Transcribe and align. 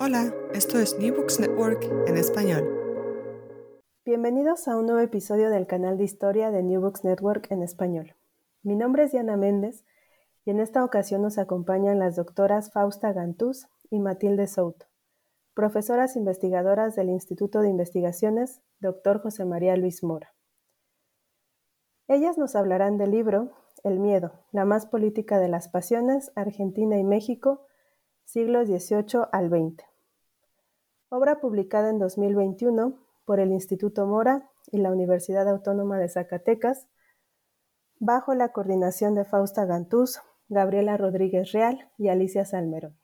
Hola, 0.00 0.34
esto 0.52 0.80
es 0.80 0.98
New 0.98 1.14
Books 1.14 1.38
Network 1.38 1.84
en 2.08 2.16
español. 2.16 2.68
Bienvenidos 4.04 4.66
a 4.66 4.76
un 4.76 4.86
nuevo 4.86 5.00
episodio 5.00 5.50
del 5.50 5.68
canal 5.68 5.96
de 5.96 6.04
historia 6.04 6.50
de 6.50 6.64
New 6.64 6.80
Books 6.80 7.04
Network 7.04 7.46
en 7.50 7.62
español. 7.62 8.16
Mi 8.64 8.74
nombre 8.74 9.04
es 9.04 9.12
Diana 9.12 9.36
Méndez 9.36 9.84
y 10.44 10.50
en 10.50 10.58
esta 10.58 10.84
ocasión 10.84 11.22
nos 11.22 11.38
acompañan 11.38 12.00
las 12.00 12.16
doctoras 12.16 12.72
Fausta 12.72 13.12
Gantús 13.12 13.68
y 13.88 14.00
Matilde 14.00 14.48
Souto, 14.48 14.86
profesoras 15.54 16.16
investigadoras 16.16 16.96
del 16.96 17.08
Instituto 17.08 17.60
de 17.60 17.68
Investigaciones 17.68 18.62
Dr. 18.80 19.20
José 19.22 19.44
María 19.44 19.76
Luis 19.76 20.02
Mora. 20.02 20.34
Ellas 22.08 22.36
nos 22.36 22.56
hablarán 22.56 22.98
del 22.98 23.12
libro 23.12 23.52
El 23.84 24.00
miedo, 24.00 24.32
la 24.50 24.64
más 24.64 24.86
política 24.86 25.38
de 25.38 25.48
las 25.48 25.68
pasiones, 25.68 26.32
Argentina 26.34 26.98
y 26.98 27.04
México, 27.04 27.66
siglos 28.24 28.68
XVIII 28.68 29.26
al 29.32 29.48
XX. 29.48 29.84
Obra 31.08 31.40
publicada 31.40 31.90
en 31.90 31.98
2021 31.98 32.98
por 33.24 33.40
el 33.40 33.52
Instituto 33.52 34.06
Mora 34.06 34.50
y 34.70 34.78
la 34.78 34.90
Universidad 34.90 35.48
Autónoma 35.48 35.98
de 35.98 36.08
Zacatecas, 36.08 36.88
bajo 37.98 38.34
la 38.34 38.52
coordinación 38.52 39.14
de 39.14 39.24
Fausta 39.24 39.64
Gantús, 39.64 40.20
Gabriela 40.48 40.96
Rodríguez 40.96 41.52
Real 41.52 41.90
y 41.96 42.08
Alicia 42.08 42.44
Salmerón. 42.44 42.98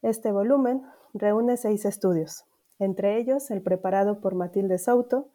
Este 0.00 0.32
volumen 0.32 0.82
reúne 1.14 1.56
seis 1.56 1.84
estudios, 1.84 2.44
entre 2.78 3.18
ellos 3.18 3.50
el 3.50 3.62
preparado 3.62 4.20
por 4.20 4.34
Matilde 4.34 4.78
Souto, 4.78 5.30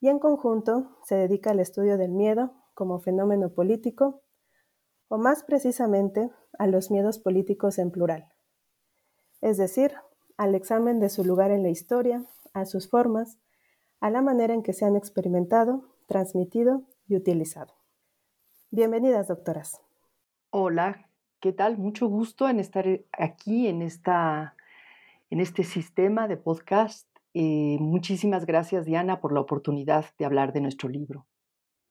y 0.00 0.08
en 0.08 0.18
conjunto 0.18 0.96
se 1.04 1.16
dedica 1.16 1.50
al 1.50 1.60
estudio 1.60 1.98
del 1.98 2.12
miedo 2.12 2.52
como 2.74 3.00
fenómeno 3.00 3.50
político, 3.52 4.22
o 5.08 5.18
más 5.18 5.42
precisamente 5.42 6.30
a 6.58 6.66
los 6.66 6.90
miedos 6.90 7.18
políticos 7.18 7.78
en 7.78 7.90
plural, 7.90 8.32
es 9.40 9.56
decir, 9.56 9.92
al 10.36 10.54
examen 10.54 11.00
de 11.00 11.08
su 11.08 11.24
lugar 11.24 11.50
en 11.50 11.62
la 11.62 11.70
historia, 11.70 12.24
a 12.54 12.64
sus 12.64 12.88
formas, 12.88 13.38
a 14.00 14.10
la 14.10 14.22
manera 14.22 14.54
en 14.54 14.62
que 14.62 14.72
se 14.72 14.84
han 14.84 14.96
experimentado, 14.96 15.84
transmitido 16.06 16.82
y 17.06 17.16
utilizado. 17.16 17.74
Bienvenidas, 18.70 19.28
doctoras. 19.28 19.80
Hola, 20.50 21.08
¿qué 21.40 21.52
tal? 21.52 21.78
Mucho 21.78 22.06
gusto 22.06 22.48
en 22.48 22.60
estar 22.60 22.86
aquí 23.12 23.66
en, 23.66 23.82
esta, 23.82 24.56
en 25.30 25.40
este 25.40 25.64
sistema 25.64 26.28
de 26.28 26.36
podcast. 26.36 27.08
Eh, 27.34 27.78
muchísimas 27.80 28.46
gracias, 28.46 28.84
Diana, 28.84 29.20
por 29.20 29.32
la 29.32 29.40
oportunidad 29.40 30.06
de 30.18 30.24
hablar 30.24 30.52
de 30.52 30.60
nuestro 30.60 30.88
libro. 30.88 31.26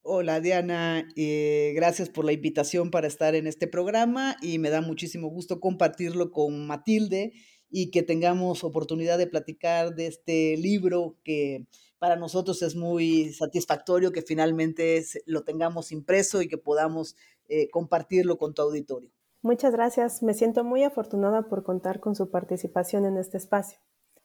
Hola 0.09 0.39
Diana, 0.39 1.05
eh, 1.17 1.73
gracias 1.75 2.07
por 2.07 2.23
la 2.23 2.31
invitación 2.31 2.91
para 2.91 3.07
estar 3.07 3.35
en 3.35 3.45
este 3.45 3.67
programa 3.67 4.37
y 4.41 4.57
me 4.57 4.69
da 4.69 4.79
muchísimo 4.79 5.27
gusto 5.27 5.59
compartirlo 5.59 6.31
con 6.31 6.65
Matilde 6.65 7.33
y 7.69 7.91
que 7.91 8.03
tengamos 8.03 8.63
oportunidad 8.63 9.17
de 9.17 9.27
platicar 9.27 9.95
de 9.95 10.07
este 10.07 10.55
libro 10.55 11.17
que 11.25 11.67
para 11.99 12.15
nosotros 12.15 12.61
es 12.61 12.73
muy 12.77 13.33
satisfactorio 13.33 14.13
que 14.13 14.21
finalmente 14.21 15.03
lo 15.25 15.43
tengamos 15.43 15.91
impreso 15.91 16.41
y 16.41 16.47
que 16.47 16.57
podamos 16.57 17.17
eh, 17.49 17.69
compartirlo 17.69 18.37
con 18.37 18.53
tu 18.53 18.61
auditorio. 18.61 19.11
Muchas 19.41 19.73
gracias, 19.73 20.23
me 20.23 20.33
siento 20.33 20.63
muy 20.63 20.85
afortunada 20.85 21.49
por 21.49 21.63
contar 21.63 21.99
con 21.99 22.15
su 22.15 22.31
participación 22.31 23.03
en 23.03 23.17
este 23.17 23.35
espacio. 23.35 23.77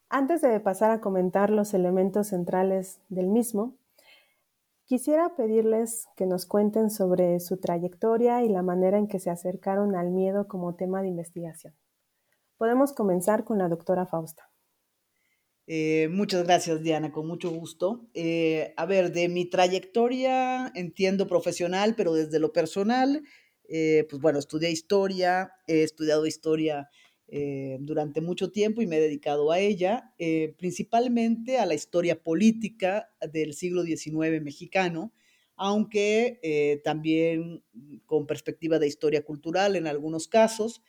Antes 0.09 0.43
de 0.43 0.61
pasar 0.61 0.93
a 0.93 1.01
comentar 1.01 1.51
los 1.51 1.75
elementos 1.75 2.29
centrales 2.29 3.01
del 3.09 3.27
mismo, 3.27 3.79
Quisiera 4.93 5.35
pedirles 5.35 6.07
que 6.19 6.27
nos 6.27 6.45
cuenten 6.45 6.91
sobre 6.91 7.41
su 7.41 7.57
trayectoria 7.57 8.45
y 8.45 8.51
la 8.51 8.61
manera 8.61 8.99
en 8.99 9.09
que 9.09 9.21
se 9.21 9.31
acercaron 9.31 9.97
al 9.97 10.11
miedo 10.11 10.49
como 10.49 10.75
tema 10.75 11.01
de 11.01 11.09
investigación. 11.09 11.75
Podemos 12.59 12.93
comenzar 12.93 13.43
con 13.45 13.57
la 13.57 13.71
doctora 13.71 14.05
Fausta. 14.05 14.51
Eh, 15.67 16.09
muchas 16.11 16.45
gracias, 16.45 16.83
Diana, 16.83 17.11
con 17.11 17.27
mucho 17.27 17.49
gusto. 17.49 18.11
Eh, 18.13 18.75
a 18.77 18.85
ver, 18.85 19.13
de 19.13 19.31
mi 19.31 19.49
trayectoria, 19.49 20.71
entiendo 20.75 21.27
profesional, 21.27 21.95
pero 21.97 22.13
desde 22.13 22.39
lo 22.39 22.53
personal, 22.53 23.23
eh, 23.71 24.07
pues 24.11 24.21
bueno, 24.21 24.39
estudié 24.39 24.71
historia, 24.71 25.55
he 25.67 25.85
estudiado 25.85 26.27
historia 26.27 26.91
eh, 27.35 27.79
durante 27.81 28.21
mucho 28.21 28.51
tiempo 28.51 28.83
y 28.83 28.87
me 28.87 28.99
he 28.99 29.01
dedicado 29.01 29.53
a 29.53 29.59
ella, 29.59 30.13
eh, 30.19 30.55
principalmente 30.59 31.57
a 31.57 31.65
la 31.65 31.73
historia 31.73 32.23
política 32.23 33.09
del 33.33 33.55
siglo 33.55 33.85
XIX 33.85 34.43
mexicano, 34.43 35.15
aunque 35.57 36.41
eh, 36.43 36.83
también 36.85 37.65
con 38.05 38.27
perspectiva 38.27 38.79
de 38.79 38.87
historia 38.87 39.25
cultural 39.25 39.77
en 39.77 39.87
algunos 39.87 40.29
casos. 40.29 40.83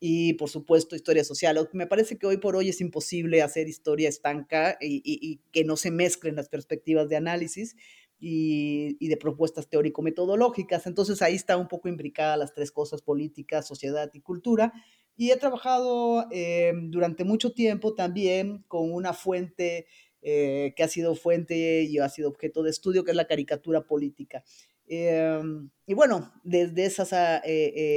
y 0.00 0.32
por 0.32 0.48
supuesto 0.50 0.96
historia 0.96 1.22
social. 1.22 1.68
Me 1.72 1.86
parece 1.86 2.18
que 2.18 2.26
hoy 2.26 2.38
por 2.38 2.56
hoy 2.56 2.70
es 2.70 2.80
imposible 2.80 3.42
hacer 3.42 3.68
historia 3.68 4.08
estanca 4.08 4.76
y, 4.80 5.40
que 5.52 5.62
no 5.62 5.76
se 5.76 5.92
mezclen 5.92 6.34
las 6.34 6.48
perspectivas 6.48 7.08
de 7.08 7.14
análisis 7.14 7.76
y, 8.18 8.96
y 8.98 9.06
de 9.06 9.16
propuestas 9.16 9.68
teórico-metodológicas. 9.68 10.88
Entonces 10.88 11.22
ahí 11.22 11.36
está 11.36 11.56
un 11.56 11.68
poco 11.68 11.88
imbricada 11.88 12.36
las 12.36 12.52
tres 12.52 12.72
cosas, 12.72 13.02
política, 13.02 13.62
sociedad 13.62 14.10
y 14.12 14.20
cultura. 14.20 14.72
Y 15.16 15.30
he 15.30 15.36
trabajado 15.36 16.26
eh, 16.30 16.72
durante 16.74 17.24
mucho 17.24 17.52
tiempo 17.52 17.94
también 17.94 18.64
con 18.68 18.92
una 18.92 19.12
fuente 19.12 19.86
eh, 20.22 20.72
que 20.76 20.82
ha 20.82 20.88
sido 20.88 21.14
fuente 21.14 21.82
y 21.82 21.98
ha 21.98 22.08
sido 22.08 22.28
objeto 22.28 22.62
de 22.62 22.70
estudio, 22.70 23.04
que 23.04 23.10
es 23.10 23.16
la 23.16 23.26
caricatura 23.26 23.82
política. 23.82 24.42
Eh, 24.86 25.40
y 25.86 25.94
bueno, 25.94 26.32
desde 26.44 26.86
esos 26.86 27.12
ah, 27.12 27.42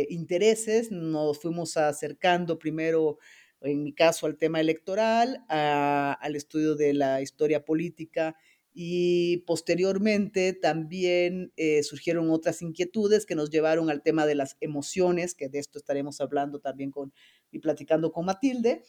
intereses 0.10 0.92
nos 0.92 1.40
fuimos 1.40 1.78
acercando 1.78 2.60
primero, 2.60 3.18
en 3.62 3.84
mi 3.84 3.94
caso, 3.94 4.26
al 4.26 4.38
tema 4.38 4.60
electoral, 4.60 5.44
a, 5.50 6.18
al 6.22 6.36
estudio 6.36 6.76
de 6.76 6.94
la 6.94 7.22
historia 7.22 7.64
política 7.64 8.36
y 8.78 9.38
posteriormente 9.48 10.52
también 10.52 11.54
eh, 11.56 11.82
surgieron 11.82 12.30
otras 12.30 12.62
inquietudes 12.62 13.26
que 13.26 13.34
nos 13.34 13.50
llevaron 13.50 13.90
al 13.90 14.04
tema 14.04 14.26
de 14.26 14.36
las 14.36 14.58
emociones, 14.60 15.34
que 15.34 15.48
de 15.48 15.60
esto 15.60 15.80
estaremos 15.80 16.20
hablando 16.20 16.60
también 16.60 16.92
con, 16.92 17.14
y 17.52 17.60
platicando 17.60 18.12
con 18.12 18.26
Matilde. 18.26 18.84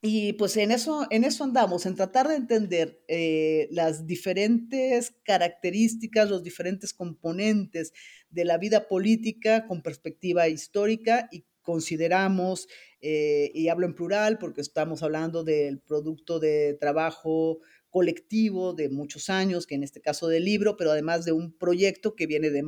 Y 0.00 0.32
pues 0.34 0.56
en 0.56 0.70
eso, 0.70 1.06
en 1.10 1.24
eso 1.24 1.44
andamos, 1.44 1.84
en 1.84 1.94
tratar 1.94 2.28
de 2.28 2.36
entender 2.36 3.02
eh, 3.06 3.68
las 3.70 4.06
diferentes 4.06 5.14
características, 5.24 6.30
los 6.30 6.42
diferentes 6.42 6.94
componentes 6.94 7.92
de 8.30 8.46
la 8.46 8.56
vida 8.56 8.88
política 8.88 9.66
con 9.66 9.82
perspectiva 9.82 10.48
histórica 10.48 11.28
y 11.30 11.44
consideramos, 11.60 12.68
eh, 13.02 13.50
y 13.52 13.68
hablo 13.68 13.84
en 13.84 13.94
plural 13.94 14.38
porque 14.38 14.62
estamos 14.62 15.02
hablando 15.02 15.44
del 15.44 15.80
producto 15.80 16.38
de 16.38 16.74
trabajo 16.80 17.60
colectivo 17.96 18.74
de 18.74 18.90
muchos 18.90 19.30
años, 19.30 19.66
que 19.66 19.74
en 19.74 19.82
este 19.82 20.02
caso 20.02 20.28
del 20.28 20.44
libro, 20.44 20.76
pero 20.76 20.90
además 20.90 21.24
de 21.24 21.32
un 21.32 21.56
proyecto 21.56 22.14
que 22.14 22.26
viene 22.26 22.50
de 22.50 22.62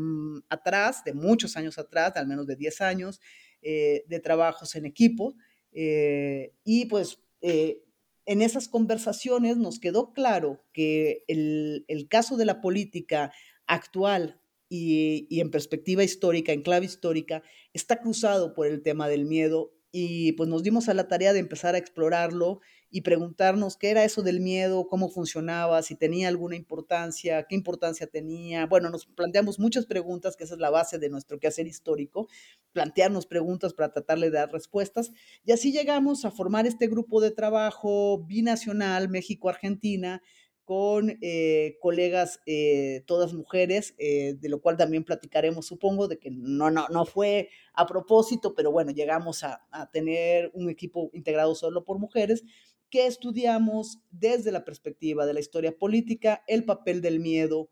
atrás, 0.48 1.04
de 1.04 1.12
muchos 1.12 1.54
años 1.58 1.76
atrás, 1.76 2.12
al 2.16 2.26
menos 2.26 2.46
de 2.46 2.56
10 2.56 2.80
años, 2.80 3.20
eh, 3.60 4.04
de 4.08 4.20
trabajos 4.20 4.74
en 4.74 4.86
equipo. 4.86 5.34
Eh, 5.70 6.54
y 6.64 6.86
pues 6.86 7.18
eh, 7.42 7.84
en 8.24 8.40
esas 8.40 8.68
conversaciones 8.68 9.58
nos 9.58 9.80
quedó 9.80 10.14
claro 10.14 10.64
que 10.72 11.24
el, 11.28 11.84
el 11.88 12.08
caso 12.08 12.38
de 12.38 12.46
la 12.46 12.62
política 12.62 13.30
actual 13.66 14.40
y, 14.70 15.26
y, 15.28 15.40
en 15.40 15.50
perspectiva 15.50 16.04
histórica, 16.04 16.54
en 16.54 16.62
clave 16.62 16.86
histórica, 16.86 17.42
está 17.74 18.00
cruzado 18.00 18.54
por 18.54 18.66
el 18.66 18.80
tema 18.80 19.10
del 19.10 19.26
miedo 19.26 19.74
y 19.92 20.32
pues 20.32 20.48
nos 20.48 20.62
dimos 20.62 20.88
a 20.88 20.94
la 20.94 21.06
tarea 21.06 21.34
de 21.34 21.40
empezar 21.40 21.74
a 21.74 21.78
explorarlo 21.78 22.60
y 22.90 23.02
preguntarnos 23.02 23.76
qué 23.76 23.90
era 23.90 24.04
eso 24.04 24.22
del 24.22 24.40
miedo, 24.40 24.86
cómo 24.88 25.10
funcionaba, 25.10 25.82
si 25.82 25.94
tenía 25.94 26.28
alguna 26.28 26.56
importancia, 26.56 27.44
qué 27.44 27.54
importancia 27.54 28.06
tenía. 28.06 28.66
Bueno, 28.66 28.90
nos 28.90 29.06
planteamos 29.06 29.58
muchas 29.58 29.86
preguntas, 29.86 30.36
que 30.36 30.44
esa 30.44 30.54
es 30.54 30.60
la 30.60 30.70
base 30.70 30.98
de 30.98 31.10
nuestro 31.10 31.38
quehacer 31.38 31.66
histórico, 31.66 32.28
plantearnos 32.72 33.26
preguntas 33.26 33.74
para 33.74 33.92
tratarle 33.92 34.30
de 34.30 34.38
dar 34.38 34.52
respuestas. 34.52 35.12
Y 35.44 35.52
así 35.52 35.72
llegamos 35.72 36.24
a 36.24 36.30
formar 36.30 36.66
este 36.66 36.86
grupo 36.86 37.20
de 37.20 37.30
trabajo 37.30 38.24
binacional 38.26 39.08
México-Argentina, 39.08 40.22
con 40.68 41.16
eh, 41.22 41.78
colegas, 41.80 42.42
eh, 42.44 43.02
todas 43.06 43.32
mujeres, 43.32 43.94
eh, 43.96 44.34
de 44.38 44.50
lo 44.50 44.60
cual 44.60 44.76
también 44.76 45.02
platicaremos, 45.02 45.64
supongo, 45.64 46.08
de 46.08 46.18
que 46.18 46.30
no, 46.30 46.70
no, 46.70 46.86
no 46.88 47.06
fue 47.06 47.48
a 47.72 47.86
propósito, 47.86 48.54
pero 48.54 48.70
bueno, 48.70 48.90
llegamos 48.90 49.44
a, 49.44 49.66
a, 49.70 49.90
tener 49.90 50.50
un 50.52 50.68
equipo 50.68 51.08
integrado 51.14 51.54
solo 51.54 51.86
por 51.86 51.98
mujeres, 51.98 52.44
que 52.90 53.06
estudiamos 53.06 54.00
desde 54.10 54.52
la 54.52 54.64
perspectiva 54.64 55.26
de 55.26 55.34
la 55.34 55.40
historia 55.40 55.76
política 55.76 56.42
el 56.46 56.64
papel 56.64 57.00
del 57.00 57.20
miedo 57.20 57.70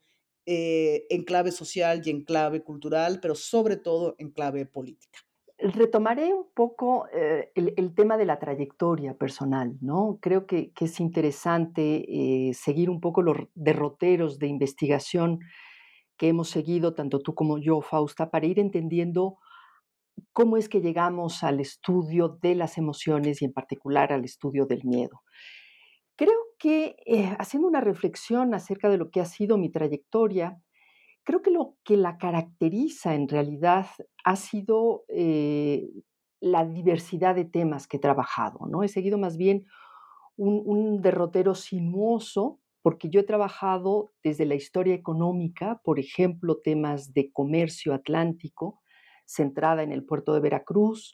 en 0.49 1.25
clave 1.25 1.51
social 1.51 2.03
y 2.05 2.11
en 2.11 2.23
clave 2.23 2.63
cultural, 2.63 3.19
pero 3.21 3.35
sobre 3.35 3.77
todo 3.77 4.15
en 4.19 4.31
clave 4.31 4.65
política. 4.65 5.19
Retomaré 5.59 6.35
un 6.35 6.47
poco 6.53 7.07
eh, 7.15 7.51
el, 7.55 7.73
el, 7.79 7.95
tema 7.95 8.19
de 8.19 8.27
la 8.27 8.39
trayectoria 8.39 9.17
personal, 9.17 9.79
¿no? 9.81 10.19
Creo 10.21 10.47
que, 10.47 10.71
que 10.73 10.85
es 10.85 11.01
interesante 11.01 12.05
eh, 12.09 12.53
seguir 12.53 12.91
un 12.91 13.01
poco 13.01 13.23
los 13.23 13.39
derroteros 13.55 14.39
de 14.39 14.49
investigación 14.49 15.41
que 16.19 16.29
hemos 16.29 16.51
seguido, 16.51 16.93
tanto 16.95 17.21
tú 17.21 17.35
como 17.35 17.57
yo, 17.57 17.81
Fausta, 17.81 18.31
para 18.31 18.45
ir 18.45 18.59
entendiendo 18.59 19.39
cómo 20.33 20.57
es 20.57 20.69
que 20.69 20.81
llegamos 20.81 21.43
al 21.43 21.61
estudio 21.61 22.39
de 22.43 22.55
las 22.55 22.79
emociones 22.79 23.43
y 23.43 23.47
en 23.47 23.53
particular 23.53 24.13
al 24.13 24.25
estudio 24.25 24.67
del 24.67 24.85
miedo. 24.85 25.23
Creo 26.17 26.39
que 26.59 26.97
eh, 27.05 27.35
haciendo 27.39 27.69
una 27.69 27.81
reflexión 27.81 28.55
acerca 28.55 28.89
de 28.89 28.97
lo 28.97 29.11
que 29.11 29.21
ha 29.21 29.27
sido 29.27 29.59
mi 29.59 29.71
trayectoria, 29.71 30.59
creo 31.25 31.43
que 31.43 31.51
lo 31.51 31.77
que 31.85 31.97
la 31.97 32.17
caracteriza 32.19 33.15
en 33.15 33.29
realidad 33.29 33.87
ha 34.25 34.37
sido 34.37 35.05
eh, 35.09 35.89
la 36.41 36.65
diversidad 36.65 37.35
de 37.35 37.45
temas 37.45 37.87
que 37.87 37.99
he 37.99 38.01
trabajado, 38.01 38.67
¿no? 38.67 38.83
He 38.83 38.89
seguido 38.89 39.19
más 39.19 39.37
bien 39.37 39.67
un, 40.37 40.63
un 40.65 41.03
derrotero 41.03 41.55
sinuoso 41.55 42.61
porque 42.83 43.11
yo 43.11 43.19
he 43.19 43.25
trabajado 43.25 44.13
desde 44.23 44.47
la 44.47 44.55
historia 44.55 44.95
económica, 44.95 45.81
por 45.83 45.99
ejemplo, 45.99 46.61
temas 46.63 47.13
de 47.13 47.33
comercio 47.33 47.93
atlántico, 47.93 48.81
centrada 49.27 49.83
en 49.83 49.93
el 49.93 50.05
puerto 50.05 50.33
de 50.35 50.41
Veracruz. 50.41 51.13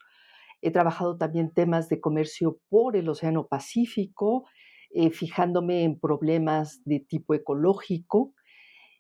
He 0.61 0.71
trabajado 0.71 1.17
también 1.17 1.53
temas 1.53 1.89
de 1.89 2.01
comercio 2.01 2.61
por 2.69 2.97
el 2.97 3.09
Océano 3.09 3.49
Pacífico, 3.49 4.45
eh, 4.91 5.11
fijándome 5.11 5.83
en 5.83 5.99
problemas 5.99 6.83
de 6.85 7.01
tipo 7.01 7.35
ecológico. 7.35 8.33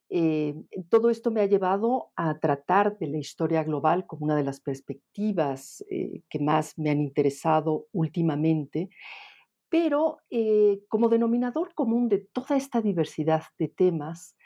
Eh, 0.09 0.55
todo 0.91 1.09
esto 1.09 1.31
me 1.31 1.41
ha 1.41 1.47
llevado 1.47 2.11
a 2.17 2.38
tratar 2.38 2.99
de 2.99 3.06
la 3.06 3.19
historia 3.19 3.62
global 3.62 4.06
como 4.06 4.25
una 4.25 4.37
de 4.37 4.44
las 4.44 4.61
perspectivas 4.61 5.85
eh, 5.91 6.23
que 6.29 6.38
más 6.38 6.76
me 6.79 6.91
han 6.91 7.00
interesado 7.00 7.87
últimamente, 7.93 8.91
pero 9.70 10.19
como 10.88 11.09
denominador 11.09 11.73
común 11.75 12.11
de 12.11 12.19
toda 12.19 12.59
esta 12.59 12.82
diversidad 12.82 13.44
de 13.59 13.69
temas, 13.69 14.37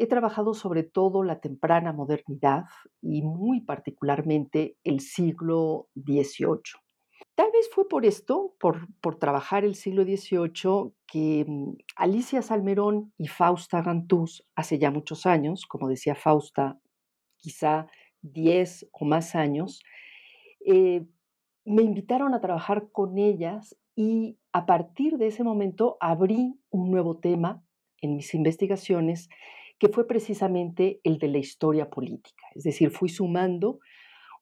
He 0.00 0.06
trabajado 0.06 0.54
sobre 0.54 0.84
todo 0.84 1.24
la 1.24 1.40
temprana 1.40 1.92
modernidad 1.92 2.66
y 3.02 3.22
muy 3.22 3.60
particularmente 3.60 4.76
el 4.84 5.00
siglo 5.00 5.88
XVIII. 5.96 6.78
Tal 7.34 7.50
vez 7.52 7.68
fue 7.72 7.88
por 7.88 8.06
esto, 8.06 8.54
por, 8.60 8.86
trabajar 9.18 9.64
el 9.64 9.74
siglo 9.74 10.04
XVIII, 10.04 10.92
que 11.06 11.44
mm, 11.46 11.72
Alicia 11.96 12.42
Salmerón 12.42 13.12
y 13.18 13.26
Fausta 13.26 13.82
Gantús, 13.82 14.46
hace 14.54 14.78
ya 14.78 14.92
muchos 14.92 15.26
años, 15.26 15.66
como 15.66 15.88
decía 15.88 16.14
Fausta, 16.14 16.78
quizá 17.36 17.88
10 18.22 18.88
o 18.92 19.04
más 19.04 19.34
años, 19.34 19.82
eh, 20.64 21.06
me 21.64 21.82
invitaron 21.82 22.34
a 22.34 22.40
trabajar 22.40 22.88
con 22.92 23.18
ellas 23.18 23.76
y 23.96 24.38
a 24.52 24.64
partir 24.64 25.18
de 25.18 25.26
ese 25.26 25.42
momento 25.42 25.96
abrí 26.00 26.58
un 26.70 26.90
nuevo 26.90 27.18
tema 27.18 27.64
en 28.00 28.14
mis 28.14 28.32
investigaciones 28.34 29.28
que 29.78 29.88
fue 29.88 30.06
precisamente 30.06 31.00
el 31.04 31.18
de 31.18 31.28
la 31.28 31.38
historia 31.38 31.88
política. 31.88 32.44
Es 32.54 32.64
decir, 32.64 32.90
fui 32.90 33.08
sumando 33.08 33.78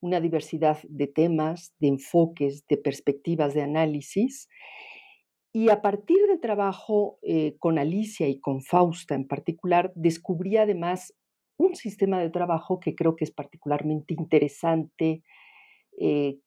una 0.00 0.20
diversidad 0.20 0.78
de 0.88 1.06
temas, 1.06 1.74
de 1.78 1.88
enfoques, 1.88 2.66
de 2.66 2.76
perspectivas 2.76 3.54
de 3.54 3.62
análisis. 3.62 4.48
Y 5.52 5.70
a 5.70 5.80
partir 5.80 6.18
del 6.28 6.40
trabajo 6.40 7.18
eh, 7.22 7.56
con 7.58 7.78
Alicia 7.78 8.28
y 8.28 8.40
con 8.40 8.62
Fausta 8.62 9.14
en 9.14 9.26
particular, 9.26 9.92
descubrí 9.94 10.56
además 10.56 11.14
un 11.58 11.74
sistema 11.74 12.20
de 12.20 12.30
trabajo 12.30 12.78
que 12.80 12.94
creo 12.94 13.16
que 13.16 13.24
es 13.24 13.30
particularmente 13.30 14.14
interesante 14.14 15.22
eh, 15.98 16.38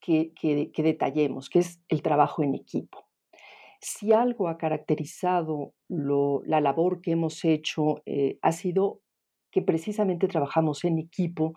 que, 0.00 0.32
que 0.34 0.82
detallemos, 0.82 1.50
que 1.50 1.58
es 1.58 1.82
el 1.88 2.00
trabajo 2.00 2.42
en 2.42 2.54
equipo. 2.54 3.09
Si 3.80 4.12
algo 4.12 4.48
ha 4.48 4.58
caracterizado 4.58 5.74
la 5.88 6.60
labor 6.60 7.00
que 7.00 7.12
hemos 7.12 7.44
hecho, 7.44 8.02
eh, 8.04 8.38
ha 8.42 8.52
sido 8.52 9.00
que 9.50 9.62
precisamente 9.62 10.28
trabajamos 10.28 10.84
en 10.84 10.98
equipo 10.98 11.54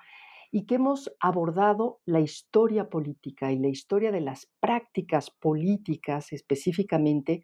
y 0.49 0.65
que 0.65 0.75
hemos 0.75 1.11
abordado 1.19 1.99
la 2.05 2.21
historia 2.21 2.89
política 2.89 3.51
y 3.51 3.59
la 3.59 3.67
historia 3.67 4.11
de 4.11 4.21
las 4.21 4.49
prácticas 4.59 5.31
políticas 5.31 6.31
específicamente 6.31 7.43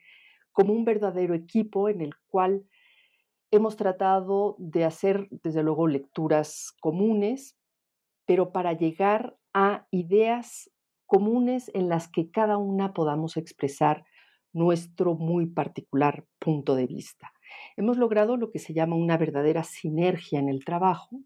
como 0.51 0.73
un 0.73 0.85
verdadero 0.85 1.33
equipo 1.35 1.89
en 1.89 2.01
el 2.01 2.11
cual 2.27 2.65
hemos 3.51 3.75
tratado 3.75 4.55
de 4.59 4.85
hacer, 4.85 5.27
desde 5.43 5.63
luego, 5.63 5.87
lecturas 5.87 6.73
comunes, 6.79 7.57
pero 8.25 8.51
para 8.51 8.73
llegar 8.73 9.37
a 9.53 9.87
ideas 9.91 10.69
comunes 11.05 11.71
en 11.73 11.89
las 11.89 12.07
que 12.07 12.29
cada 12.29 12.57
una 12.57 12.93
podamos 12.93 13.37
expresar 13.37 14.05
nuestro 14.53 15.15
muy 15.15 15.45
particular 15.45 16.25
punto 16.39 16.75
de 16.75 16.87
vista. 16.87 17.31
Hemos 17.77 17.97
logrado 17.97 18.37
lo 18.37 18.51
que 18.51 18.59
se 18.59 18.73
llama 18.73 18.95
una 18.95 19.17
verdadera 19.17 19.63
sinergia 19.63 20.39
en 20.39 20.49
el 20.49 20.63
trabajo 20.65 21.21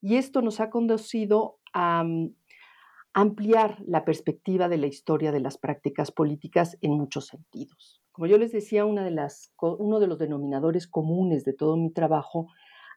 y 0.00 0.16
esto 0.16 0.42
nos 0.42 0.60
ha 0.60 0.70
conducido 0.70 1.58
a 1.72 2.04
mm, 2.04 2.34
ampliar 3.12 3.78
la 3.86 4.04
perspectiva 4.04 4.68
de 4.68 4.78
la 4.78 4.86
historia 4.86 5.32
de 5.32 5.40
las 5.40 5.58
prácticas 5.58 6.12
políticas 6.12 6.78
en 6.80 6.92
muchos 6.92 7.26
sentidos. 7.26 8.02
Como 8.12 8.26
yo 8.26 8.38
les 8.38 8.52
decía, 8.52 8.84
uno 8.84 9.02
de 9.02 10.06
los 10.06 10.18
denominadores 10.18 10.86
comunes 10.86 11.44
de 11.44 11.52
todo 11.52 11.76
mi 11.76 11.92
trabajo 11.92 12.48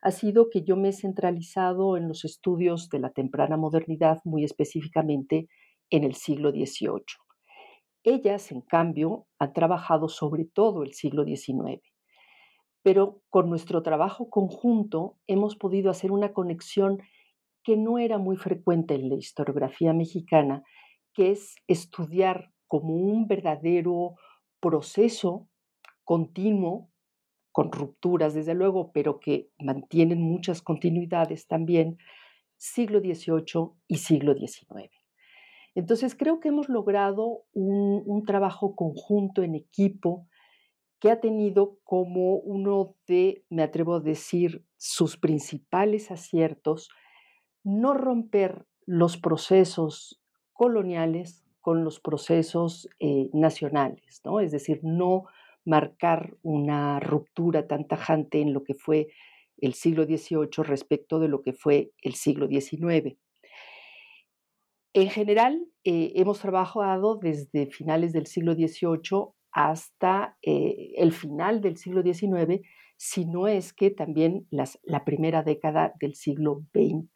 ha 0.02 0.10
sido 0.10 0.50
que 0.50 0.62
yo 0.62 0.76
me 0.76 0.90
he 0.90 0.92
centralizado 0.92 1.96
en 1.96 2.08
los 2.08 2.24
estudios 2.24 2.90
de 2.90 2.98
la 2.98 3.10
temprana 3.10 3.56
modernidad, 3.56 4.20
muy 4.24 4.44
específicamente 4.44 5.48
en 5.88 6.04
el 6.04 6.14
siglo 6.14 6.50
XVIII. 6.50 7.23
Ellas, 8.04 8.52
en 8.52 8.60
cambio, 8.60 9.26
han 9.38 9.54
trabajado 9.54 10.08
sobre 10.08 10.44
todo 10.44 10.82
el 10.82 10.92
siglo 10.92 11.24
XIX. 11.24 11.82
Pero 12.82 13.22
con 13.30 13.48
nuestro 13.48 13.82
trabajo 13.82 14.28
conjunto 14.28 15.16
hemos 15.26 15.56
podido 15.56 15.90
hacer 15.90 16.12
una 16.12 16.34
conexión 16.34 17.02
que 17.62 17.78
no 17.78 17.98
era 17.98 18.18
muy 18.18 18.36
frecuente 18.36 18.94
en 18.94 19.08
la 19.08 19.14
historiografía 19.14 19.94
mexicana, 19.94 20.62
que 21.14 21.30
es 21.30 21.56
estudiar 21.66 22.52
como 22.68 22.94
un 22.94 23.26
verdadero 23.26 24.16
proceso 24.60 25.48
continuo, 26.04 26.90
con 27.52 27.72
rupturas 27.72 28.34
desde 28.34 28.54
luego, 28.54 28.90
pero 28.92 29.18
que 29.18 29.48
mantienen 29.58 30.20
muchas 30.20 30.60
continuidades 30.60 31.46
también, 31.46 31.96
siglo 32.58 33.00
XVIII 33.00 33.70
y 33.88 33.96
siglo 33.96 34.34
XIX. 34.34 35.03
Entonces 35.74 36.14
creo 36.14 36.40
que 36.40 36.48
hemos 36.48 36.68
logrado 36.68 37.42
un, 37.52 38.24
trabajo 38.26 38.76
conjunto 38.76 39.42
en 39.42 39.54
equipo 39.54 40.26
que 41.00 41.10
ha 41.10 41.20
tenido 41.20 41.78
como 41.84 42.36
uno 42.36 42.94
de, 43.06 43.44
me 43.50 43.62
atrevo 43.62 43.96
a 43.96 44.00
decir, 44.00 44.64
sus 44.76 45.16
principales 45.16 46.10
aciertos, 46.10 46.90
no 47.62 47.94
romper 47.94 48.66
los 48.86 49.16
procesos 49.16 50.22
coloniales 50.52 51.44
con 51.60 51.84
los 51.84 52.00
procesos 52.00 52.88
eh, 53.00 53.30
nacionales, 53.32 54.20
¿no? 54.24 54.40
Es 54.40 54.52
decir, 54.52 54.80
no 54.82 55.24
marcar 55.64 56.36
una 56.42 57.00
ruptura 57.00 57.66
tan 57.66 57.86
tajante 57.86 58.40
en 58.40 58.52
lo 58.52 58.64
que 58.64 58.74
fue 58.74 59.08
el 59.58 59.74
siglo 59.74 60.04
XVIII 60.04 60.62
respecto 60.64 61.18
de 61.18 61.28
lo 61.28 61.42
que 61.42 61.52
fue 61.52 61.92
el 62.02 62.14
siglo 62.14 62.46
XIX. 62.48 63.16
En 64.96 65.10
general, 65.10 65.66
eh, 65.82 66.12
hemos 66.14 66.38
trabajado 66.38 67.16
desde 67.16 67.66
finales 67.66 68.12
del 68.12 68.28
siglo 68.28 68.54
XVIII 68.54 69.32
hasta 69.50 70.36
eh, 70.40 70.92
el 70.96 71.10
final 71.10 71.60
del 71.60 71.76
siglo 71.76 72.00
XIX, 72.00 72.60
si 72.96 73.24
no 73.26 73.48
es 73.48 73.72
que 73.72 73.90
también 73.90 74.46
la 74.50 75.04
primera 75.04 75.42
década 75.42 75.94
del 75.98 76.14
siglo 76.14 76.62
XX. 76.72 77.10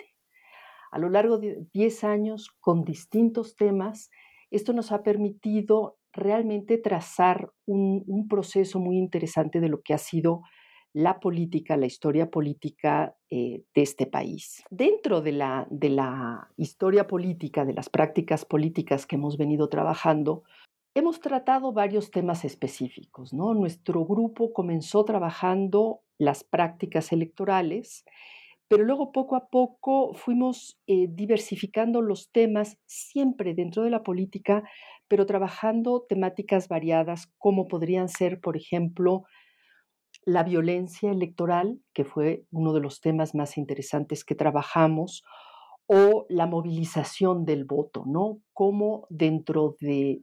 A 0.91 0.99
lo 0.99 1.09
largo 1.09 1.39
de 1.39 1.67
10 1.73 2.03
años, 2.03 2.51
con 2.59 2.83
distintos 2.83 3.55
temas, 3.55 4.11
esto 4.51 4.73
nos 4.73 4.91
ha 4.91 5.05
permitido 5.05 5.99
realmente 6.13 6.79
trazar 6.79 7.53
un 7.67 8.27
proceso 8.29 8.81
muy 8.81 8.99
interesante 8.99 9.61
de 9.61 9.69
lo 9.69 9.83
que 9.83 9.95
ha 9.95 9.99
sido 9.99 10.43
la 10.92 11.21
política, 11.21 11.76
la 11.76 11.87
historia 11.87 12.30
política 12.30 13.14
eh, 13.30 13.62
de 13.75 13.83
este 13.83 14.07
país. 14.07 14.62
Dentro 14.71 15.21
de 15.21 15.33
la, 15.33 15.66
de 15.71 15.90
la 15.90 16.49
historia 16.57 17.07
política, 17.07 17.64
de 17.64 17.75
las 17.75 17.88
prácticas 17.88 18.45
políticas 18.45 19.07
que 19.07 19.16
hemos 19.16 19.37
venido 19.37 19.68
trabajando, 19.68 20.45
hemos 20.95 21.21
tratado 21.21 21.73
varios 21.73 22.11
temas 22.11 22.45
específicos. 22.45 23.33
¿no? 23.33 23.54
Nuestro 23.54 24.04
grupo 24.04 24.52
comenzó 24.52 25.04
trabajando 25.04 26.00
las 26.18 26.42
prácticas 26.42 27.12
electorales, 27.12 28.04
pero 28.68 28.85
luego 28.85 29.12
poco 29.12 29.37
a 29.37 29.49
poco 29.49 30.12
fuimos 30.14 30.78
eh, 30.87 31.07
diversificando 31.09 32.02
los 32.02 32.30
temas 32.30 32.78
siempre 32.87 33.54
dentro 33.54 33.83
de 33.83 33.90
la 33.90 34.02
política, 34.02 34.62
pero 35.07 35.25
trabajando 35.25 36.04
temáticas 36.07 36.68
variadas 36.68 37.33
como 37.38 37.66
podrían 37.66 38.09
ser, 38.09 38.40
por 38.40 38.57
ejemplo, 38.57 39.25
la 40.25 40.43
violencia 40.43 41.11
electoral, 41.11 41.81
que 41.95 42.05
fue 42.05 42.45
uno 42.51 42.73
de 42.73 42.81
los 42.81 43.01
temas 43.01 43.35
más 43.35 43.57
interesantes 43.57 44.25
que 44.25 44.35
trabajamos, 44.35 45.25
o 45.91 46.27
la 46.29 46.47
movilización 46.47 47.47
del 47.47 47.65
voto, 47.65 48.05
¿no? 48.07 48.43
Cómo 48.53 49.07
dentro 49.09 49.79
de, 49.81 50.23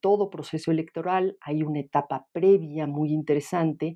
todo 0.00 0.30
proceso 0.30 0.72
electoral 0.72 1.36
hay 1.40 1.62
una 1.62 1.78
etapa 1.78 2.26
previa 2.32 2.88
muy 2.88 3.12
interesante, 3.12 3.94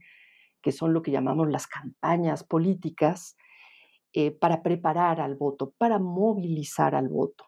que 0.62 0.70
son 0.70 0.92
lo 0.94 1.02
que 1.02 1.10
llamamos 1.10 1.50
las 1.50 1.66
campañas 1.66 2.44
políticas, 2.44 3.36
eh, 4.12 4.30
para 4.30 4.62
preparar 4.62 5.20
al 5.20 5.34
voto, 5.34 5.74
para 5.78 5.98
movilizar 5.98 6.94
al 6.94 7.08
voto. 7.08 7.44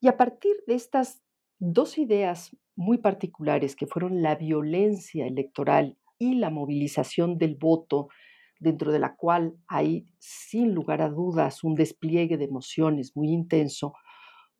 Y 0.00 0.06
a 0.06 0.16
partir 0.16 0.54
de 0.68 0.74
estas 0.74 1.22
dos 1.58 1.98
ideas 1.98 2.56
muy 2.76 2.98
particulares 2.98 3.74
que 3.74 3.86
fueron 3.86 4.22
la 4.22 4.36
violencia 4.36 5.26
electoral 5.26 5.96
y 6.18 6.36
la 6.36 6.50
movilización 6.50 7.38
del 7.38 7.56
voto, 7.56 8.08
dentro 8.58 8.92
de 8.92 8.98
la 8.98 9.16
cual 9.16 9.56
hay 9.68 10.06
sin 10.18 10.74
lugar 10.74 11.02
a 11.02 11.10
dudas 11.10 11.62
un 11.62 11.74
despliegue 11.74 12.36
de 12.36 12.44
emociones 12.44 13.14
muy 13.14 13.28
intenso, 13.28 13.94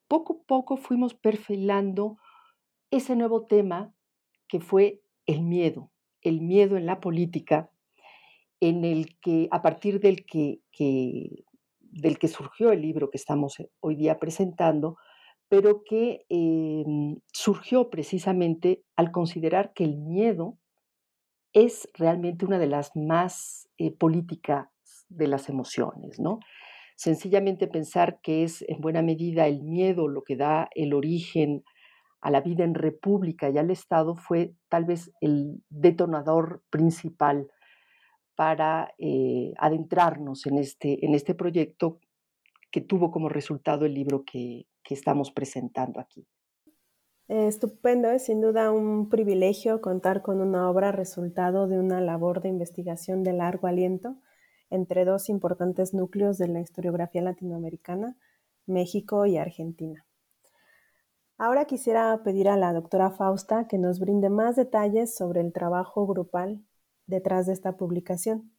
poco 0.09 0.41
a 0.43 0.47
poco 0.47 0.77
fuimos 0.77 1.15
perfilando 1.15 2.19
ese 2.91 3.17
nuevo 3.17 3.47
tema 3.47 3.93
que 4.49 4.61
fue 4.61 5.03
el 5.27 5.43
miedo, 5.43 5.91
el 6.23 6.41
miedo 6.41 6.77
en 6.77 6.87
la 6.87 7.01
política, 7.01 7.71
en 8.61 8.85
el 8.85 9.19
que, 9.21 9.49
a 9.51 9.63
partir 9.63 10.01
del 10.01 10.25
que, 10.25 10.61
del 11.81 12.19
que 12.19 12.29
surgió 12.29 12.73
el 12.73 12.83
libro 12.83 13.11
que 13.11 13.19
estamos 13.19 13.57
hoy 13.81 13.97
día 13.97 14.19
presentando, 14.19 14.97
pero 15.49 15.85
que 15.85 16.25
em, 16.29 17.21
surgió 17.33 17.91
precisamente 17.91 18.83
al 18.97 19.11
considerar 19.13 19.73
que 19.75 19.85
el 19.85 19.97
miedo 19.97 20.59
es 21.57 21.89
realmente 21.95 22.45
una 22.45 22.59
de 22.59 22.67
las 22.67 22.95
más 22.95 23.67
eh, 23.79 23.91
políticas 23.91 24.69
de 25.09 25.27
las 25.27 25.49
emociones, 25.49 26.21
¿no? 26.21 26.39
Sencillamente 26.97 27.67
pensar 27.67 28.21
que 28.21 28.45
es 28.45 28.63
en 28.69 28.79
buena 28.83 29.01
medida 29.01 29.47
el 29.47 29.63
miedo 29.63 30.07
lo 30.07 30.23
que 30.23 30.37
da 30.37 30.69
el 30.75 30.93
origen 30.93 31.65
a 32.21 32.31
la 32.31 32.43
vida 32.43 32.63
en 32.63 32.75
república 32.75 33.49
y 33.49 33.57
al 33.57 33.71
Estado 33.71 34.17
fue 34.17 34.53
tal 34.69 34.85
vez 34.85 35.11
el 35.23 35.63
detonador 35.71 36.63
principal 36.69 37.49
para 38.35 38.93
eh, 38.99 39.55
adentrarnos 39.57 40.45
en 40.45 40.59
este, 40.59 41.07
en 41.07 41.15
este 41.15 41.35
proyecto 41.35 42.01
que 42.71 42.83
tuvo 42.83 43.11
como 43.11 43.31
resultado 43.31 43.87
el 43.87 43.95
libro 43.95 44.25
que, 44.27 44.67
que 44.83 44.93
estamos 44.93 45.31
presentando 45.31 46.01
aquí. 46.01 46.27
Estupendo, 47.29 48.09
es 48.11 48.27
sin 48.27 48.41
duda 48.41 48.71
un 48.71 49.09
privilegio 49.09 49.81
contar 49.81 50.23
con 50.23 50.41
una 50.41 50.71
obra 50.71 50.93
resultado 50.93 51.67
de 51.67 51.77
una 51.77 52.01
labor 52.01 52.41
de 52.41 52.49
investigación 52.49 53.25
de 53.25 53.33
largo 53.33 53.67
aliento 53.67 54.17
entre 54.71 55.05
dos 55.05 55.29
importantes 55.29 55.93
núcleos 55.93 56.39
de 56.39 56.47
la 56.47 56.61
historiografía 56.61 57.23
latinoamericana, 57.23 58.17
México 58.65 59.27
y 59.27 59.39
Argentina. 59.39 60.07
Ahora 61.37 61.65
quisiera 61.65 62.23
pedir 62.23 62.49
a 62.49 62.57
la 62.57 62.73
doctora 62.73 63.11
Fausta 63.11 63.67
que 63.67 63.77
nos 63.77 63.99
brinde 63.99 64.31
más 64.31 64.55
detalles 64.55 65.17
sobre 65.17 65.41
el 65.41 65.53
trabajo 65.53 66.07
grupal 66.07 66.65
detrás 67.07 67.47
de 67.47 67.55
esta 67.55 67.77
publicación. 67.77 68.53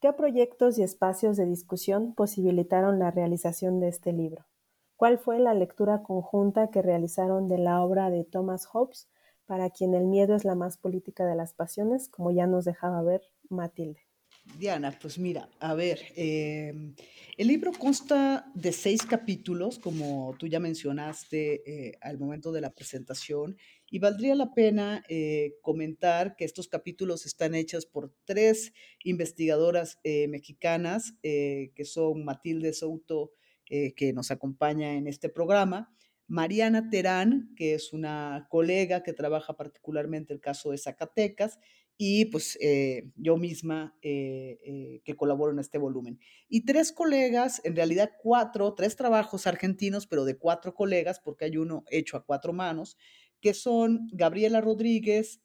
¿Qué 0.00 0.12
proyectos 0.12 0.78
y 0.78 0.82
espacios 0.82 1.36
de 1.36 1.46
discusión 1.46 2.12
posibilitaron 2.14 2.98
la 2.98 3.12
realización 3.12 3.78
de 3.78 3.88
este 3.88 4.12
libro? 4.12 4.46
¿Cuál 4.96 5.18
fue 5.18 5.40
la 5.40 5.54
lectura 5.54 6.02
conjunta 6.02 6.70
que 6.70 6.82
realizaron 6.82 7.48
de 7.48 7.58
la 7.58 7.82
obra 7.82 8.10
de 8.10 8.24
Thomas 8.24 8.66
Hobbes, 8.66 9.08
para 9.46 9.70
quien 9.70 9.94
el 9.94 10.06
miedo 10.06 10.34
es 10.34 10.44
la 10.44 10.54
más 10.54 10.78
política 10.78 11.26
de 11.26 11.34
las 11.34 11.52
pasiones, 11.52 12.08
como 12.08 12.30
ya 12.30 12.46
nos 12.46 12.64
dejaba 12.64 13.02
ver 13.02 13.22
Matilde? 13.48 14.00
Diana, 14.58 14.96
pues 15.00 15.18
mira, 15.18 15.48
a 15.58 15.74
ver, 15.74 16.00
em, 16.16 16.94
el 17.38 17.48
libro 17.48 17.72
consta 17.72 18.50
de 18.54 18.72
seis 18.72 19.02
capítulos, 19.02 19.78
como 19.78 20.34
tú 20.38 20.46
ya 20.46 20.60
mencionaste 20.60 21.62
eh, 21.66 21.98
al 22.00 22.18
momento 22.18 22.52
de 22.52 22.60
la 22.60 22.70
presentación, 22.70 23.56
y 23.90 23.98
valdría 23.98 24.34
la 24.34 24.52
pena 24.54 25.02
eh, 25.08 25.56
comentar 25.60 26.36
que 26.36 26.44
estos 26.44 26.68
capítulos 26.68 27.26
están 27.26 27.54
hechos 27.54 27.86
por 27.86 28.12
tres 28.24 28.72
investigadoras 29.02 29.98
eh, 30.04 30.28
mexicanas, 30.28 31.14
que 31.22 31.84
son 31.84 32.24
Matilde 32.24 32.72
Souto, 32.72 33.32
que 33.66 34.12
nos 34.14 34.30
acompaña 34.30 34.94
en 34.94 35.06
este 35.06 35.28
programa, 35.28 35.94
Mariana 36.26 36.88
Terán, 36.88 37.52
que 37.56 37.74
es 37.74 37.92
una 37.92 38.46
colega 38.50 39.02
que 39.02 39.12
trabaja 39.12 39.56
particularmente 39.56 40.32
el 40.32 40.40
caso 40.40 40.70
de 40.70 40.78
Zacatecas, 40.78 41.58
y 41.96 42.24
pues 42.26 42.58
eh, 42.60 43.10
yo 43.14 43.36
misma 43.36 43.96
eh, 44.02 44.58
eh, 44.64 45.00
que 45.04 45.14
colaboro 45.14 45.52
en 45.52 45.60
este 45.60 45.78
volumen. 45.78 46.18
Y 46.48 46.64
tres 46.64 46.92
colegas, 46.92 47.60
en 47.64 47.76
realidad 47.76 48.10
cuatro, 48.20 48.74
tres 48.74 48.96
trabajos 48.96 49.46
argentinos, 49.46 50.06
pero 50.06 50.24
de 50.24 50.36
cuatro 50.36 50.74
colegas, 50.74 51.20
porque 51.20 51.44
hay 51.44 51.56
uno 51.56 51.84
hecho 51.90 52.16
a 52.16 52.24
cuatro 52.24 52.52
manos, 52.52 52.96
que 53.40 53.54
son 53.54 54.08
Gabriela 54.12 54.62
Rodríguez, 54.62 55.42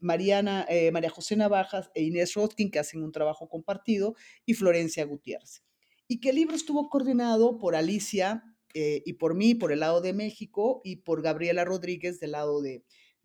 Mariana, 0.00 0.66
María 0.92 1.10
José 1.10 1.36
Navajas 1.36 1.92
e 1.94 2.02
Inés 2.02 2.34
Rotkin, 2.34 2.72
que 2.72 2.80
hacen 2.80 3.04
un 3.04 3.12
trabajo 3.12 3.48
compartido, 3.48 4.16
y 4.44 4.54
Florencia 4.54 5.04
Gutiérrez. 5.04 5.62
Y 6.08 6.20
que 6.20 6.30
el 6.30 6.36
libro 6.36 6.56
estuvo 6.56 6.88
coordinado 6.88 7.58
por 7.58 7.76
Alicia 7.76 8.42
y 8.74 9.14
por 9.14 9.34
mí, 9.34 9.54
por 9.54 9.72
el 9.72 9.80
lado 9.80 10.00
de 10.00 10.12
México, 10.12 10.80
y 10.84 10.96
por 10.96 11.20
Gabriela 11.20 11.64
Rodríguez 11.64 12.20
del 12.20 12.32
lado 12.32 12.62
de, 12.62 12.84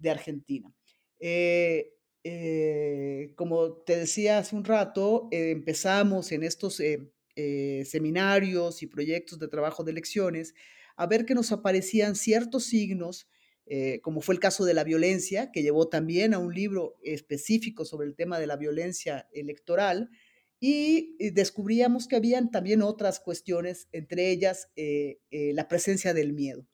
Argentina. 0.10 0.74
Eh, 2.24 3.34
como 3.36 3.74
te 3.74 3.98
decía 3.98 4.38
hace 4.38 4.56
un 4.56 4.64
rato, 4.64 5.28
eh, 5.32 5.52
empezamos 5.52 6.32
en 6.32 6.44
estos 6.44 6.80
eh, 6.80 7.84
seminarios 7.86 8.82
y 8.82 8.88
proyectos 8.88 9.40
de 9.40 9.50
trabajo 9.50 9.84
de 9.84 9.92
elecciones 9.92 10.54
a 10.96 11.06
ver 11.06 11.26
que 11.26 11.36
nos 11.36 11.52
aparecían 11.52 12.16
ciertos 12.16 12.66
signos, 12.66 13.28
como 14.04 14.22
fue 14.22 14.36
el 14.36 14.40
caso 14.40 14.64
de 14.64 14.76
la 14.76 14.84
violencia, 14.84 15.52
que 15.52 15.64
llevó 15.64 15.90
también 15.90 16.36
a 16.36 16.38
un 16.38 16.54
libro 16.54 16.98
específico 17.02 17.84
sobre 17.84 18.08
el 18.08 18.16
tema 18.16 18.38
de 18.38 18.46
la 18.46 18.58
violencia 18.58 19.28
electoral, 19.34 20.12
y 20.66 21.32
descubríamos 21.32 22.08
que 22.08 22.16
habían 22.16 22.50
también 22.50 22.82
otras 22.82 23.20
cuestiones, 23.20 23.90
entre 23.92 24.32
ellas 24.32 24.70
la 24.76 25.68
presencia 25.68 26.14
del 26.14 26.32
miedo. 26.32 26.66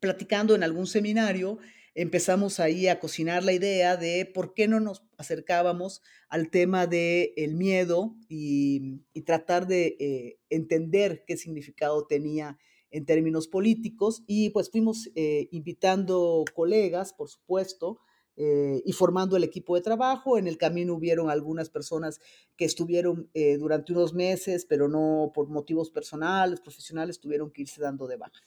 Platicando 0.00 0.56
en 0.56 0.64
algún 0.64 0.88
seminario, 0.88 1.58
empezamos 1.98 2.60
ahí 2.60 2.86
a 2.86 3.00
cocinar 3.00 3.42
la 3.42 3.52
idea 3.52 3.96
de 3.96 4.24
por 4.24 4.54
qué 4.54 4.68
no 4.68 4.78
nos 4.78 5.02
acercábamos 5.16 6.00
al 6.28 6.48
tema 6.48 6.86
del 6.86 7.32
el 7.36 7.56
miedo 7.56 8.14
y, 8.28 9.02
tratar 9.26 9.66
de 9.66 9.96
eh, 9.98 10.38
entender 10.48 11.24
qué 11.26 11.36
significado 11.36 12.06
tenía 12.06 12.56
en 12.92 13.04
términos 13.04 13.48
políticos. 13.48 14.22
Y 14.28 14.50
pues 14.50 14.70
fuimos 14.70 15.10
eh, 15.16 15.48
invitando 15.50 16.44
colegas, 16.54 17.12
por 17.12 17.28
supuesto, 17.28 17.98
eh, 18.38 18.80
y 18.86 18.92
formando 18.92 19.36
el 19.36 19.44
equipo 19.44 19.74
de 19.74 19.82
trabajo. 19.82 20.38
En 20.38 20.46
el 20.46 20.56
camino 20.56 20.94
hubieron 20.94 21.28
algunas 21.28 21.68
personas 21.68 22.20
que 22.56 22.64
estuvieron 22.64 23.30
durante 23.58 23.92
unos 23.92 24.14
meses, 24.14 24.64
pero 24.64 24.88
no 24.88 25.32
por 25.34 25.48
motivos 25.48 25.90
personales, 25.90 26.60
profesionales, 26.60 27.20
tuvieron 27.20 27.50
que 27.50 27.62
irse 27.62 27.82
dando 27.82 28.06
de 28.06 28.16
baja. 28.16 28.40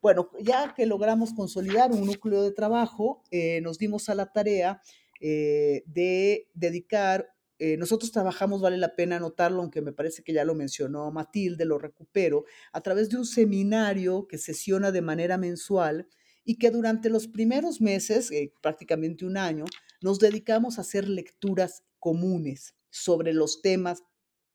Bueno, 0.00 0.30
ya 0.40 0.74
que 0.74 0.86
logramos 0.86 1.32
consolidar 1.32 1.90
un 1.90 2.06
núcleo 2.06 2.42
de 2.42 2.52
trabajo, 2.52 3.24
eh, 3.30 3.60
nos 3.62 3.78
dimos 3.78 4.08
a 4.08 4.14
la 4.14 4.26
tarea 4.32 4.80
eh, 5.20 5.82
de 5.86 6.48
dedicar, 6.54 7.34
eh, 7.58 7.76
nosotros 7.76 8.12
trabajamos, 8.12 8.62
vale 8.62 8.76
la 8.76 8.94
pena 8.94 9.16
anotarlo, 9.16 9.60
aunque 9.60 9.82
me 9.82 9.92
parece 9.92 10.22
que 10.22 10.32
ya 10.32 10.44
lo 10.44 10.54
mencionó 10.54 11.10
Matilde, 11.10 11.64
lo 11.64 11.78
recupero, 11.78 12.44
a 12.72 12.80
través 12.80 13.10
de 13.10 13.16
un 13.16 13.26
seminario 13.26 14.28
que 14.28 14.38
sesiona 14.38 14.92
de 14.92 15.02
manera 15.02 15.36
mensual 15.36 16.06
y 16.48 16.56
que 16.56 16.70
durante 16.70 17.10
los 17.10 17.28
primeros 17.28 17.78
meses, 17.78 18.30
prácticamente 18.62 19.26
un 19.26 19.36
año, 19.36 19.66
nos 20.00 20.18
dedicamos 20.18 20.78
a 20.78 20.80
hacer 20.80 21.06
lecturas 21.06 21.82
comunes 21.98 22.74
sobre 22.88 23.34
los 23.34 23.60
temas 23.60 24.02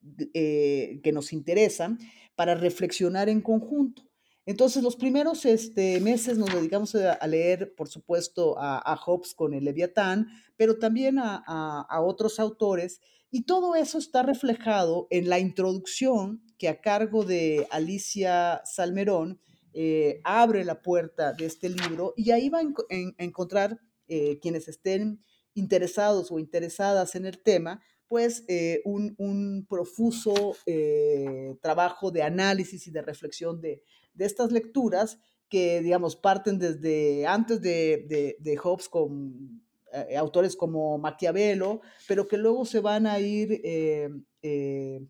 que 0.02 1.10
nos 1.12 1.32
interesan 1.32 2.00
para 2.34 2.56
reflexionar 2.56 3.28
en 3.28 3.40
conjunto. 3.40 4.02
Entonces, 4.44 4.82
los 4.82 4.96
primeros 4.96 5.44
este, 5.46 6.00
meses 6.00 6.36
nos 6.36 6.52
dedicamos 6.52 6.96
a, 6.96 7.24
leer, 7.28 7.76
por 7.76 7.88
supuesto, 7.88 8.56
a, 8.58 8.96
Hobbes 8.96 9.32
con 9.32 9.54
el 9.54 9.62
Leviatán, 9.62 10.26
pero 10.56 10.80
también 10.80 11.20
a, 11.20 12.00
otros 12.00 12.40
autores, 12.40 13.00
y 13.30 13.42
todo 13.42 13.76
eso 13.76 13.98
está 13.98 14.24
reflejado 14.24 15.06
en 15.10 15.28
la 15.28 15.38
introducción 15.38 16.42
que 16.58 16.68
a 16.68 16.80
cargo 16.80 17.24
de 17.24 17.68
Alicia 17.70 18.62
Salmerón 18.64 19.38
eh, 19.76 20.20
abre 20.22 20.64
la 20.64 20.82
puerta 20.82 21.32
de 21.32 21.46
este 21.46 21.68
libro, 21.68 22.14
y 22.16 22.30
ahí 22.30 22.48
va 22.48 22.60
a, 22.60 22.62
encontrar 23.18 23.80
eh, 24.06 24.38
quienes 24.40 24.68
estén 24.68 25.20
interesados 25.52 26.30
o 26.30 26.38
interesadas 26.38 27.16
en 27.16 27.26
el 27.26 27.42
tema, 27.42 27.82
pues 28.06 28.44
eh, 28.46 28.82
un, 28.84 29.66
profuso 29.68 30.56
trabajo 31.60 32.12
de 32.12 32.22
análisis 32.22 32.86
y 32.86 32.92
de 32.92 33.02
reflexión 33.02 33.60
de, 33.60 33.82
de 34.14 34.24
estas 34.24 34.52
lecturas 34.52 35.18
que, 35.48 35.80
digamos, 35.82 36.14
parten 36.14 36.60
desde 36.60 37.26
antes 37.26 37.60
de, 37.60 38.36
de, 38.38 38.56
Hobbes 38.56 38.88
con 38.88 39.60
autores 40.16 40.54
como 40.54 40.98
Maquiavelo, 40.98 41.80
pero 42.06 42.28
que 42.28 42.36
luego 42.36 42.64
se 42.64 42.78
van 42.78 43.08
a 43.08 43.18
ir 43.18 43.60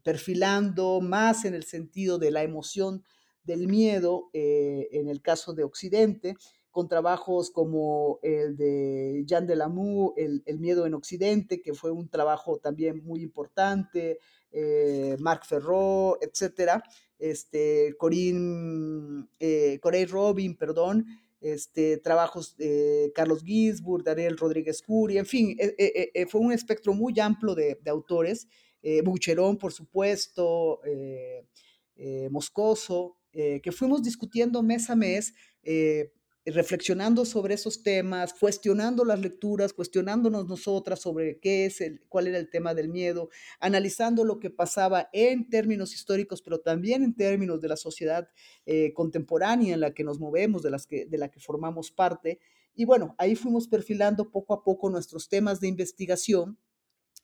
perfilando 0.02 1.02
más 1.02 1.44
en 1.44 1.52
el 1.52 1.64
sentido 1.64 2.18
de 2.18 2.30
la 2.30 2.42
emoción 2.42 3.02
del 3.44 3.68
miedo, 3.68 4.30
en 4.32 5.08
el 5.08 5.20
caso 5.22 5.52
de 5.52 5.64
Occidente, 5.64 6.36
con 6.70 6.88
trabajos 6.88 7.50
como 7.50 8.18
el 8.22 8.56
de 8.56 9.22
Jean 9.26 9.46
Delamour, 9.46 10.14
el, 10.16 10.42
el 10.44 10.58
miedo 10.58 10.86
en 10.86 10.94
Occidente, 10.94 11.62
que 11.62 11.72
fue 11.72 11.92
un 11.92 12.08
trabajo 12.08 12.58
también 12.58 13.04
muy 13.04 13.22
importante, 13.22 14.18
Marc 15.18 15.44
Ferró, 15.46 16.18
etcétera, 16.20 16.82
este, 17.18 17.94
Corín, 17.98 19.28
eh, 19.38 19.78
Corey 19.80 20.04
Robin, 20.04 20.56
perdón, 20.56 21.06
este, 21.40 21.98
trabajos 21.98 22.56
de 22.56 23.12
Carlos 23.14 23.42
Gisburg, 23.42 24.04
Daniel 24.04 24.36
Rodríguez 24.36 24.82
Curi, 24.82 25.18
en 25.18 25.26
fin, 25.26 25.56
eh, 25.58 26.10
eh, 26.14 26.26
fue 26.26 26.40
un 26.40 26.52
espectro 26.52 26.94
muy 26.94 27.18
amplio 27.20 27.54
de, 27.54 27.78
de 27.82 27.90
autores, 27.90 28.46
Bucherón, 29.02 29.56
por 29.56 29.72
supuesto, 29.72 30.80
Moscoso, 32.28 33.16
que 33.34 33.72
fuimos 33.72 34.02
discutiendo 34.02 34.62
mes 34.62 34.88
a 34.90 34.96
mes 34.96 35.34
reflexionando 36.46 37.24
sobre 37.24 37.54
esos 37.54 37.82
temas, 37.82 38.34
cuestionando 38.34 39.04
las 39.04 39.20
lecturas, 39.20 39.72
cuestionándonos 39.72 40.46
nosotras 40.46 41.00
sobre 41.00 41.38
qué 41.38 41.64
es 41.66 41.80
el, 41.80 42.02
cuál 42.08 42.26
era 42.26 42.38
el 42.38 42.50
tema 42.50 42.74
del 42.74 42.88
miedo, 42.88 43.30
analizando 43.60 44.24
lo 44.24 44.38
que 44.38 44.50
pasaba 44.50 45.08
en 45.12 45.48
términos 45.48 45.94
históricos, 45.94 46.42
pero 46.42 46.60
también 46.60 47.02
en 47.02 47.14
términos 47.14 47.60
de 47.60 47.68
la 47.68 47.76
sociedad 47.76 48.28
eh, 48.66 48.92
contemporánea 48.92 49.74
en 49.74 49.80
la 49.80 49.94
que 49.94 50.04
nos 50.04 50.20
movemos, 50.20 50.62
de, 50.62 50.70
las 50.70 50.86
que, 50.86 51.06
de 51.06 51.18
la 51.18 51.30
que 51.30 51.40
formamos 51.40 51.90
parte. 51.90 52.40
Y 52.74 52.84
bueno, 52.84 53.14
ahí 53.18 53.36
fuimos 53.36 53.66
perfilando 53.66 54.30
poco 54.30 54.52
a 54.52 54.62
poco 54.62 54.90
nuestros 54.90 55.28
temas 55.28 55.60
de 55.60 55.68
investigación 55.68 56.58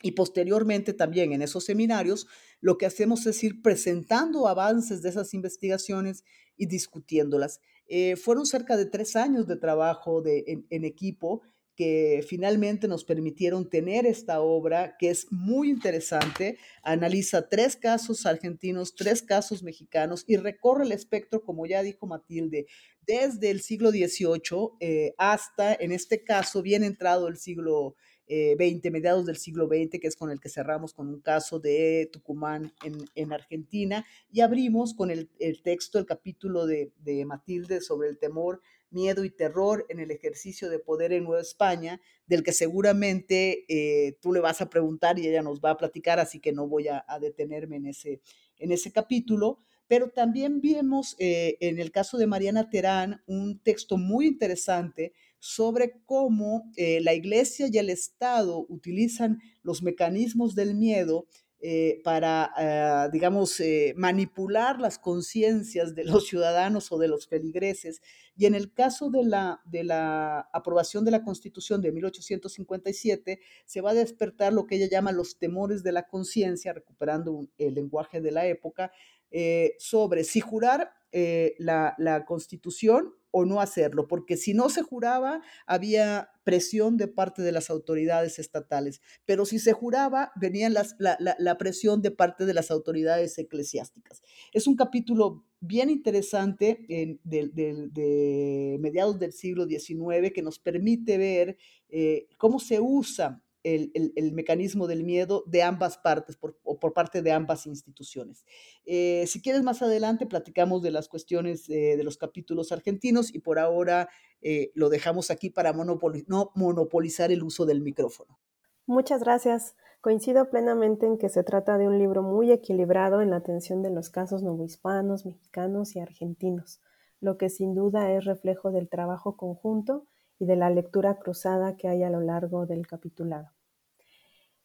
y 0.02 0.12
posteriormente 0.12 0.92
también 0.92 1.33
en 1.33 1.42
esos 1.42 1.64
seminarios, 1.64 2.26
lo 2.61 2.78
que 2.78 2.87
hacemos 2.87 3.26
es 3.26 3.42
ir 3.45 3.62
presentando 3.62 4.49
avances 4.49 5.02
de 5.02 5.11
esas 5.11 5.35
investigaciones 5.35 6.25
y 6.57 6.66
discutiéndolas. 6.66 7.61
Eh, 7.88 8.16
fueron 8.16 8.47
cerca 8.47 8.76
de 8.76 8.87
tres 8.87 9.16
años 9.16 9.47
de 9.47 9.57
trabajo 9.57 10.23
de, 10.23 10.64
en, 10.71 10.85
equipo 10.85 11.42
que 11.75 12.25
finalmente 12.28 12.87
nos 12.87 13.04
permitieron 13.04 13.69
tener 13.69 14.04
esta 14.04 14.40
obra 14.42 14.97
que 14.99 15.09
es 15.11 15.26
muy 15.30 15.71
interesante, 15.71 16.59
analiza 16.83 17.49
tres 17.49 17.75
casos 17.75 18.26
argentinos, 18.26 18.95
tres 18.95 19.23
casos 19.23 19.62
mexicanos 19.62 20.25
y 20.26 20.37
recorre 20.37 20.85
el 20.85 20.92
espectro, 20.92 21.42
como 21.42 21.66
ya 21.66 21.83
dijo 21.83 22.07
Matilde, 22.07 22.66
desde 23.07 23.50
el 23.50 23.62
siglo 23.62 23.90
XVIII 23.90 24.76
eh, 24.80 25.14
hasta, 25.16 25.75
en 25.75 25.92
este 25.92 26.23
caso, 26.23 26.62
bien 26.62 26.85
entrado 26.85 27.28
el 27.28 27.38
siglo 27.38 27.97
20, 28.30 28.88
eh, 28.88 28.90
mediados 28.90 29.26
del 29.26 29.37
siglo 29.37 29.66
XX, 29.66 29.99
que 30.00 30.06
es 30.06 30.16
con 30.16 30.30
el 30.30 30.40
que 30.40 30.49
cerramos 30.49 30.94
con 30.94 31.08
un 31.08 31.20
caso 31.20 31.58
de 31.58 32.08
Tucumán 32.12 32.72
en, 33.14 33.32
Argentina, 33.32 34.06
y 34.32 34.40
abrimos 34.40 34.94
con 34.94 35.10
el, 35.10 35.28
texto, 35.62 35.99
el 35.99 36.06
capítulo 36.06 36.66
de, 36.66 36.92
Matilde 37.26 37.80
sobre 37.80 38.08
el 38.08 38.18
temor, 38.18 38.60
miedo 38.90 39.25
y 39.25 39.30
terror 39.30 39.87
en 39.88 40.00
el 40.00 40.10
ejercicio 40.10 40.68
de 40.68 40.78
poder 40.78 41.12
en 41.12 41.25
Nueva 41.25 41.42
España, 41.42 42.00
del 42.26 42.42
que 42.42 42.52
seguramente 42.52 43.64
eh, 43.68 44.16
tú 44.20 44.32
le 44.32 44.40
vas 44.40 44.60
a 44.60 44.70
preguntar 44.70 45.18
y 45.18 45.26
ella 45.26 45.42
nos 45.42 45.60
va 45.60 45.70
a 45.70 45.76
platicar, 45.76 46.20
así 46.20 46.40
que 46.40 46.52
no 46.52 46.68
voy 46.68 46.88
a, 46.88 47.04
detenerme 47.20 47.76
en 47.76 47.87
ese, 47.87 48.20
en 48.58 48.72
ese 48.72 48.92
capítulo. 48.92 49.58
Pero 49.88 50.10
también 50.10 50.60
vimos 50.60 51.16
eh, 51.18 51.56
en 51.58 51.80
el 51.80 51.90
caso 51.90 52.16
de 52.16 52.28
Mariana 52.28 52.70
Terán 52.70 53.25
un 53.26 53.58
texto 53.58 53.96
muy 53.96 54.26
interesante 54.28 55.12
sobre 55.40 56.00
cómo 56.06 56.70
eh, 56.76 57.00
la 57.00 57.14
iglesia 57.14 57.66
y 57.70 57.76
el 57.78 57.90
Estado 57.90 58.64
utilizan 58.68 59.40
los 59.62 59.82
mecanismos 59.82 60.54
del 60.54 60.75
miedo 60.75 61.26
eh, 61.62 62.00
para, 62.04 62.52
ah, 62.56 63.09
digamos, 63.12 63.61
manipular 63.94 64.80
las 64.80 64.99
conciencias 64.99 65.94
de 65.94 66.04
los 66.04 66.26
ciudadanos 66.26 66.90
o 66.92 66.99
de 66.99 67.09
los 67.09 67.26
feligreses. 67.26 68.00
Y 68.37 68.47
en 68.47 68.54
el 68.54 68.73
caso 68.73 69.11
de 69.11 69.25
la, 69.25 69.61
de 69.66 69.85
la 69.85 70.49
aprobación 70.52 71.04
de 71.04 71.11
la 71.11 71.23
Constitución 71.23 71.82
de 71.82 71.92
1857, 71.92 73.40
se 73.66 73.80
va 73.80 73.90
a 73.90 73.94
despertar 73.94 74.54
lo 74.54 74.66
que 74.66 74.76
ella 74.76 74.88
llama 74.88 75.12
los 75.12 75.38
temores 75.38 75.82
de 75.82 75.92
la 75.92 76.06
conciencia, 76.06 76.73
recuperando 76.73 77.47
el 77.59 77.75
lenguaje 77.75 78.23
de 78.23 78.30
la 78.30 78.47
época, 78.47 78.92
eh, 79.30 79.76
sobre 79.78 80.25
si 80.25 80.40
jurar 80.40 80.92
eh, 81.12 81.54
la, 81.59 82.25
constitución 82.26 83.14
o 83.30 83.44
no 83.44 83.60
hacerlo, 83.60 84.06
porque 84.08 84.37
si 84.37 84.54
no 84.54 84.68
se 84.68 84.82
juraba, 84.82 85.42
había 85.66 86.30
presión 86.44 86.96
de 86.96 87.08
parte 87.08 87.42
de 87.42 87.52
las 87.52 87.70
autoridades 87.70 88.38
estatales, 88.38 89.00
pero 89.25 89.45
si 89.45 89.58
se 89.58 89.73
juraba, 89.73 90.32
venía 90.36 90.69
la, 90.69 91.58
presión 91.58 92.02
de 92.02 92.10
parte 92.10 92.47
de 92.47 92.54
las 92.54 92.71
autoridades 92.71 93.38
eclesiásticas. 93.38 94.23
Es 94.52 94.66
un 94.66 94.76
capítulo 94.76 95.45
bien 95.60 95.90
interesante 95.90 96.86
de, 97.23 98.78
mediados 98.80 99.19
del 99.19 99.32
siglo 99.32 99.66
XIX 99.66 100.32
que 100.34 100.43
nos 100.43 100.58
permite 100.58 101.19
ver 101.19 101.56
eh, 101.88 102.26
cómo 102.36 102.58
se 102.58 102.80
usa 102.80 103.43
el, 103.62 104.32
mecanismo 104.32 104.86
del 104.86 105.04
miedo 105.04 105.44
de 105.46 105.62
ambas 105.62 105.99
partes, 105.99 106.36
por, 106.36 106.58
o 106.62 106.78
por 106.78 106.92
parte 106.92 107.23
de 107.23 107.32
ambas 107.32 107.66
instituciones. 107.66 108.44
Eh, 108.84 109.25
si 109.26 109.42
quieres, 109.42 109.62
más 109.62 109.82
adelante 109.82 110.26
platicamos 110.26 110.82
de 110.82 110.90
las 110.90 111.08
cuestiones 111.08 111.68
eh, 111.68 111.96
de 111.96 112.04
los 112.04 112.16
capítulos 112.16 112.73
argentinos 112.73 113.34
y 113.34 113.40
por 113.40 113.58
ahora 113.58 114.08
eh, 114.40 114.70
lo 114.75 114.88
dejamos 114.88 115.30
aquí 115.30 115.50
para 115.50 115.73
no 115.73 116.52
monopolizar 116.54 117.30
el 117.32 117.42
uso 117.42 117.66
del 117.66 117.80
micrófono. 117.82 118.38
Muchas 118.86 119.23
gracias. 119.23 119.76
Coincido 120.00 120.49
plenamente 120.49 121.06
en 121.06 121.18
que 121.18 121.28
se 121.28 121.44
trata 121.44 121.76
de 121.76 121.86
un 121.86 121.99
libro 121.99 122.23
muy 122.23 122.50
equilibrado 122.50 123.20
en 123.20 123.30
la 123.30 123.36
atención 123.36 123.82
de 123.82 123.90
los 123.90 124.08
casos 124.08 124.42
novohispanos, 124.42 125.26
mexicanos 125.26 125.94
y 125.94 126.00
argentinos, 126.00 126.80
lo 127.20 127.36
que 127.36 127.50
sin 127.50 127.75
duda 127.75 128.10
es 128.12 128.25
reflejo 128.25 128.70
del 128.70 128.88
trabajo 128.88 129.36
conjunto 129.36 130.06
y 130.41 130.47
de 130.47 130.57
la 130.57 130.71
lectura 130.71 131.21
cruzada 131.21 131.76
que 131.76 131.87
hay 131.87 132.03
a 132.03 132.11
lo 132.11 132.21
largo 132.21 132.67
del 132.67 132.87
capitulado. 132.89 133.50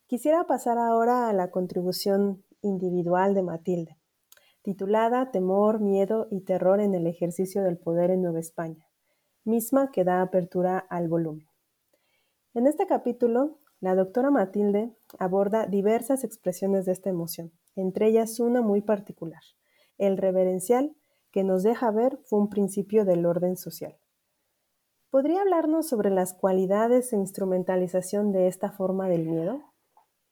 Quisiera 0.08 0.46
pasar 0.46 0.78
ahora 0.78 1.30
a 1.30 1.34
la 1.34 1.52
contribución 1.52 2.44
individual 2.62 3.36
de 3.36 3.44
Matilde, 3.44 3.98
titulada 4.64 5.32
Temor, 5.32 5.82
Miedo 5.82 6.28
y 6.32 6.42
Terror 6.42 6.80
en 6.80 6.96
el 6.96 7.06
ejercicio 7.06 7.62
del 7.62 7.78
poder 7.78 8.10
en 8.10 8.22
Nueva 8.22 8.40
España, 8.40 8.88
misma 9.44 9.92
que 9.92 10.04
da 10.04 10.22
apertura 10.22 10.80
al 10.80 11.08
volumen. 11.10 11.48
En 12.54 12.68
este 12.68 12.88
capítulo, 12.88 13.60
la 13.82 13.96
doctora 13.96 14.32
Matilde 14.32 14.96
aborda 15.20 15.68
diversas 15.68 16.24
expresiones 16.24 16.86
de 16.86 16.94
esta 16.94 17.10
emoción, 17.10 17.52
entre 17.76 18.08
ellas 18.08 18.40
una 18.40 18.62
muy 18.62 18.82
particular, 18.82 19.42
el 19.98 20.18
reverencial, 20.18 20.96
que 21.32 21.44
nos 21.44 21.64
deja 21.64 21.92
ver 21.92 22.18
fue 22.24 22.40
un 22.40 22.50
principio 22.50 23.04
del 23.04 23.26
orden 23.26 23.58
social. 23.58 23.98
¿Podría 25.16 25.44
hablarnos 25.44 25.88
sobre 25.88 26.10
las 26.10 26.34
cualidades 26.34 27.14
e 27.14 27.16
instrumentalización 27.16 28.34
de 28.34 28.50
esta 28.50 28.74
forma 28.74 29.08
del 29.08 29.26
miedo? 29.26 29.64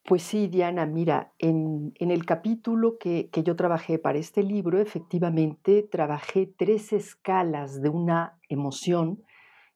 Pues 0.04 0.24
sí, 0.24 0.50
Diana, 0.50 0.86
mira, 0.86 1.32
en, 1.39 1.93
el 1.98 2.26
capítulo 2.26 2.98
que, 2.98 3.30
yo 3.46 3.56
trabajé 3.56 3.98
para 3.98 4.17
este 4.19 4.43
libro, 4.43 4.82
efectivamente 4.82 5.84
trabajé 5.89 6.54
tres 6.58 6.91
escalas 6.91 7.82
de 7.82 7.88
una 7.88 8.38
emoción 8.50 9.24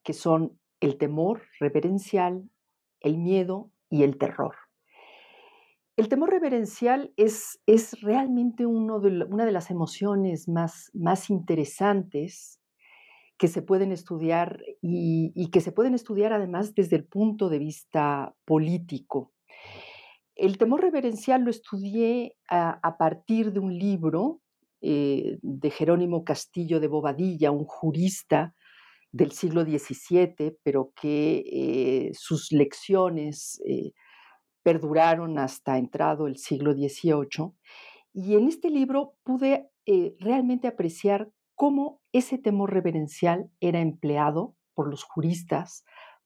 que 0.04 0.12
son 0.12 0.60
el 0.82 0.98
temor 0.98 1.44
reverencial, 1.58 2.44
el 3.00 3.18
miedo 3.18 3.72
y 3.90 4.04
el 4.04 4.18
terror. 4.18 4.56
El 5.96 6.10
temor 6.10 6.32
reverencial 6.32 7.14
es, 7.16 7.62
es 7.66 8.02
realmente 8.02 8.66
uno 8.66 9.00
de, 9.00 9.24
una 9.24 9.46
de 9.46 9.54
las 9.54 9.72
emociones 9.72 10.50
más, 10.50 10.92
más 10.94 11.30
interesantes 11.30 12.57
que 13.38 13.48
se 13.48 13.62
pueden 13.62 13.92
estudiar 13.92 14.64
y, 14.82 15.50
que 15.52 15.62
se 15.62 15.72
pueden 15.72 15.94
estudiar 15.94 16.34
además 16.34 16.74
desde 16.74 16.96
el 16.96 17.06
punto 17.06 17.50
de 17.50 17.60
vista 17.60 18.36
político. 18.46 19.32
El 20.36 20.58
temor 20.58 20.82
reverencial 20.82 21.44
lo 21.44 21.52
estudié 21.52 22.36
a, 22.50 22.98
partir 22.98 23.54
de 23.54 23.60
un 23.60 23.78
libro 23.78 24.42
eh, 24.82 25.38
de 25.42 25.70
Jerónimo 25.70 26.24
Castillo 26.24 26.80
de 26.80 26.88
Bobadilla, 26.88 27.52
un 27.52 27.66
jurista 27.66 28.54
del 29.12 29.32
siglo 29.32 29.64
XVII, 29.64 30.58
pero 30.64 30.92
que 31.00 31.44
eh, 31.52 32.12
sus 32.14 32.52
lecciones 32.52 33.62
eh, 33.66 33.94
perduraron 34.64 35.40
hasta 35.40 35.78
entrado 35.78 36.28
el 36.28 36.38
siglo 36.38 36.74
XVIII. 36.74 37.54
Y 38.14 38.36
en 38.36 38.48
este 38.48 38.70
libro 38.70 39.14
pude 39.24 39.70
realmente 40.20 40.68
apreciar 40.68 41.32
cómo 41.58 42.02
ese 42.18 42.38
temor 42.38 42.74
reverencial 42.74 43.50
era 43.60 43.80
empleado 43.80 44.56
por 44.74 44.90
los 44.90 45.04
juristas 45.04 45.86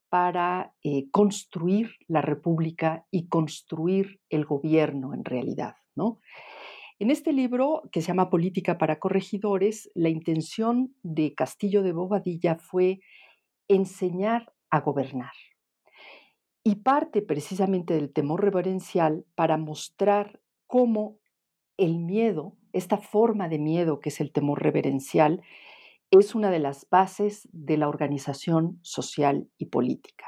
para 0.10 0.74
eh, 0.84 1.10
construir 1.12 1.96
la 2.08 2.22
república 2.22 3.06
y 3.12 3.28
construir 3.28 4.20
el 4.30 4.46
gobierno 4.46 5.14
en 5.14 5.24
realidad. 5.24 5.76
¿no? 5.96 6.20
En 7.00 7.12
este 7.12 7.34
libro, 7.34 7.84
que 7.92 8.02
se 8.02 8.08
llama 8.10 8.30
Política 8.30 8.78
para 8.78 9.00
Corregidores, 9.00 9.90
la 9.96 10.10
intención 10.10 10.94
de 11.02 11.34
Castillo 11.34 11.82
de 11.82 11.94
Bobadilla 11.94 12.58
fue 12.58 13.00
enseñar 13.68 14.54
a 14.70 14.82
gobernar. 14.82 15.34
Y 16.64 16.76
parte 16.76 17.22
precisamente 17.22 17.96
del 17.96 18.14
temor 18.14 18.44
reverencial 18.44 19.26
para 19.34 19.58
mostrar 19.58 20.42
cómo 20.68 21.18
el 21.78 21.98
miedo, 21.98 22.56
esta 22.74 22.98
forma 22.98 23.50
de 23.50 23.58
miedo 23.58 24.00
que 24.00 24.10
es 24.10 24.22
el 24.22 24.32
temor 24.32 24.62
reverencial, 24.62 25.42
es 26.20 26.36
una 26.36 26.52
de 26.52 26.60
las 26.60 26.88
bases 26.90 27.48
de 27.54 27.78
la 27.78 27.88
organización 27.88 28.80
social 28.82 29.50
y 29.58 29.68
política. 29.68 30.26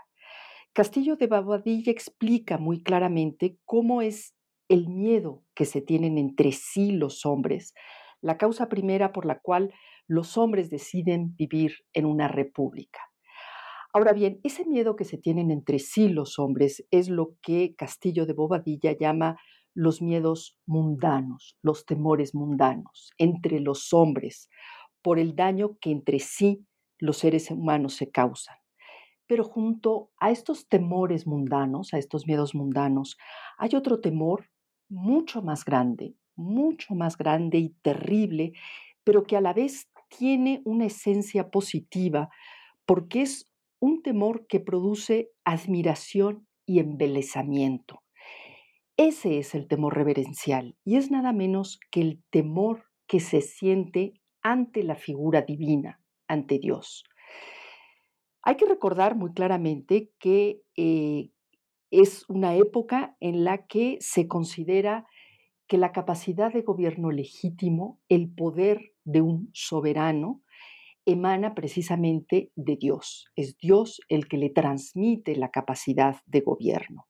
Castillo 0.72 1.18
de 1.18 1.28
Babadilla 1.28 1.92
explica 1.92 2.58
muy 2.58 2.82
claramente 2.82 3.58
cómo 3.66 4.02
es 4.02 4.34
el 4.70 4.88
miedo 4.88 5.44
que 5.54 5.66
se 5.66 5.82
tienen 5.82 6.18
entre 6.18 6.54
sí 6.54 6.94
los 6.94 7.26
hombres, 7.26 7.74
la 8.22 8.38
causa 8.38 8.70
primera 8.70 9.12
por 9.12 9.26
la 9.26 9.40
cual 9.40 9.74
los 10.08 10.38
hombres 10.38 10.70
deciden 10.70 11.36
vivir 11.36 11.76
en 11.94 12.06
una 12.06 12.28
república. 12.30 13.00
Ahora 13.94 14.14
bien, 14.14 14.40
ese 14.44 14.66
miedo 14.66 14.96
que 14.96 15.04
se 15.04 15.18
tienen 15.18 15.52
entre 15.52 15.80
sí 15.80 16.08
los 16.08 16.40
hombres 16.40 16.88
es 16.90 17.10
lo 17.10 17.36
que 17.42 17.76
Castillo 17.76 18.26
de 18.26 18.34
Bobadilla 18.34 18.98
llama 18.98 19.38
los 19.76 20.02
miedos 20.02 20.58
mundanos, 20.66 21.58
los 21.62 21.86
temores 21.86 22.34
mundanos 22.34 23.12
entre 23.18 23.60
los 23.60 23.92
hombres 23.94 24.50
por 25.04 25.20
el 25.20 25.36
daño 25.36 25.78
que 25.80 25.92
entre 25.92 26.20
sí 26.20 26.66
los 26.98 27.18
seres 27.18 27.52
humanos 27.52 27.96
se 27.96 28.10
causan. 28.10 28.58
Pero 29.28 29.44
junto 29.44 30.12
a 30.18 30.32
estos 30.32 30.68
temores 30.68 31.28
mundanos, 31.28 31.94
a 31.94 31.98
estos 31.98 32.26
miedos 32.26 32.56
mundanos, 32.56 33.18
hay 33.58 33.76
otro 33.76 34.00
temor 34.00 34.50
mucho 34.90 35.42
más 35.42 35.66
grande, 35.66 36.16
mucho 36.36 36.96
más 36.96 37.18
grande 37.18 37.58
y 37.60 37.70
terrible, 37.82 38.54
pero 39.04 39.24
que 39.24 39.38
a 39.38 39.42
la 39.42 39.54
vez 39.54 39.90
tiene 40.08 40.62
una 40.66 40.86
esencia 40.86 41.50
positiva 41.50 42.30
porque 42.86 43.22
es 43.22 43.50
un 43.80 44.02
temor 44.02 44.48
que 44.48 44.60
produce 44.60 45.32
admiración 45.44 46.48
y 46.66 46.80
embelezamiento. 46.80 48.02
Ese 48.96 49.40
es 49.40 49.56
el 49.56 49.68
temor 49.68 49.96
reverencial 49.96 50.76
y 50.86 50.98
es 50.98 51.12
nada 51.12 51.34
menos 51.34 51.80
que 51.92 52.02
el 52.02 52.24
temor 52.30 52.86
que 53.08 53.20
se 53.20 53.42
siente 53.42 54.14
ante 54.44 54.84
la 54.84 54.96
figura 54.96 55.42
divina, 55.42 56.00
ante 56.28 56.60
Dios. 56.60 57.04
Hay 58.44 58.58
que 58.58 58.66
recordar 58.66 59.16
muy 59.16 59.34
claramente 59.34 60.12
que 60.20 60.62
eh, 60.76 61.30
es 61.92 62.26
una 62.28 62.56
época 62.56 63.16
en 63.20 63.44
la 63.44 63.66
que 63.66 63.98
se 64.02 64.28
considera 64.28 65.08
que 65.68 65.78
la 65.78 65.92
capacidad 65.92 66.52
de 66.52 66.62
gobierno 66.62 67.10
legítimo, 67.10 68.00
el 68.10 68.30
poder 68.30 68.94
de 69.06 69.22
un 69.22 69.50
soberano, 69.54 70.42
emana 71.06 71.56
precisamente 71.56 72.52
de 72.56 72.76
Dios. 72.76 73.28
Es 73.36 73.58
Dios 73.58 74.02
el 74.10 74.28
que 74.28 74.38
le 74.38 74.50
transmite 74.50 75.36
la 75.36 75.52
capacidad 75.52 76.18
de 76.26 76.42
gobierno. 76.42 77.08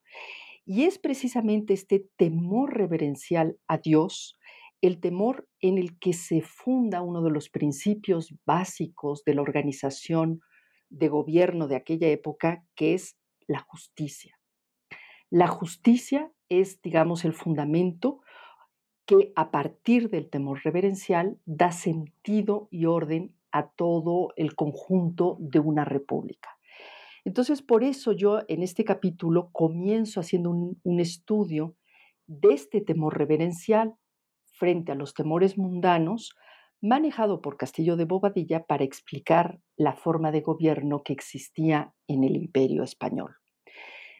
Y 0.64 0.84
es 0.84 0.98
precisamente 0.98 1.74
este 1.74 2.06
temor 2.16 2.74
reverencial 2.74 3.58
a 3.68 3.78
Dios, 3.78 4.38
el 4.86 5.00
temor 5.00 5.48
en 5.60 5.78
el 5.78 5.98
que 5.98 6.12
se 6.12 6.42
funda 6.42 7.00
uno 7.00 7.22
de 7.22 7.30
los 7.30 7.48
principios 7.48 8.34
básicos 8.44 9.24
de 9.24 9.34
la 9.34 9.42
organización 9.42 10.40
de 10.90 11.08
gobierno 11.08 11.68
de 11.68 11.76
aquella 11.76 12.08
época, 12.08 12.64
que 12.74 12.94
es 12.94 13.16
la 13.46 13.60
justicia. 13.60 14.38
La 15.30 15.48
justicia 15.48 16.30
es, 16.48 16.82
digamos, 16.82 17.24
el 17.24 17.32
fundamento 17.32 18.20
que 19.06 19.32
a 19.36 19.50
partir 19.50 20.10
del 20.10 20.28
temor 20.28 20.60
reverencial 20.62 21.38
da 21.46 21.72
sentido 21.72 22.68
y 22.70 22.84
orden 22.84 23.34
a 23.52 23.70
todo 23.70 24.32
el 24.36 24.54
conjunto 24.54 25.36
de 25.40 25.60
una 25.60 25.84
república. 25.84 26.50
Entonces, 27.24 27.62
por 27.62 27.84
eso 27.84 28.12
yo 28.12 28.40
en 28.48 28.62
este 28.62 28.84
capítulo 28.84 29.48
comienzo 29.50 30.20
haciendo 30.20 30.50
un, 30.50 31.00
estudio 31.00 31.74
de 32.26 32.52
este 32.52 32.82
temor 32.82 33.16
reverencial 33.16 33.94
frente 34.54 34.92
a 34.92 34.94
los 34.94 35.14
temores 35.14 35.58
mundanos, 35.58 36.34
manejado 36.80 37.40
por 37.40 37.56
Castillo 37.56 37.96
de 37.96 38.04
Bobadilla 38.04 38.64
para 38.64 38.84
explicar 38.84 39.58
la 39.76 39.94
forma 39.94 40.30
de 40.30 40.42
gobierno 40.42 41.02
que 41.02 41.12
existía 41.12 41.94
en 42.08 42.24
el 42.24 42.36
imperio 42.36 42.82
español. 42.82 43.36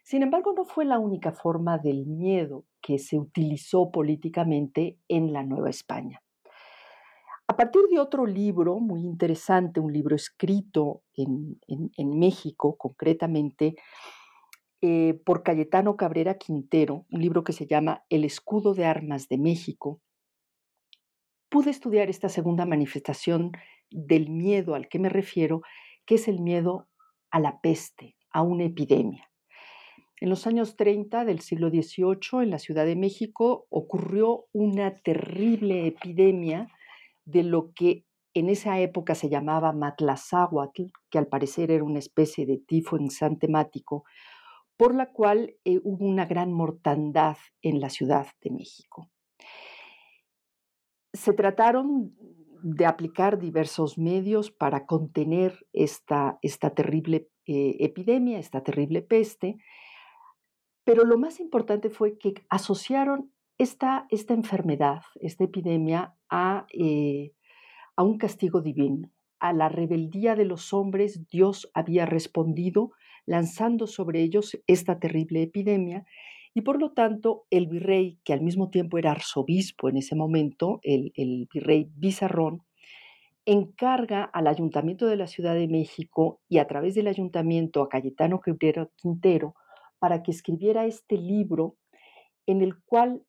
Sin 0.03 0.23
embargo, 0.23 0.53
no 0.55 0.65
fue 0.65 0.85
la 0.85 0.99
única 0.99 1.33
forma 1.33 1.79
del 1.79 2.07
miedo 2.07 2.65
que 2.83 2.99
se 2.99 3.19
utilizó 3.19 3.91
políticamente 3.91 4.99
en 5.09 5.33
la 5.33 5.43
Nueva 5.43 5.71
España. 5.71 6.21
A 7.47 7.57
partir 7.57 7.83
de 7.91 7.99
otro 7.99 8.27
libro 8.27 8.81
muy 8.81 9.03
interesante, 9.03 9.79
un 9.79 9.93
libro 9.93 10.17
escrito 10.17 11.03
en, 11.15 11.59
México, 12.19 12.77
concretamente, 12.77 13.77
eh, 14.81 15.21
por 15.25 15.43
Cayetano 15.43 15.97
Cabrera 15.97 16.39
Quintero, 16.39 17.05
un 17.11 17.21
libro 17.21 17.45
que 17.45 17.53
se 17.53 17.67
llama 17.67 18.05
El 18.09 18.25
escudo 18.25 18.75
de 18.75 18.87
armas 18.87 19.29
de 19.29 19.39
México, 19.39 20.01
pude 21.55 21.71
estudiar 21.71 22.11
esta 22.11 22.29
segunda 22.29 22.67
manifestación 22.67 23.53
del 23.89 24.29
miedo 24.29 24.75
al 24.75 24.89
que 24.89 24.99
me 24.99 25.09
refiero, 25.09 25.63
que 26.05 26.17
es 26.17 26.27
el 26.27 26.41
miedo 26.41 26.89
a 27.31 27.39
la 27.39 27.61
peste, 27.61 28.17
a 28.33 28.43
una 28.43 28.65
epidemia. 28.65 29.31
En 30.21 30.31
los 30.31 30.49
años 30.49 30.75
30 30.75 31.25
del 31.25 31.39
siglo 31.39 31.71
XVIII, 31.71 32.43
en 32.43 32.51
la 32.51 32.59
Ciudad 32.59 32.85
de 32.85 32.97
México, 32.97 33.69
ocurrió 33.71 34.47
una 34.51 34.97
terrible 34.97 35.87
epidemia 35.87 36.67
de 37.25 37.45
lo 37.45 37.71
que 37.73 38.05
en 38.35 38.49
esa 38.49 38.81
época 38.81 39.15
se 39.15 39.29
llamaba 39.29 39.73
matlazáhuatl, 39.73 40.87
que 41.09 41.19
al 41.19 41.29
parecer 41.29 41.71
era 41.71 41.85
una 41.85 42.01
especie 42.01 42.47
de 42.47 42.59
tifo 42.59 42.97
ensantemático, 42.97 44.03
por 44.77 44.93
la 44.93 45.13
cual 45.13 45.55
eh, 45.65 45.79
hubo 45.85 46.05
una 46.05 46.27
gran 46.27 46.53
mortandad 46.53 47.37
en 47.63 47.79
la 47.79 47.91
Ciudad 47.91 48.27
de 48.41 48.51
México. 48.51 49.09
Se 51.15 51.33
trataron 51.33 52.15
de 52.63 52.87
aplicar 52.87 53.39
diversos 53.39 53.99
medios 53.99 54.51
para 54.51 54.85
contener 54.85 55.67
esta, 55.73 56.39
esta 56.43 56.71
terrible 56.71 57.29
eh, 57.47 57.77
epidemia, 57.81 58.39
esta 58.39 58.63
terrible 58.63 59.01
peste, 59.01 59.57
pero 60.85 61.05
lo 61.05 61.19
más 61.19 61.41
importante 61.41 61.89
fue 61.89 62.19
que 62.19 62.35
asociaron 62.49 63.33
esta, 63.59 64.07
esta 64.11 64.35
enfermedad, 64.35 65.03
esta 65.21 65.45
epidemia, 65.45 66.15
a, 66.29 66.67
eh, 66.73 67.33
a 67.97 68.03
un 68.03 68.19
castigo 68.19 68.61
divino. 68.61 69.11
A 69.39 69.53
la 69.53 69.69
rebeldía 69.69 70.35
de 70.35 70.45
los 70.45 70.73
hombres 70.73 71.27
Dios 71.29 71.71
había 71.75 72.07
respondido 72.07 72.93
lanzando 73.27 73.87
sobre 73.87 74.23
ellos 74.23 74.59
esta 74.67 74.99
terrible 74.99 75.43
epidemia 75.43 76.05
y 76.55 76.63
por 76.63 76.81
lo 76.81 76.93
tanto 76.93 77.45
el 77.51 77.67
virrey, 77.67 78.19
que 78.25 78.33
al 78.33 78.41
mismo 78.41 78.71
tiempo 78.71 78.97
era 78.97 79.11
arzobispo 79.11 79.89
en 79.89 79.97
ese 79.97 80.15
momento, 80.15 80.81
el, 80.83 81.13
el 81.17 81.49
virrey 81.53 81.91
Bizarrón, 81.97 82.63
encarga 83.45 84.25
al 84.25 84.47
Ayuntamiento 84.47 85.07
de 85.07 85.17
la 85.17 85.27
Ciudad 85.27 85.55
de 85.55 85.69
México 85.69 86.41
y 86.49 86.59
a 86.59 86.67
través 86.67 86.95
del 86.95 87.09
ayuntamiento 87.09 87.83
a 87.83 87.89
Cayetano 87.89 88.41
Quintero 88.97 89.55
para 89.99 90.23
que 90.23 90.31
escribiera 90.31 90.87
este 90.87 91.19
libro 91.19 91.77
en 92.47 92.63
el 92.63 92.81
cual 92.83 93.23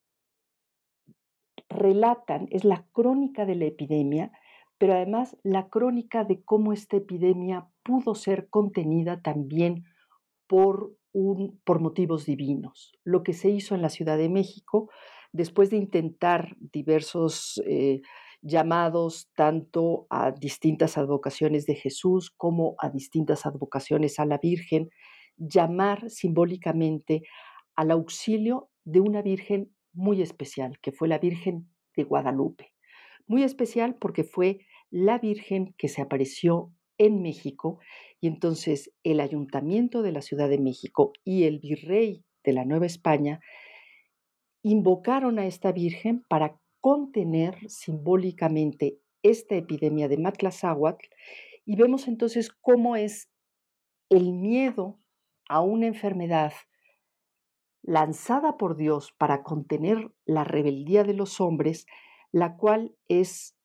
relatan, 1.69 2.47
es 2.51 2.63
la 2.63 2.85
crónica 2.91 3.45
de 3.45 3.55
la 3.55 3.65
epidemia, 3.65 4.31
pero 4.77 4.93
además 4.93 5.38
la 5.43 5.67
crónica 5.69 6.23
de 6.23 6.43
cómo 6.43 6.73
esta 6.73 6.97
epidemia 6.97 7.67
pudo 7.83 8.15
ser 8.15 8.49
contenida 8.49 9.21
también 9.21 9.85
por, 10.47 10.95
por 11.63 11.80
motivos 11.80 12.25
divinos. 12.25 12.93
Lo 13.04 13.23
que 13.23 13.34
se 13.34 13.49
hizo 13.49 13.73
en 13.75 13.82
la 13.82 13.89
Ciudad 13.89 14.17
de 14.17 14.30
México, 14.30 14.89
después 15.32 15.69
de 15.69 15.78
intentar 15.78 16.56
diversos 16.60 17.62
eh, 17.65 18.01
llamados 18.41 19.30
tanto 19.36 20.08
a 20.10 20.32
distintas 20.32 20.97
advocaciones 20.97 21.65
de 21.65 21.75
Jesús 21.75 22.32
como 22.32 22.75
a 22.80 22.89
distintas 22.89 23.45
advocaciones 23.45 24.19
a 24.19 24.25
la 24.25 24.38
Virgen, 24.38 24.89
llamar 25.38 26.10
simbólicamente 26.10 27.23
al 27.75 27.91
auxilio 27.91 28.69
de 28.84 28.99
una 28.99 29.21
Virgen 29.21 29.73
muy 29.93 30.21
especial, 30.21 30.80
que 30.82 30.91
fue 30.91 31.08
la 31.08 31.17
Virgen 31.17 31.69
de 31.95 32.04
Guadalupe. 32.04 32.73
Muy 33.25 33.43
especial 33.43 33.95
porque 33.95 34.23
fue 34.23 34.60
la 34.91 35.17
Virgen 35.17 35.73
que 35.78 35.88
se 35.88 36.01
apareció 36.01 36.71
en 36.97 37.21
México 37.21 37.80
entonces 38.27 38.91
el 39.03 39.19
ayuntamiento 39.19 40.01
de 40.01 40.11
la 40.11 40.21
Ciudad 40.21 40.49
de 40.49 40.59
México 40.59 41.13
y 41.23 41.43
el 41.43 41.59
virrey 41.59 42.23
de 42.43 42.53
la 42.53 42.65
Nueva 42.65 42.85
España 42.85 43.39
invocaron 44.63 45.39
a 45.39 45.45
esta 45.45 45.71
Virgen 45.71 46.23
para 46.27 46.59
contener 46.81 47.57
simbólicamente 47.69 48.99
esta 49.23 49.55
epidemia 49.55 50.07
de 50.07 50.17
Matlazáhuatl 50.17 51.05
y 51.65 51.75
vemos 51.75 52.07
entonces 52.07 52.51
cómo 52.51 52.95
es 52.95 53.29
el 54.09 54.33
miedo 54.33 54.99
a 55.49 55.61
una 55.61 55.88
enfermedad 55.88 56.53
lanzada 57.81 58.57
por 58.57 58.75
Dios 58.75 59.13
para 59.17 59.43
contener 59.43 60.11
la 60.25 60.43
rebeldía 60.43 61.03
de 61.03 61.13
los 61.13 61.39
hombres, 61.39 61.85
la 62.31 62.57
cual 62.57 62.95
es 63.07 63.55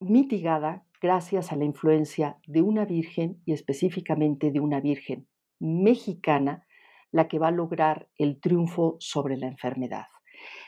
mitigada 0.00 0.84
gracias 1.06 1.52
a 1.52 1.56
la 1.56 1.64
influencia 1.64 2.36
de 2.48 2.62
una 2.62 2.84
virgen 2.84 3.40
y 3.44 3.52
específicamente 3.52 4.50
de 4.50 4.58
una 4.58 4.80
virgen 4.80 5.28
mexicana, 5.60 6.66
la 7.12 7.28
que 7.28 7.38
va 7.38 7.48
a 7.48 7.52
lograr 7.52 8.08
el 8.18 8.40
triunfo 8.40 8.96
sobre 8.98 9.36
la 9.36 9.46
enfermedad. 9.46 10.06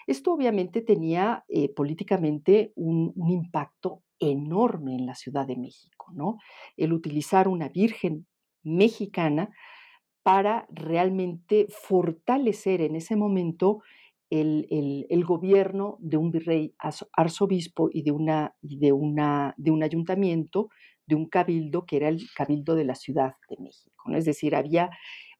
Esto 0.06 0.32
obviamente 0.32 0.80
tenía 0.80 1.44
eh, 1.48 1.74
políticamente 1.74 2.72
un, 2.76 3.12
un, 3.16 3.30
impacto 3.30 4.04
enorme 4.20 4.94
en 4.94 5.06
la 5.06 5.16
Ciudad 5.16 5.44
de 5.44 5.56
México, 5.56 6.06
¿no? 6.14 6.38
El 6.76 6.92
utilizar 6.92 7.48
una 7.48 7.68
virgen 7.68 8.28
mexicana 8.62 9.50
para 10.22 10.68
realmente 10.70 11.66
fortalecer 11.68 12.80
en 12.80 12.94
ese 12.94 13.16
momento 13.16 13.82
el, 14.30 15.24
gobierno 15.24 15.96
de 16.00 16.16
un 16.16 16.30
virrey 16.30 16.74
arzobispo 17.12 17.88
y, 17.92 18.02
de, 18.02 18.12
una, 18.12 18.54
de, 18.60 18.92
una, 18.92 19.54
de 19.56 19.70
un 19.70 19.82
ayuntamiento, 19.82 20.68
de 21.06 21.14
un 21.14 21.28
cabildo 21.28 21.86
que 21.86 21.96
era 21.96 22.08
el 22.08 22.22
cabildo 22.36 22.74
de 22.74 22.84
la 22.84 22.94
Ciudad 22.94 23.34
de 23.48 23.56
México. 23.60 24.12
Es 24.14 24.24
decir, 24.24 24.54
había 24.54 24.90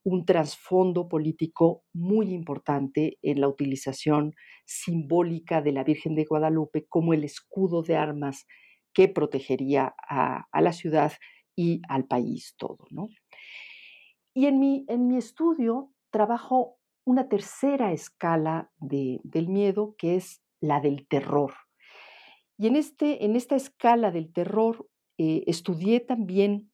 un 0.04 0.24
trasfondo 0.24 1.08
político 1.08 1.84
muy 1.92 2.32
importante 2.32 3.18
en 3.22 3.40
la 3.40 3.48
utilización 3.48 4.34
simbólica 4.64 5.60
de 5.60 5.72
la 5.72 5.84
Virgen 5.84 6.14
de 6.14 6.24
Guadalupe 6.24 6.86
como 6.88 7.12
el 7.12 7.24
escudo 7.24 7.82
de 7.82 7.96
armas 7.96 8.46
que 8.94 9.08
protegería 9.08 9.94
a, 10.08 10.46
la 10.60 10.72
ciudad 10.72 11.12
y 11.54 11.82
al 11.88 12.06
país 12.06 12.54
todo. 12.56 12.86
¿no? 12.90 13.08
Y 14.34 14.46
en 14.46 14.58
mi, 14.58 14.84
en 14.88 15.08
mi 15.08 15.16
estudio 15.16 15.92
trabajo 16.10 16.77
una 17.08 17.26
tercera 17.30 17.92
escala 17.92 18.70
del 18.76 19.48
miedo, 19.48 19.94
que 19.96 20.16
es 20.16 20.42
la 20.60 20.78
del 20.80 21.08
terror. 21.08 21.54
Y 22.58 22.66
en, 22.66 22.76
este, 22.76 23.24
en 23.24 23.34
esta 23.34 23.56
escala 23.56 24.10
del 24.10 24.30
terror 24.30 24.86
eh, 25.16 25.42
estudié 25.46 26.00
también, 26.00 26.70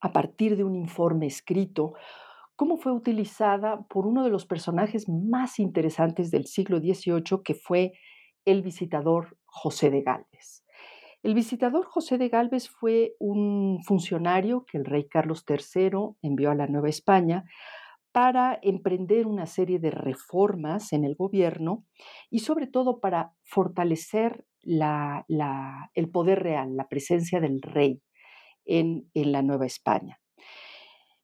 a 0.00 0.12
partir 0.12 0.56
de 0.56 0.64
un 0.64 0.74
informe 0.74 1.26
escrito, 1.26 1.94
cómo 2.56 2.76
fue 2.76 2.90
utilizada 2.90 3.82
por 3.82 4.04
uno 4.04 4.24
de 4.24 4.30
los 4.30 4.46
personajes 4.46 5.08
más 5.08 5.60
interesantes 5.60 6.32
del 6.32 6.46
siglo 6.46 6.80
XVIII, 6.80 7.42
que 7.44 7.54
fue 7.54 7.92
el 8.44 8.62
visitador 8.62 9.38
José 9.44 9.90
de 9.90 10.02
Galvez. 10.02 10.64
El 11.22 11.34
visitador 11.34 11.86
José 11.86 12.18
de 12.18 12.28
Galvez 12.30 12.68
fue 12.68 13.14
un 13.20 13.78
funcionario 13.84 14.64
que 14.64 14.76
el 14.76 14.84
rey 14.84 15.06
Carlos 15.08 15.44
III 15.48 16.16
envió 16.20 16.50
a 16.50 16.56
la 16.56 16.66
Nueva 16.66 16.88
España 16.88 17.44
para 18.12 18.58
emprender 18.62 19.26
una 19.26 19.46
serie 19.46 19.78
de 19.78 19.90
reformas 19.90 20.92
en 20.92 21.04
el 21.04 21.14
gobierno 21.14 21.84
y 22.30 22.40
sobre 22.40 22.66
todo 22.66 23.00
para 23.00 23.32
fortalecer 23.44 24.44
el 24.64 26.10
poder 26.10 26.42
real, 26.42 26.76
la 26.76 26.88
presencia 26.88 27.40
del 27.40 27.62
rey 27.62 28.02
en, 28.64 29.10
la 29.14 29.42
Nueva 29.42 29.66
España. 29.66 30.20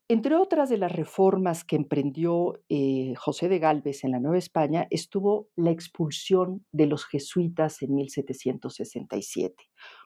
Entre 0.07 0.35
otras 0.35 0.69
de 0.69 0.77
las 0.77 0.93
reformas 0.93 1.65
que 1.65 1.77
emprendió 1.77 2.61
eh, 2.69 3.15
José 3.17 3.49
de 3.49 3.59
Galvez 3.59 4.05
en 4.05 4.11
la 4.11 4.21
Nueva 4.21 4.37
España 4.37 4.87
estuvo 4.91 5.49
la 5.57 5.71
expulsión 5.71 6.67
de 6.73 6.87
los 6.87 7.07
jesuitas 7.07 7.81
en 7.81 7.95
1767, 7.95 9.55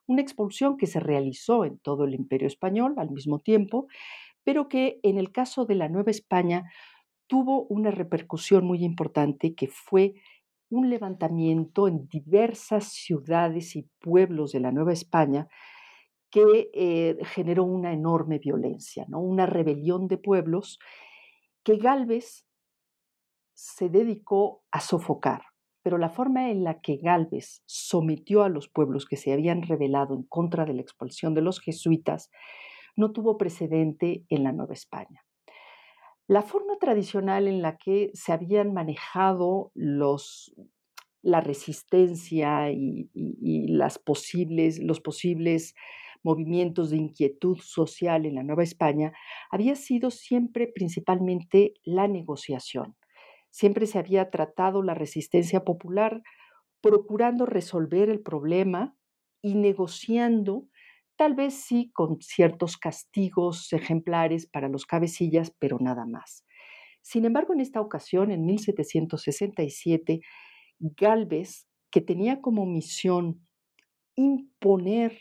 una 0.06 0.22
expulsión 0.22 0.76
que 0.76 0.86
se 0.86 1.00
realizó 1.00 1.64
en 1.64 1.78
todo 1.80 2.04
el 2.04 2.14
imperio 2.14 2.46
español 2.46 2.94
al 2.96 3.10
mismo 3.10 3.40
tiempo 3.40 3.88
pero 4.48 4.66
que 4.66 4.98
en 5.02 5.18
el 5.18 5.30
caso 5.30 5.66
de 5.66 5.74
la 5.74 5.90
Nueva 5.90 6.10
España 6.10 6.72
tuvo 7.26 7.66
una 7.66 7.90
repercusión 7.90 8.64
muy 8.64 8.82
importante 8.82 9.54
que 9.54 9.68
fue 9.68 10.14
un 10.70 10.88
levantamiento 10.88 11.86
en 11.86 12.08
diversas 12.08 12.84
ciudades 12.94 13.76
y 13.76 13.90
pueblos 14.00 14.52
de 14.52 14.60
la 14.60 14.72
Nueva 14.72 14.94
España 14.94 15.48
que 16.30 16.70
eh, 16.72 17.18
generó 17.26 17.64
una 17.64 17.92
enorme 17.92 18.38
violencia, 18.38 19.04
¿no? 19.08 19.20
una 19.20 19.44
rebelión 19.44 20.08
de 20.08 20.16
pueblos 20.16 20.78
que 21.62 21.76
Galvez 21.76 22.46
se 23.52 23.90
dedicó 23.90 24.62
a 24.70 24.80
sofocar. 24.80 25.42
Pero 25.82 25.98
la 25.98 26.08
forma 26.08 26.50
en 26.50 26.64
la 26.64 26.80
que 26.80 26.96
Galvez 26.96 27.62
sometió 27.66 28.44
a 28.44 28.48
los 28.48 28.70
pueblos 28.70 29.04
que 29.04 29.18
se 29.18 29.30
habían 29.30 29.60
rebelado 29.60 30.14
en 30.14 30.22
contra 30.22 30.64
de 30.64 30.72
la 30.72 30.80
expulsión 30.80 31.34
de 31.34 31.42
los 31.42 31.60
jesuitas 31.60 32.30
no 32.98 33.12
tuvo 33.12 33.38
precedente 33.38 34.24
en 34.28 34.42
la 34.42 34.52
Nueva 34.52 34.74
España. 34.74 35.24
La 36.26 36.42
forma 36.42 36.76
tradicional 36.80 37.46
en 37.46 37.62
la 37.62 37.78
que 37.78 38.10
se 38.12 38.32
habían 38.32 38.74
manejado 38.74 39.70
los, 39.74 40.52
la 41.22 41.40
resistencia 41.40 42.72
y, 42.72 43.08
las 43.68 44.00
posibles, 44.00 44.80
los 44.80 45.00
posibles 45.00 45.74
movimientos 46.24 46.90
de 46.90 46.96
inquietud 46.96 47.58
social 47.60 48.26
en 48.26 48.34
la 48.34 48.42
Nueva 48.42 48.64
España 48.64 49.12
había 49.52 49.76
sido 49.76 50.10
siempre 50.10 50.66
principalmente 50.66 51.74
la 51.84 52.08
negociación. 52.08 52.96
Siempre 53.48 53.86
se 53.86 54.00
había 54.00 54.28
tratado 54.28 54.82
la 54.82 54.94
resistencia 54.94 55.64
popular 55.64 56.20
procurando 56.80 57.46
resolver 57.46 58.10
el 58.10 58.20
problema 58.20 58.96
y 59.40 59.54
negociando 59.54 60.66
tal 61.18 61.34
vez 61.34 61.54
sí 61.54 61.90
con 61.92 62.22
ciertos 62.22 62.78
castigos 62.78 63.72
ejemplares 63.72 64.46
para 64.46 64.68
los 64.68 64.86
cabecillas, 64.86 65.52
pero 65.58 65.78
nada 65.80 66.06
más. 66.06 66.46
Sin 67.02 67.24
embargo, 67.24 67.52
en 67.52 67.60
esta 67.60 67.80
ocasión, 67.80 68.30
en 68.30 68.46
1767, 68.46 70.20
Galvez, 70.78 71.66
que 71.90 72.00
tenía 72.00 72.40
como 72.40 72.66
misión 72.66 73.40
imponer 74.14 75.18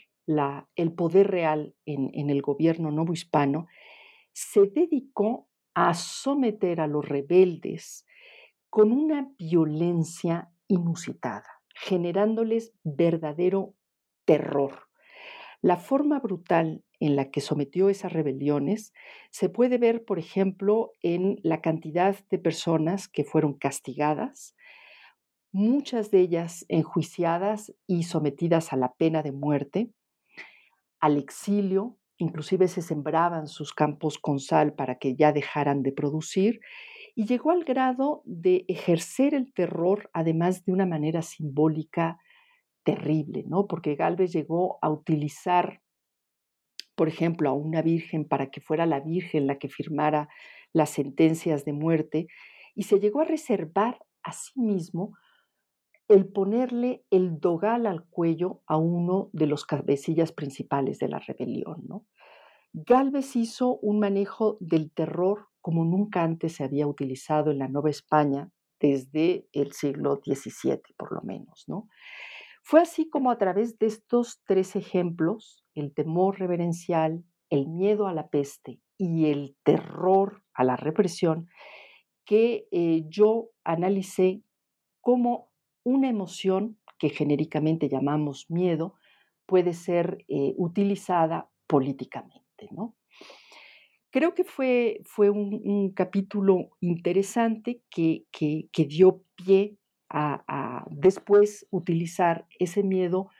el 0.76 0.92
poder 0.92 1.28
real 1.28 1.74
en, 1.84 2.10
en 2.12 2.30
el 2.30 2.42
gobierno 2.42 2.90
novohispano, 2.90 3.66
se 4.32 4.68
dedicó 4.68 5.48
a 5.74 5.94
someter 5.94 6.80
a 6.80 6.86
los 6.86 7.08
rebeldes 7.08 8.06
con 8.70 8.92
una 8.92 9.32
violencia 9.38 10.50
inusitada, 10.68 11.62
generándoles 11.74 12.72
verdadero 12.84 13.74
terror. 14.26 14.87
La 15.60 15.76
forma 15.76 16.20
brutal 16.20 16.84
en 17.00 17.16
la 17.16 17.30
que 17.30 17.40
sometió 17.40 17.88
esas 17.88 18.12
rebeliones 18.12 18.92
se 19.30 19.48
puede 19.48 19.78
ver, 19.78 20.04
por 20.04 20.18
ejemplo, 20.18 20.92
en 21.02 21.40
la 21.42 21.60
cantidad 21.60 22.16
de 22.30 22.38
personas 22.38 23.08
que 23.08 23.24
fueron 23.24 23.54
castigadas, 23.54 24.54
muchas 25.50 26.10
de 26.10 26.20
ellas 26.20 26.64
enjuiciadas 26.68 27.74
y 27.86 28.04
sometidas 28.04 28.72
a 28.72 28.76
la 28.76 28.92
pena 28.94 29.22
de 29.22 29.32
muerte, 29.32 29.90
al 31.00 31.16
exilio, 31.16 31.96
inclusive 32.18 32.68
se 32.68 32.82
sembraban 32.82 33.46
sus 33.48 33.72
campos 33.72 34.18
con 34.18 34.40
sal 34.40 34.74
para 34.74 34.98
que 34.98 35.16
ya 35.16 35.32
dejaran 35.32 35.82
de 35.82 35.92
producir, 35.92 36.60
y 37.14 37.26
llegó 37.26 37.50
al 37.50 37.64
grado 37.64 38.22
de 38.24 38.64
ejercer 38.68 39.34
el 39.34 39.52
terror, 39.52 40.08
además 40.12 40.64
de 40.64 40.72
una 40.72 40.86
manera 40.86 41.22
simbólica 41.22 42.18
terrible, 42.84 43.44
¿no? 43.46 43.66
Porque 43.66 43.96
Galvez 43.96 44.32
llegó 44.32 44.78
a 44.82 44.90
utilizar, 44.90 45.82
por 46.94 47.08
ejemplo, 47.08 47.50
a 47.50 47.52
una 47.52 47.82
virgen 47.82 48.26
para 48.26 48.50
que 48.50 48.60
fuera 48.60 48.86
la 48.86 49.00
virgen 49.00 49.46
la 49.46 49.58
que 49.58 49.68
firmara 49.68 50.28
las 50.72 50.90
sentencias 50.90 51.64
de 51.64 51.72
muerte 51.72 52.26
y 52.74 52.84
se 52.84 53.00
llegó 53.00 53.20
a 53.20 53.24
reservar 53.24 53.98
a 54.22 54.32
sí 54.32 54.60
mismo 54.60 55.16
el 56.08 56.26
ponerle 56.26 57.04
el 57.10 57.38
dogal 57.38 57.86
al 57.86 58.06
cuello 58.06 58.62
a 58.66 58.78
uno 58.78 59.28
de 59.32 59.46
los 59.46 59.64
cabecillas 59.64 60.32
principales 60.32 60.98
de 60.98 61.08
la 61.08 61.18
rebelión, 61.18 61.84
¿no? 61.86 62.06
Galvez 62.72 63.36
hizo 63.36 63.76
un 63.78 63.98
manejo 63.98 64.56
del 64.60 64.90
terror 64.90 65.48
como 65.60 65.84
nunca 65.84 66.22
antes 66.22 66.54
se 66.54 66.64
había 66.64 66.86
utilizado 66.86 67.50
en 67.50 67.58
la 67.58 67.68
Nueva 67.68 67.90
España 67.90 68.50
desde 68.80 69.48
el 69.52 69.72
siglo 69.72 70.20
XVII, 70.24 70.80
por 70.96 71.12
lo 71.12 71.20
menos, 71.22 71.64
¿no? 71.66 71.88
Fue 72.68 72.82
así 72.82 73.08
como 73.08 73.30
a 73.30 73.38
través 73.38 73.78
de 73.78 73.86
estos 73.86 74.42
tres 74.44 74.76
ejemplos, 74.76 75.64
el 75.74 75.94
temor 75.94 76.38
reverencial, 76.38 77.24
el 77.48 77.66
miedo 77.66 78.06
a 78.06 78.12
la 78.12 78.28
peste 78.28 78.78
y 78.98 79.30
el 79.30 79.56
terror 79.62 80.42
a 80.52 80.64
la 80.64 80.76
represión, 80.76 81.48
que 82.26 82.68
eh, 82.70 83.04
yo 83.08 83.48
analicé 83.64 84.42
como 85.00 85.50
una 85.82 86.10
emoción 86.10 86.78
que 86.98 87.08
genéricamente 87.08 87.88
llamamos 87.88 88.50
miedo 88.50 88.96
puede 89.46 89.72
ser 89.72 90.26
eh, 90.28 90.52
utilizada 90.58 91.48
políticamente. 91.66 92.68
¿no? 92.70 92.94
Creo 94.10 94.34
que 94.34 94.44
fue, 94.44 95.00
fue 95.06 95.30
un, 95.30 95.90
capítulo 95.96 96.68
interesante 96.80 97.80
que, 97.88 98.26
que, 98.30 98.68
que 98.72 98.84
dio 98.84 99.22
pie 99.36 99.77
a, 100.10 100.84
después 100.90 101.66
utilizar 101.70 102.46
ese 102.58 102.82
miedo 102.82 103.30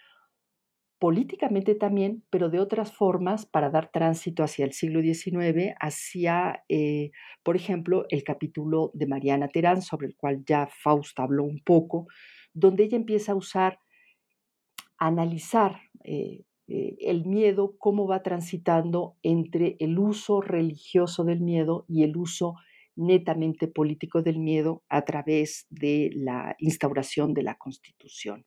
políticamente 0.98 1.74
también, 1.74 2.24
pero 2.28 2.50
de 2.50 2.59
otras 2.59 2.92
formas 2.92 3.46
para 3.46 3.70
dar 3.70 3.90
tránsito 3.92 4.42
hacia 4.42 4.64
el 4.64 4.72
siglo 4.72 5.00
XIX, 5.00 5.74
hacia, 5.78 6.64
eh, 6.68 7.12
por 7.44 7.54
ejemplo, 7.57 8.07
el 8.09 8.24
capítulo 8.24 8.90
de 8.94 9.07
Mariana 9.07 9.48
Terán, 9.48 9.81
sobre 9.81 10.09
el 10.09 10.16
cual 10.16 10.44
ya 10.44 10.66
Fausta 10.66 11.22
habló 11.22 11.44
un 11.44 11.61
poco, 11.64 12.09
donde 12.52 12.85
ella 12.85 12.96
empieza 12.96 13.33
a 13.33 13.37
usar, 13.37 13.78
a 14.98 15.07
analizar 15.07 15.81
eh, 16.02 16.42
eh, 16.66 16.96
el 17.00 17.24
miedo, 17.24 17.76
cómo 17.78 18.07
va 18.09 18.22
transitando 18.22 19.16
entre 19.22 19.76
el 19.78 19.98
uso 19.98 20.40
religioso 20.40 21.24
del 21.24 21.40
miedo 21.40 21.87
y 21.88 22.02
el 22.02 22.16
uso 22.16 22.57
netamente 22.98 23.68
político 23.68 24.22
del 24.22 24.38
miedo 24.38 24.82
a 24.88 25.02
través 25.02 25.66
de 25.70 26.11
la 26.14 26.56
instauración 26.58 27.32
de 27.32 27.42
la 27.44 27.56
Constitución. 27.56 28.44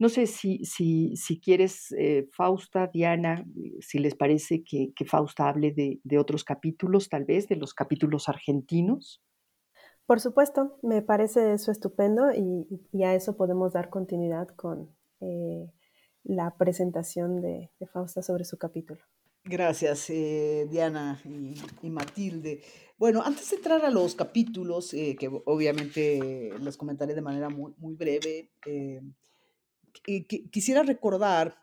No 0.00 0.08
sé 0.08 0.26
si, 0.26 0.64
si, 0.64 1.16
si 1.16 1.40
quieres, 1.40 1.92
eh, 1.98 2.28
Fausta, 2.32 2.86
Diana, 2.86 3.44
si 3.80 3.98
les 3.98 4.14
parece 4.14 4.62
que, 4.62 4.92
Fausta 5.04 5.48
hable 5.48 5.72
de, 5.72 6.18
otros 6.18 6.44
capítulos, 6.44 7.08
tal 7.08 7.24
vez, 7.24 7.48
de 7.48 7.56
los 7.56 7.74
capítulos 7.74 8.28
argentinos. 8.28 9.20
Por 10.06 10.20
supuesto, 10.20 10.78
me 10.82 11.02
parece 11.02 11.52
eso 11.52 11.72
estupendo 11.72 12.30
y, 12.32 13.02
a 13.02 13.14
eso 13.14 13.36
podemos 13.36 13.72
dar 13.72 13.90
continuidad 13.90 14.46
con 14.48 14.88
eh, 15.20 15.68
la 16.22 16.56
presentación 16.56 17.40
de, 17.40 17.70
Fausta 17.92 18.22
sobre 18.22 18.44
su 18.44 18.56
capítulo. 18.56 19.00
Gracias, 19.48 20.10
eh, 20.10 20.66
Diana 20.70 21.20
y, 21.24 21.88
Matilde. 21.88 22.60
Bueno, 22.98 23.22
antes 23.24 23.48
de 23.48 23.56
entrar 23.56 23.82
a 23.84 23.90
los 23.90 24.14
capítulos, 24.14 24.92
eh, 24.92 25.16
que 25.18 25.28
obviamente 25.46 26.50
los 26.60 26.76
comentaré 26.76 27.14
de 27.14 27.22
manera 27.22 27.48
muy, 27.48 27.94
breve, 27.94 28.50
quisiera 30.50 30.82
recordar, 30.82 31.56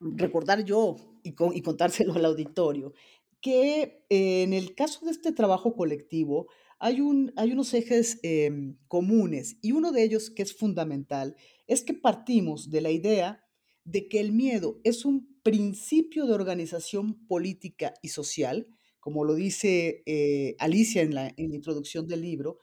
recordar 0.00 0.64
yo 0.64 0.96
y, 1.22 1.34
y 1.52 1.62
contárselo 1.62 2.14
al 2.14 2.24
auditorio, 2.24 2.94
que 3.42 4.06
en 4.08 4.54
el 4.54 4.74
caso 4.74 5.04
de 5.04 5.10
este 5.10 5.32
trabajo 5.32 5.74
colectivo, 5.76 6.48
hay, 6.80 7.02
un, 7.02 7.32
hay 7.36 7.52
unos 7.52 7.72
ejes 7.74 8.18
em, 8.22 8.76
comunes 8.88 9.58
y 9.60 9.72
uno 9.72 9.92
de 9.92 10.02
ellos 10.02 10.30
que 10.30 10.42
es 10.42 10.56
fundamental 10.56 11.36
es 11.66 11.82
que 11.82 11.92
partimos 11.92 12.70
de 12.70 12.80
la 12.80 12.90
idea 12.90 13.44
de 13.84 14.08
que 14.08 14.18
el 14.18 14.32
miedo 14.32 14.80
es 14.82 15.04
un 15.04 15.29
principio 15.42 16.26
de 16.26 16.34
organización 16.34 17.26
política 17.26 17.94
y 18.02 18.08
social, 18.08 18.66
como 19.00 19.24
lo 19.24 19.34
dice 19.34 20.02
eh, 20.06 20.56
Alicia 20.58 21.02
en 21.02 21.14
la, 21.14 21.32
en 21.36 21.50
la 21.50 21.56
introducción 21.56 22.06
del 22.06 22.22
libro, 22.22 22.58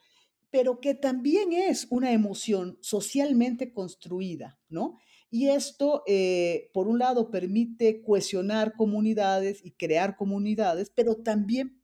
pero 0.50 0.80
que 0.80 0.94
también 0.94 1.52
es 1.52 1.88
una 1.90 2.12
emoción 2.14 2.78
socialmente 2.82 3.74
construida, 3.74 4.60
¿no? 4.70 4.98
Y 5.30 5.50
esto, 5.50 6.04
eh, 6.08 6.70
por 6.74 6.88
un 6.88 7.00
lado, 7.00 7.30
permite 7.30 8.02
cohesionar 8.02 8.74
comunidades 8.76 9.60
y 9.64 9.72
crear 9.72 10.16
comunidades, 10.16 10.90
pero 10.96 11.18
también 11.18 11.82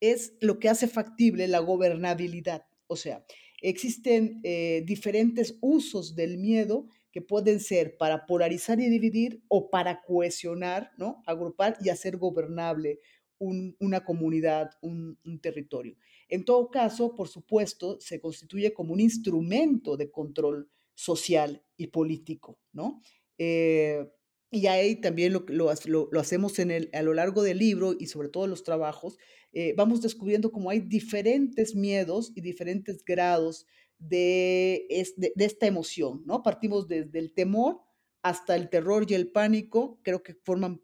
es 0.00 0.34
lo 0.40 0.58
que 0.58 0.70
hace 0.70 0.88
factible 0.88 1.48
la 1.48 1.58
gobernabilidad. 1.58 2.64
O 2.86 2.96
sea, 2.96 3.24
existen 3.60 4.40
eh, 4.42 4.82
diferentes 4.86 5.58
usos 5.60 6.14
del 6.14 6.38
miedo 6.38 6.86
pueden 7.22 7.60
ser 7.60 7.96
para 7.96 8.26
polarizar 8.26 8.80
y 8.80 8.88
dividir 8.88 9.42
o 9.48 9.70
para 9.70 10.02
cohesionar, 10.02 10.92
¿no? 10.96 11.22
agrupar 11.26 11.76
y 11.80 11.88
hacer 11.88 12.16
gobernable 12.16 13.00
una 13.38 14.04
comunidad, 14.04 14.70
un, 14.82 15.16
territorio. 15.40 15.96
En 16.28 16.44
todo 16.44 16.70
caso, 16.70 17.14
por 17.14 17.28
supuesto, 17.28 18.00
se 18.00 18.20
constituye 18.20 18.72
como 18.72 18.92
un 18.92 19.00
instrumento 19.00 19.96
de 19.96 20.10
control 20.10 20.68
social 20.94 21.62
y 21.76 21.86
político, 21.86 22.58
¿no? 22.72 23.00
Eh, 23.38 24.04
y 24.50 24.66
ahí 24.66 24.96
también 24.96 25.32
lo, 25.32 25.44
lo, 25.48 25.72
lo, 26.10 26.20
hacemos 26.20 26.58
en 26.58 26.70
el, 26.70 26.90
a 26.92 27.02
lo 27.02 27.14
largo 27.14 27.42
del 27.42 27.58
libro 27.58 27.94
y 27.98 28.06
sobre 28.06 28.28
todo 28.28 28.46
los 28.46 28.64
trabajos, 28.64 29.18
eh, 29.52 29.74
vamos 29.76 30.00
descubriendo 30.00 30.50
cómo 30.50 30.70
hay 30.70 30.80
diferentes 30.80 31.74
miedos 31.74 32.32
y 32.34 32.40
diferentes 32.40 33.04
grados 33.04 33.66
de, 33.98 34.86
de, 35.16 35.44
esta 35.44 35.66
emoción, 35.66 36.22
¿no? 36.26 36.42
Partimos 36.42 36.88
desde 36.88 37.18
el 37.18 37.32
temor 37.34 37.80
hasta 38.22 38.56
el 38.56 38.68
terror 38.68 39.06
y 39.08 39.14
el 39.14 39.30
pánico, 39.30 40.00
creo 40.02 40.22
que 40.22 40.34
forman 40.34 40.82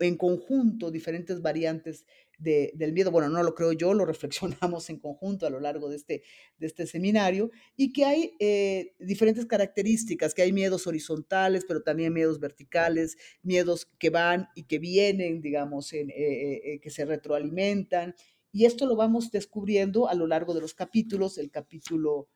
en 0.00 0.16
conjunto 0.16 0.90
diferentes 0.90 1.42
variantes 1.42 2.06
del 2.38 2.92
miedo. 2.92 3.10
Bueno, 3.10 3.28
no 3.28 3.42
lo 3.42 3.54
creo 3.54 3.72
yo, 3.72 3.94
lo 3.94 4.04
reflexionamos 4.06 4.90
en 4.90 4.98
conjunto 4.98 5.46
a 5.46 5.50
lo 5.50 5.60
largo 5.60 5.88
de 5.88 5.96
este, 5.96 6.22
de 6.58 6.66
este 6.66 6.86
seminario 6.86 7.50
y 7.76 7.92
que 7.92 8.04
hay 8.04 8.32
eh, 8.40 8.94
diferentes 8.98 9.46
características, 9.46 10.34
que 10.34 10.42
hay 10.42 10.52
miedos 10.52 10.86
horizontales, 10.86 11.64
pero 11.66 11.82
también 11.82 12.12
miedos 12.12 12.40
verticales, 12.40 13.16
miedos 13.42 13.86
que 13.98 14.10
van 14.10 14.48
y 14.54 14.64
que 14.64 14.78
vienen, 14.78 15.40
digamos, 15.40 15.92
en, 15.92 16.10
eh, 16.10 16.60
eh, 16.64 16.80
que 16.80 16.90
se 16.90 17.04
retroalimentan. 17.04 18.14
Y 18.52 18.66
esto 18.66 18.86
lo 18.86 18.94
vamos 18.94 19.30
descubriendo 19.30 20.08
a 20.08 20.14
lo 20.14 20.26
largo 20.26 20.54
de 20.54 20.60
los 20.60 20.74
capítulos. 20.74 21.38
El 21.38 21.50
capítulo 21.50 22.28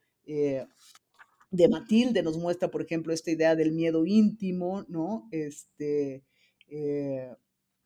de 1.50 1.68
Matilde 1.68 2.22
nos 2.22 2.36
muestra, 2.36 2.70
por 2.70 2.82
ejemplo, 2.82 3.12
esta 3.12 3.30
idea 3.30 3.56
del 3.56 3.72
miedo 3.72 4.04
íntimo, 4.04 4.84
¿no? 4.88 5.28
Este, 5.32 6.22
eh, 6.68 7.34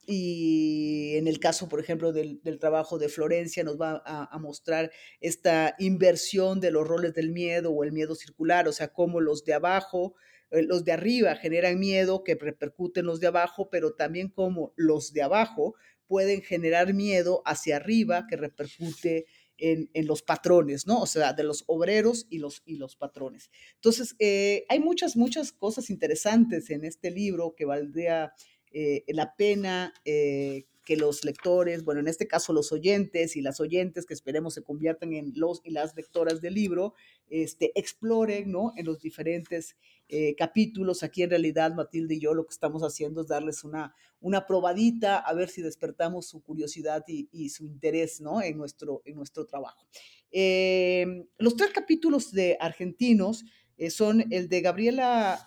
y 0.04 1.14
en 1.16 1.28
el 1.28 1.38
caso, 1.38 1.68
por 1.68 1.78
ejemplo, 1.78 2.12
del, 2.12 2.40
trabajo 2.58 2.98
de 2.98 3.08
Florencia, 3.08 3.62
nos 3.62 3.80
va 3.80 4.02
a, 4.04 4.38
mostrar 4.38 4.90
esta 5.20 5.76
inversión 5.78 6.60
de 6.60 6.72
los 6.72 6.86
roles 6.86 7.14
del 7.14 7.30
miedo 7.30 7.70
o 7.70 7.84
el 7.84 7.92
miedo 7.92 8.16
circular, 8.16 8.66
o 8.66 8.72
sea, 8.72 8.88
cómo 8.88 9.20
los 9.20 9.44
de 9.44 9.54
abajo, 9.54 10.14
eh, 10.50 10.62
los 10.62 10.84
de 10.84 10.92
arriba 10.92 11.36
generan 11.36 11.78
miedo 11.78 12.24
que 12.24 12.34
repercute 12.34 13.00
en 13.00 13.06
los 13.06 13.20
de 13.20 13.28
abajo, 13.28 13.68
pero 13.70 13.94
también 13.94 14.28
cómo 14.28 14.72
los 14.76 15.12
de 15.12 15.22
abajo 15.22 15.74
pueden 16.08 16.42
generar 16.42 16.94
miedo 16.94 17.42
hacia 17.46 17.76
arriba 17.76 18.26
que 18.28 18.36
repercute 18.36 19.26
en, 19.62 20.06
los 20.06 20.22
patrones, 20.22 20.86
¿no? 20.86 21.00
O 21.00 21.06
sea, 21.06 21.32
de 21.32 21.44
los 21.44 21.62
obreros 21.66 22.26
y 22.28 22.38
los, 22.38 22.62
y 22.66 22.76
los 22.76 22.96
patrones. 22.96 23.50
Entonces, 23.76 24.16
eh, 24.18 24.64
hay 24.68 24.80
muchas, 24.80 25.16
muchas 25.16 25.52
cosas 25.52 25.88
interesantes 25.88 26.68
en 26.70 26.84
este 26.84 27.10
libro 27.10 27.54
que 27.56 27.64
valdría 27.64 28.32
eh, 28.72 29.04
la 29.08 29.36
pena 29.36 29.94
eh, 30.04 30.66
que 30.84 30.96
los 30.96 31.24
lectores, 31.24 31.84
bueno, 31.84 32.00
en 32.00 32.08
este 32.08 32.26
caso 32.26 32.52
los 32.52 32.72
oyentes 32.72 33.36
y 33.36 33.40
las 33.40 33.60
oyentes 33.60 34.04
que 34.04 34.14
esperemos 34.14 34.54
se 34.54 34.62
conviertan 34.62 35.12
en 35.12 35.32
los 35.36 35.60
y 35.64 35.70
las 35.70 35.94
lectoras 35.94 36.40
del 36.40 36.54
libro, 36.54 36.94
este, 37.28 37.72
exploren, 37.78 38.50
¿no? 38.50 38.72
En 38.76 38.86
los 38.86 39.00
diferentes 39.00 39.76
eh, 40.08 40.34
capítulos. 40.34 41.02
Aquí 41.02 41.22
en 41.22 41.30
realidad 41.30 41.74
Matilde 41.74 42.16
y 42.16 42.20
yo 42.20 42.34
lo 42.34 42.44
que 42.46 42.52
estamos 42.52 42.82
haciendo 42.82 43.22
es 43.22 43.28
darles 43.28 43.62
una, 43.62 43.94
una 44.20 44.46
probadita 44.46 45.18
a 45.18 45.32
ver 45.34 45.48
si 45.48 45.62
despertamos 45.62 46.26
su 46.26 46.42
curiosidad 46.42 47.04
y, 47.06 47.48
su 47.50 47.64
interés, 47.64 48.20
¿no? 48.20 48.42
En 48.42 48.56
nuestro, 48.56 49.02
en 49.04 49.16
nuestro 49.16 49.46
trabajo. 49.46 49.86
los 50.32 51.56
tres 51.56 51.70
capítulos 51.72 52.32
de 52.32 52.56
Argentinos 52.58 53.44
son 53.90 54.24
el 54.30 54.48
de 54.48 54.60
Gabriela 54.60 55.44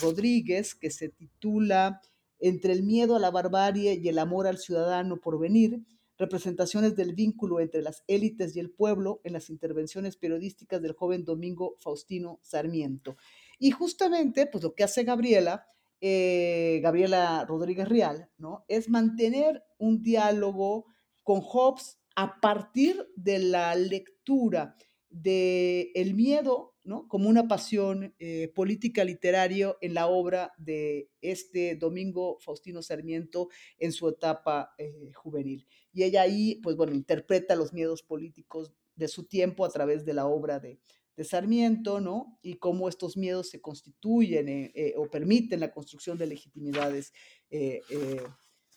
Rodríguez, 0.00 0.74
que 0.74 0.90
se 0.90 1.08
titula 1.08 2.00
entre 2.38 2.72
el 2.72 2.82
miedo 2.82 3.16
a 3.16 3.20
la 3.20 3.30
barbarie 3.30 3.94
y 3.94 4.08
el 4.08 4.18
amor 4.18 4.46
al 4.46 4.58
ciudadano 4.58 5.20
por 5.20 5.38
venir, 5.38 5.82
representaciones 6.18 6.96
del 6.96 7.14
vínculo 7.14 7.60
entre 7.60 7.82
las 7.82 8.02
élites 8.06 8.56
y 8.56 8.60
el 8.60 8.70
pueblo 8.70 9.20
en 9.24 9.34
las 9.34 9.50
intervenciones 9.50 10.16
periodísticas 10.16 10.80
del 10.80 10.94
joven 10.94 11.24
Domingo 11.24 11.76
Faustino 11.78 12.40
Sarmiento. 12.42 13.16
Y 13.58 13.70
justamente, 13.70 14.46
pues 14.46 14.64
lo 14.64 14.74
que 14.74 14.84
hace 14.84 15.04
Gabriela, 15.04 15.66
eh, 16.00 16.80
Gabriela 16.82 17.44
Rodríguez 17.46 17.88
Real, 17.88 18.30
¿no? 18.38 18.64
Es 18.68 18.88
mantener 18.88 19.62
un 19.78 20.02
diálogo 20.02 20.86
con 21.22 21.40
Hobbes 21.40 21.98
a 22.14 22.40
partir 22.40 23.06
de 23.16 23.38
la 23.38 23.74
lectura 23.74 24.76
del 25.10 25.90
el 25.94 26.14
miedo 26.14 26.75
como 27.08 27.28
una 27.28 27.48
pasión 27.48 28.14
eh, 28.18 28.52
política 28.54 29.04
literaria 29.04 29.76
en 29.80 29.94
la 29.94 30.06
obra 30.06 30.52
de 30.56 31.10
este 31.20 31.74
Domingo 31.74 32.38
Faustino 32.40 32.82
Sarmiento 32.82 33.48
en 33.78 33.92
su 33.92 34.08
etapa 34.08 34.74
eh, 34.78 35.12
juvenil. 35.14 35.66
Y 35.92 36.04
ella 36.04 36.22
ahí, 36.22 36.60
pues 36.62 36.76
bueno, 36.76 36.94
interpreta 36.94 37.56
los 37.56 37.72
miedos 37.72 38.02
políticos 38.02 38.72
de 38.94 39.08
su 39.08 39.24
tiempo 39.24 39.64
a 39.64 39.70
través 39.70 40.04
de 40.04 40.14
la 40.14 40.26
obra 40.26 40.60
de, 40.60 40.78
Sarmiento, 41.24 41.98
¿no? 41.98 42.38
Y 42.42 42.56
cómo 42.56 42.90
estos 42.90 43.16
miedos 43.16 43.48
se 43.48 43.62
constituyen 43.62 44.50
eh, 44.50 44.92
o 44.98 45.06
permiten 45.06 45.60
la 45.60 45.72
construcción 45.72 46.18
de 46.18 46.26
legitimidades 46.26 47.14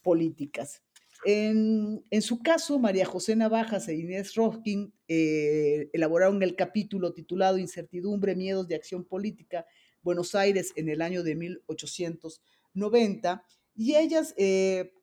políticas. 0.01 0.81
En, 1.25 2.21
su 2.21 2.39
caso, 2.39 2.79
María 2.79 3.05
José 3.05 3.35
Navajas 3.35 3.87
e 3.87 3.95
Inés 3.95 4.35
Roskin 4.35 4.93
eh, 5.07 5.89
elaboraron 5.93 6.41
el 6.43 6.55
capítulo 6.55 7.13
titulado 7.13 7.57
Incertidumbre, 7.57 8.35
Miedos 8.35 8.67
de 8.67 8.75
Acción 8.75 9.03
Política, 9.03 9.65
Buenos 10.01 10.35
Aires 10.35 10.71
en 10.75 10.89
el 10.89 11.01
año 11.01 11.23
de 11.23 11.35
1890, 11.35 13.43
y 13.75 13.95
ellas 13.95 14.33
eh, 14.37 14.93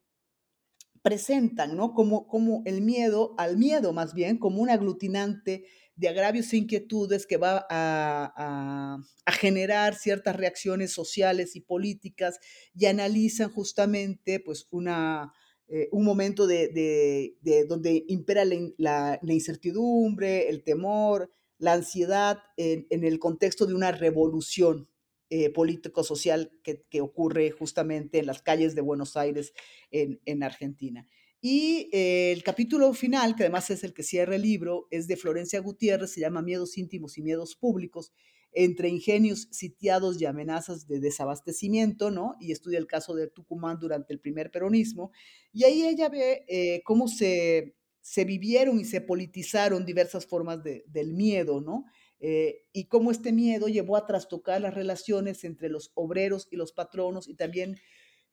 presentan 1.01 1.77
¿no? 1.77 1.93
como, 1.93 2.27
como 2.27 2.63
el 2.65 2.81
miedo, 2.81 3.35
al 3.37 3.57
miedo 3.57 3.93
más 3.93 4.13
bien, 4.13 4.37
como 4.37 4.61
un 4.61 4.69
aglutinante 4.69 5.65
de 5.95 6.07
agravios 6.07 6.53
e 6.53 6.57
inquietudes 6.57 7.25
que 7.25 7.37
va 7.37 7.65
a, 7.69 8.99
generar 9.39 9.95
ciertas 9.95 10.35
reacciones 10.35 10.91
sociales 10.91 11.55
y 11.55 11.61
políticas 11.61 12.39
y 12.75 12.85
analizan 12.85 13.51
justamente 13.51 14.39
pues 14.39 14.67
una 14.71 15.31
eh, 15.69 15.89
un 15.91 16.05
momento 16.05 16.47
de, 16.47 17.35
donde 17.67 18.05
impera 18.07 18.43
la, 18.77 19.19
incertidumbre, 19.21 20.49
el 20.49 20.63
temor, 20.63 21.29
la 21.57 21.73
ansiedad 21.73 22.39
en, 22.55 22.85
el 22.89 23.19
contexto 23.19 23.65
de 23.65 23.73
una 23.73 23.91
revolución 23.91 24.87
eh, 25.29 25.49
político-social 25.49 26.51
que, 26.63 27.01
ocurre 27.01 27.51
justamente 27.51 28.19
en 28.19 28.27
las 28.27 28.41
calles 28.41 28.75
de 28.75 28.81
Buenos 28.81 29.17
Aires, 29.17 29.53
en, 29.91 30.43
Argentina. 30.43 31.05
Y 31.41 31.89
eh, 31.91 32.31
el 32.31 32.43
capítulo 32.43 32.93
final, 32.93 33.35
que 33.35 33.43
además 33.43 33.69
es 33.69 33.83
el 33.83 33.93
que 33.93 34.03
cierra 34.03 34.35
el 34.35 34.43
libro, 34.43 34.87
es 34.89 35.07
de 35.07 35.17
Florencia 35.17 35.59
Gutiérrez, 35.59 36.11
se 36.11 36.21
llama 36.21 36.41
Miedos 36.41 36.77
íntimos 36.77 37.17
y 37.17 37.21
miedos 37.21 37.55
públicos, 37.55 38.13
entre 38.51 38.89
ingenios 38.89 39.47
sitiados 39.51 40.19
y 40.21 40.25
amenazas 40.25 40.87
de 40.87 40.99
desabastecimiento, 40.99 42.11
¿no? 42.11 42.35
Y 42.39 42.51
estudia 42.51 42.79
el 42.79 42.87
caso 42.87 43.13
de 43.13 43.27
Tucumán 43.27 43.77
durante 43.79 44.13
el 44.13 44.19
primer 44.19 44.51
peronismo. 44.51 45.11
Y 45.53 45.63
ahí 45.63 45.83
ella 45.83 46.09
ve 46.09 46.45
eh, 46.47 46.81
cómo 46.83 47.07
se, 47.07 47.75
se 48.01 48.25
vivieron 48.25 48.79
y 48.79 48.85
se 48.85 49.01
politizaron 49.01 49.85
diversas 49.85 50.25
formas 50.25 50.63
de, 50.63 50.83
del 50.87 51.13
miedo, 51.13 51.61
¿no? 51.61 51.85
Eh, 52.19 52.63
y 52.73 52.85
cómo 52.85 53.11
este 53.11 53.31
miedo 53.31 53.67
llevó 53.67 53.95
a 53.95 54.07
trastocar 54.07 54.59
las 54.59 54.73
relaciones 54.73 55.43
entre 55.43 55.69
los 55.69 55.91
obreros 55.93 56.47
y 56.49 56.55
los 56.55 56.71
patronos 56.71 57.27
y 57.27 57.35
también 57.35 57.77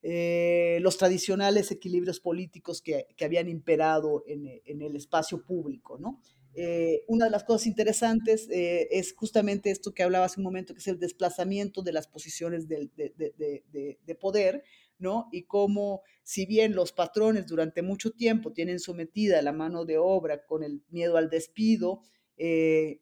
eh, 0.02 0.78
los 0.80 0.96
tradicionales 0.96 1.70
equilibrios 1.70 2.20
políticos 2.20 2.80
que, 2.80 3.06
que 3.16 3.24
habían 3.24 3.48
imperado 3.48 4.22
en, 4.26 4.60
en, 4.64 4.82
el 4.82 4.96
espacio 4.96 5.44
público, 5.44 5.98
¿no? 5.98 6.20
Eh, 6.56 7.02
una 7.08 7.24
de 7.24 7.30
las 7.32 7.44
cosas 7.44 7.66
interesantes 7.66 8.48
eh, 8.48 8.88
es 8.92 9.12
justamente 9.12 9.70
esto 9.70 9.92
que 9.92 10.04
hablaba 10.04 10.26
hace 10.26 10.38
un 10.40 10.44
momento, 10.44 10.72
que 10.72 10.80
es 10.80 10.86
el 10.86 11.00
desplazamiento 11.00 11.82
de 11.82 11.92
las 11.92 12.06
posiciones 12.06 12.68
de, 12.68 12.90
de, 12.96 13.12
de, 13.16 13.98
de, 14.04 14.14
poder, 14.14 14.62
¿no? 14.98 15.28
Y 15.32 15.44
cómo, 15.44 16.02
si 16.22 16.46
bien 16.46 16.74
los 16.74 16.92
patrones 16.92 17.46
durante 17.46 17.82
mucho 17.82 18.12
tiempo 18.12 18.52
tienen 18.52 18.78
sometida 18.78 19.42
la 19.42 19.52
mano 19.52 19.84
de 19.84 19.98
obra 19.98 20.44
con 20.46 20.62
el 20.62 20.82
miedo 20.90 21.16
al 21.16 21.28
despido, 21.28 22.02
eh, 22.36 23.00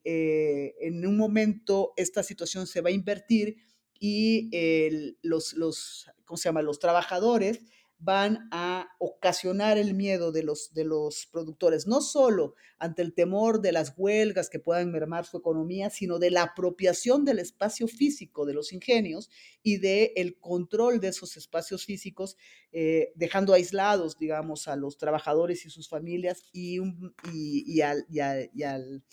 en 0.80 1.07
un 1.07 1.16
momento 1.16 1.92
esta 1.96 2.22
situación 2.22 2.66
se 2.66 2.80
va 2.80 2.88
a 2.88 2.92
invertir 2.92 3.57
y 4.00 4.50
los, 5.22 5.53
los, 5.53 6.11
¿cómo 6.24 6.36
se 6.38 6.48
llama? 6.48 6.62
los 6.62 6.78
trabajadores 6.78 7.61
van 8.05 8.48
a 8.50 8.88
ocasionar 8.98 9.78
el 9.78 9.94
miedo 9.94 10.32
de 10.32 10.42
los, 10.42 10.74
de 10.74 10.84
los 10.84 11.28
productores, 11.30 11.86
no 11.86 12.00
solo 12.00 12.57
ante 12.78 13.00
el 13.00 13.14
temor 13.14 13.61
de 13.61 13.70
las 13.70 13.94
huelgas 13.96 14.50
que 14.50 14.59
puedan 14.59 14.90
mermar 14.90 15.24
su 15.24 15.36
economía, 15.36 15.88
sino 15.88 16.18
de 16.18 16.32
la 16.32 16.42
apropiación 16.42 17.24
del 17.24 17.38
espacio 17.38 17.86
físico 17.86 18.44
de 18.44 18.55
los 18.55 18.72
ingenios 18.72 19.30
y 19.62 19.76
del 19.76 20.11
el 20.16 20.38
control 20.40 20.98
de 20.98 21.09
esos 21.09 21.36
espacios 21.36 21.84
físicos, 21.84 22.36
eh, 22.72 23.12
dejando 23.14 23.55
aislados, 23.55 24.18
digamos, 24.18 24.66
a 24.66 24.74
los 24.74 24.98
trabajadores 24.98 25.64
y 25.64 25.70
sus 25.70 25.88
familias 25.88 26.42
y, 26.53 26.80
y 27.32 27.80
al 27.82 29.05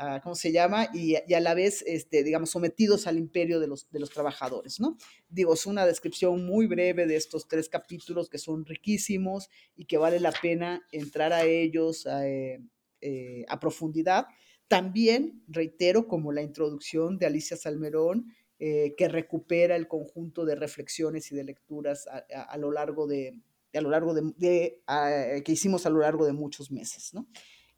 Uh, 0.00 0.20
¿cómo 0.22 0.36
se 0.36 0.52
llama? 0.52 0.88
Y, 0.94 1.16
y, 1.26 1.34
a 1.34 1.40
la 1.40 1.54
vez, 1.54 1.82
este, 1.84 2.22
digamos, 2.22 2.50
sometidos 2.50 3.08
al 3.08 3.18
imperio 3.18 3.58
de 3.58 3.66
los, 3.66 3.90
de 3.90 3.98
los 3.98 4.10
trabajadores, 4.10 4.78
¿no? 4.78 4.96
Digo, 5.28 5.54
es 5.54 5.66
una 5.66 5.84
descripción 5.86 6.46
muy 6.46 6.68
breve 6.68 7.08
de 7.08 7.16
estos 7.16 7.48
tres 7.48 7.68
capítulos 7.68 8.28
que 8.28 8.38
son 8.38 8.64
riquísimos 8.64 9.48
y 9.74 9.86
que 9.86 9.98
vale 9.98 10.20
la 10.20 10.30
pena 10.30 10.86
entrar 10.92 11.32
a 11.32 11.44
ellos 11.44 12.06
eh, 12.06 12.60
eh, 13.00 13.44
a 13.48 13.58
profundidad. 13.58 14.26
También, 14.68 15.42
reitero, 15.48 16.06
como 16.06 16.30
la 16.30 16.42
introducción 16.42 17.18
de 17.18 17.26
Alicia 17.26 17.56
Salmerón, 17.56 18.32
eh, 18.60 18.94
que 18.96 19.08
recupera 19.08 19.74
el 19.74 19.88
conjunto 19.88 20.44
de 20.44 20.54
reflexiones 20.54 21.32
y 21.32 21.34
de 21.34 21.42
lecturas 21.42 22.06
a, 22.06 22.24
a, 22.32 22.42
a 22.42 22.56
lo 22.56 22.70
largo 22.70 23.08
de, 23.08 23.40
a 23.74 23.80
lo 23.80 23.90
largo 23.90 24.14
de, 24.14 24.32
de 24.36 24.82
a, 24.86 25.40
que 25.44 25.52
hicimos 25.52 25.86
a 25.86 25.90
lo 25.90 25.98
largo 25.98 26.24
de 26.24 26.32
muchos 26.32 26.70
meses, 26.70 27.14
¿no? 27.14 27.26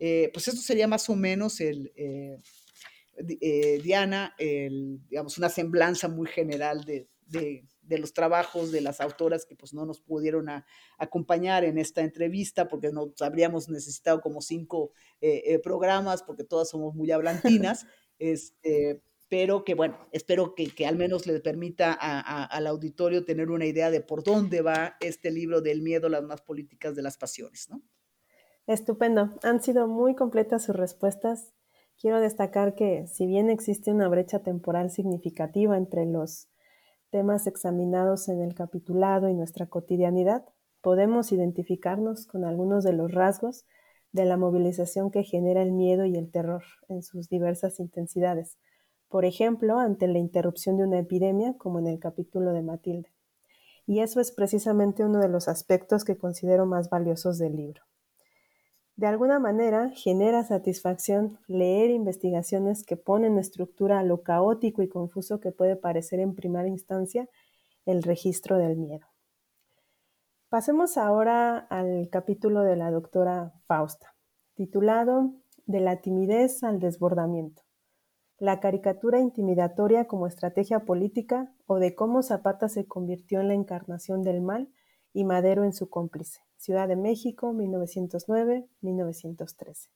Eh, 0.02 0.30
pues 0.32 0.48
esto 0.48 0.62
sería 0.62 0.88
más 0.88 1.10
o 1.10 1.14
menos 1.14 1.60
el, 1.60 1.92
eh, 1.94 2.38
eh, 3.18 3.80
Diana, 3.84 4.34
el, 4.38 4.98
digamos, 5.10 5.36
una 5.36 5.50
semblanza 5.50 6.08
muy 6.08 6.26
general 6.26 6.84
de, 6.84 7.06
de, 7.26 7.66
de, 7.82 7.98
los 7.98 8.14
trabajos 8.14 8.72
de 8.72 8.80
las 8.80 9.02
autoras 9.02 9.44
que 9.44 9.56
pues 9.56 9.74
no 9.74 9.84
nos 9.84 10.00
pudieron 10.00 10.48
a, 10.48 10.64
acompañar 10.96 11.64
en 11.64 11.76
esta 11.76 12.00
entrevista 12.00 12.66
porque 12.66 12.90
nos 12.90 13.20
habríamos 13.20 13.68
necesitado 13.68 14.22
como 14.22 14.40
cinco 14.40 14.92
programas 15.62 16.22
porque 16.22 16.44
todas 16.44 16.70
somos 16.70 16.94
muy 16.94 17.10
hablantinas, 17.10 17.86
este, 18.18 19.02
pero 19.28 19.64
que 19.64 19.74
bueno, 19.74 20.08
espero 20.12 20.54
que, 20.54 20.68
que 20.68 20.86
al 20.86 20.96
menos 20.96 21.26
le 21.26 21.38
permita 21.40 21.92
a, 21.92 22.20
a, 22.20 22.44
al 22.46 22.66
auditorio 22.66 23.26
tener 23.26 23.50
una 23.50 23.66
idea 23.66 23.90
de 23.90 24.00
por 24.00 24.24
dónde 24.24 24.62
va 24.62 24.96
este 25.00 25.30
libro 25.30 25.60
del 25.60 25.82
miedo, 25.82 26.08
las 26.08 26.22
más 26.22 26.40
políticas 26.40 26.96
de 26.96 27.02
las 27.02 27.18
pasiones, 27.18 27.68
¿no? 27.68 27.82
Estupendo. 28.66 29.30
Han 29.42 29.60
sido 29.62 29.88
muy 29.88 30.14
completas 30.14 30.64
sus 30.64 30.76
respuestas. 30.76 31.52
Quiero 31.98 32.20
destacar 32.20 32.74
que 32.74 33.06
si 33.06 33.26
bien 33.26 33.50
existe 33.50 33.90
una 33.90 34.08
brecha 34.08 34.40
temporal 34.40 34.90
significativa 34.90 35.76
entre 35.76 36.06
los 36.06 36.48
temas 37.10 37.46
examinados 37.46 38.28
en 38.28 38.40
el 38.40 38.54
capitulado 38.54 39.28
y 39.28 39.34
nuestra 39.34 39.66
cotidianidad, 39.66 40.44
podemos 40.80 41.32
identificarnos 41.32 42.26
con 42.26 42.44
algunos 42.44 42.84
de 42.84 42.92
los 42.92 43.12
rasgos 43.12 43.66
de 44.12 44.24
la 44.24 44.36
movilización 44.36 45.10
que 45.10 45.24
genera 45.24 45.62
el 45.62 45.72
miedo 45.72 46.04
y 46.04 46.16
el 46.16 46.30
terror 46.30 46.62
en 46.88 47.02
sus 47.02 47.28
diversas 47.28 47.80
intensidades. 47.80 48.58
Por 49.08 49.24
ejemplo, 49.24 49.78
ante 49.78 50.06
la 50.08 50.18
interrupción 50.18 50.76
de 50.76 50.84
una 50.84 51.00
epidemia, 51.00 51.54
como 51.58 51.80
en 51.80 51.86
el 51.86 51.98
capítulo 51.98 52.52
de 52.52 52.62
Matilde. 52.62 53.12
Y 53.86 54.00
eso 54.00 54.20
es 54.20 54.30
precisamente 54.30 55.04
uno 55.04 55.20
de 55.20 55.28
los 55.28 55.48
aspectos 55.48 56.04
que 56.04 56.16
considero 56.16 56.64
más 56.66 56.90
valiosos 56.90 57.38
del 57.38 57.56
libro. 57.56 57.82
De 58.96 59.06
alguna 59.06 59.38
manera, 59.38 59.90
genera 59.94 60.44
satisfacción 60.44 61.38
leer 61.46 61.90
investigaciones 61.90 62.84
que 62.84 62.96
ponen 62.96 63.38
estructura 63.38 63.98
a 63.98 64.04
lo 64.04 64.22
caótico 64.22 64.82
y 64.82 64.88
confuso 64.88 65.40
que 65.40 65.52
puede 65.52 65.76
parecer 65.76 66.20
en 66.20 66.34
primera 66.34 66.68
instancia 66.68 67.28
el 67.86 68.02
registro 68.02 68.58
del 68.58 68.76
miedo. 68.76 69.06
Pasemos 70.50 70.96
ahora 70.96 71.58
al 71.58 72.08
capítulo 72.10 72.62
de 72.62 72.76
la 72.76 72.90
doctora 72.90 73.54
Fausta, 73.66 74.16
titulado 74.54 75.32
De 75.64 75.80
la 75.80 76.00
timidez 76.00 76.64
al 76.64 76.80
desbordamiento. 76.80 77.62
La 78.36 78.58
caricatura 78.58 79.20
intimidatoria 79.20 80.06
como 80.06 80.26
estrategia 80.26 80.80
política 80.80 81.54
o 81.66 81.78
de 81.78 81.94
cómo 81.94 82.22
Zapata 82.22 82.68
se 82.68 82.86
convirtió 82.86 83.40
en 83.40 83.48
la 83.48 83.54
encarnación 83.54 84.22
del 84.22 84.40
mal 84.40 84.68
y 85.12 85.24
Madero 85.24 85.64
en 85.64 85.72
su 85.72 85.88
cómplice. 85.88 86.40
Ciudad 86.56 86.88
de 86.88 86.96
México, 86.96 87.52
1909-1913. 87.52 89.88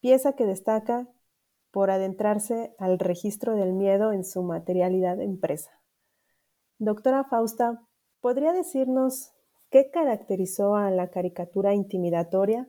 Pieza 0.00 0.34
que 0.34 0.46
destaca 0.46 1.08
por 1.70 1.90
adentrarse 1.90 2.74
al 2.78 2.98
registro 2.98 3.54
del 3.54 3.72
miedo 3.72 4.12
en 4.12 4.24
su 4.24 4.42
materialidad 4.42 5.18
impresa. 5.20 5.70
Doctora 6.78 7.24
Fausta, 7.24 7.82
¿podría 8.20 8.52
decirnos 8.52 9.32
qué 9.70 9.90
caracterizó 9.90 10.76
a 10.76 10.90
la 10.90 11.10
caricatura 11.10 11.74
intimidatoria 11.74 12.68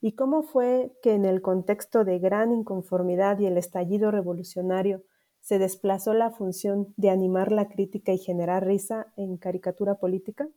y 0.00 0.14
cómo 0.14 0.42
fue 0.42 0.92
que 1.02 1.14
en 1.14 1.24
el 1.24 1.42
contexto 1.42 2.04
de 2.04 2.18
gran 2.18 2.52
inconformidad 2.52 3.38
y 3.38 3.46
el 3.46 3.56
estallido 3.56 4.10
revolucionario 4.10 5.02
se 5.46 5.60
desplazó 5.60 6.12
la 6.12 6.32
función 6.32 6.92
de 6.96 7.08
animar 7.08 7.52
la 7.52 7.68
crítica 7.68 8.12
y 8.12 8.18
generar 8.18 8.66
risa 8.66 9.12
en 9.16 9.36
caricatura 9.36 9.94
política? 9.94 10.48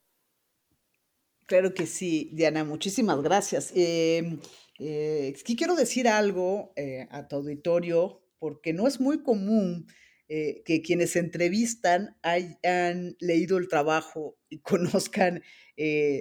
Claro 1.46 1.76
que 1.76 1.86
sí, 1.86 2.32
Diana, 2.34 2.64
muchísimas 2.64 3.22
gracias. 3.22 3.72
Eh, 3.76 4.40
eh, 4.80 5.36
quiero 5.56 5.76
decir 5.76 6.08
algo 6.08 6.74
eh, 6.76 7.08
a 7.12 7.28
tu 7.28 7.36
auditorio, 7.36 8.24
porque 8.40 8.74
no 8.74 8.88
es 8.88 9.00
muy 9.00 9.22
común 9.22 9.86
eh, 10.28 10.64
que 10.66 10.82
quienes 10.82 11.16
entrevistan 11.16 12.18
hayan 12.24 13.16
leído 13.20 13.60
el 13.60 13.68
trabajo 13.68 14.40
y 14.50 14.60
conozcan 14.62 15.44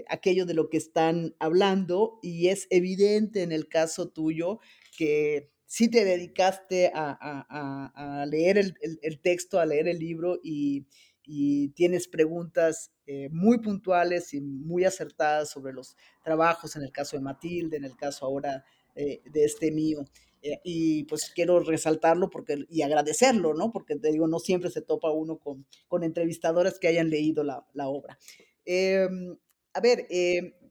aquello 0.08 0.46
de 0.46 0.54
lo 0.54 0.68
que 0.68 0.76
están 0.76 1.34
hablando, 1.40 2.20
y 2.22 2.48
es 2.48 2.68
evidente 2.70 3.42
en 3.42 3.50
el 3.50 3.66
caso 3.66 4.10
tuyo 4.10 4.60
que 4.96 5.50
sí 5.68 5.88
te 5.90 6.04
dedicaste 6.04 6.90
a, 6.94 7.16
a, 7.20 8.22
a, 8.22 8.26
leer 8.26 8.56
el, 8.56 8.74
el, 8.80 8.98
el, 9.02 9.20
texto, 9.20 9.60
a 9.60 9.66
leer 9.66 9.86
el 9.86 9.98
libro 9.98 10.40
y, 10.42 10.86
y 11.30 11.68
tienes 11.68 12.08
preguntas 12.08 12.90
eh, 13.06 13.28
muy 13.30 13.58
puntuales 13.58 14.32
y 14.32 14.40
muy 14.40 14.86
acertadas 14.86 15.50
sobre 15.50 15.74
los 15.74 15.94
trabajos, 16.24 16.74
en 16.74 16.82
el 16.82 16.90
caso 16.90 17.18
de 17.18 17.22
Matilde, 17.22 17.76
en 17.76 17.84
el 17.84 17.96
caso 17.96 18.24
ahora 18.24 18.64
eh, 18.94 19.20
de 19.30 19.44
este 19.44 19.70
mío. 19.70 20.06
Eh, 20.40 20.58
y 20.64 21.04
pues 21.04 21.30
quiero 21.34 21.60
resaltarlo 21.60 22.30
porque, 22.30 22.64
y 22.70 22.80
agradecerlo, 22.80 23.52
¿no? 23.52 23.70
Porque 23.70 23.96
te 23.96 24.10
digo, 24.10 24.26
no 24.26 24.38
siempre 24.38 24.70
se 24.70 24.80
topa 24.80 25.10
uno 25.10 25.38
con, 25.38 25.66
con 25.86 26.02
entrevistadoras 26.02 26.78
que 26.78 26.88
hayan 26.88 27.10
leído 27.10 27.44
la, 27.44 27.66
la 27.74 27.88
obra. 27.88 28.18
Em, 28.64 29.36
a 29.74 29.80
ver, 29.80 30.06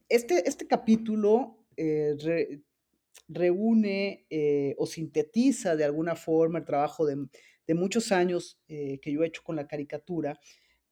este, 0.08 0.48
este 0.48 0.66
capítulo 0.66 1.66
re, 1.76 2.62
reúne 3.28 4.26
o 4.76 4.86
sintetiza 4.86 5.76
de 5.76 5.84
alguna 5.84 6.14
forma 6.14 6.58
el 6.58 6.64
trabajo 6.64 7.06
de, 7.06 7.16
de 7.68 7.74
muchos 7.74 8.10
años 8.10 8.58
eh, 8.66 8.98
que 9.00 9.12
yo 9.12 9.22
he 9.22 9.26
hecho 9.26 9.42
con 9.44 9.54
la 9.54 9.68
caricatura 9.68 10.40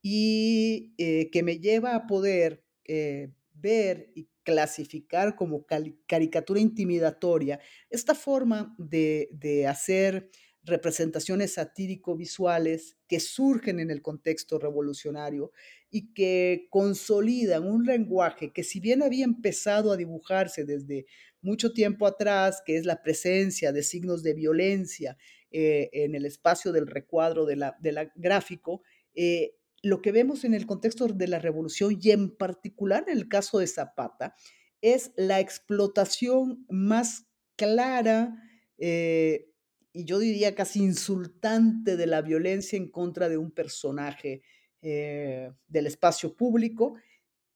y 0.02 0.92
eh, 0.98 1.30
que 1.32 1.42
me 1.42 1.58
lleva 1.58 1.96
a 1.96 2.06
poder 2.06 2.62
eh, 2.84 3.32
ver 3.54 4.12
y 4.14 4.28
clasificar 4.44 5.34
como 5.34 5.66
caricatura 6.06 6.60
intimidatoria 6.60 7.58
esta 7.90 8.14
forma 8.14 8.76
de, 8.78 9.28
de 9.32 9.66
hacer 9.66 10.30
representaciones 10.66 11.54
satírico-visuales 11.54 12.96
que 13.06 13.20
surgen 13.20 13.78
en 13.78 13.90
el 13.90 14.02
contexto 14.02 14.58
revolucionario 14.58 15.52
y 15.90 16.12
que 16.12 16.66
consolidan 16.70 17.64
un 17.66 17.84
lenguaje 17.84 18.52
que 18.52 18.64
si 18.64 18.80
bien 18.80 19.02
había 19.02 19.24
empezado 19.24 19.92
a 19.92 19.96
dibujarse 19.96 20.64
desde 20.64 21.06
mucho 21.40 21.72
tiempo 21.72 22.06
atrás, 22.06 22.62
que 22.66 22.76
es 22.76 22.84
la 22.84 23.02
presencia 23.02 23.72
de 23.72 23.84
signos 23.84 24.24
de 24.24 24.34
violencia 24.34 25.16
eh, 25.52 25.88
en 25.92 26.16
el 26.16 26.26
espacio 26.26 26.72
del 26.72 26.88
recuadro 26.88 27.46
de 27.46 27.56
la, 27.56 27.76
gráfico, 28.16 28.82
eh, 29.14 29.54
lo 29.82 30.02
que 30.02 30.10
vemos 30.10 30.42
en 30.42 30.54
el 30.54 30.66
contexto 30.66 31.06
de 31.06 31.28
la 31.28 31.38
revolución 31.38 31.96
y 32.00 32.10
en 32.10 32.36
particular 32.36 33.04
en 33.06 33.16
el 33.16 33.28
caso 33.28 33.60
de 33.60 33.68
Zapata, 33.68 34.34
es 34.80 35.12
la 35.16 35.38
explotación 35.38 36.66
más 36.68 37.26
clara 37.54 38.42
eh, 38.78 39.52
y 39.96 40.04
yo 40.04 40.18
diría 40.18 40.54
casi 40.54 40.82
insultante 40.82 41.96
de 41.96 42.06
la 42.06 42.20
violencia 42.20 42.76
en 42.76 42.90
contra 42.90 43.30
de 43.30 43.38
un 43.38 43.50
personaje 43.50 44.42
eh, 44.82 45.50
del 45.68 45.86
espacio 45.86 46.36
público 46.36 46.98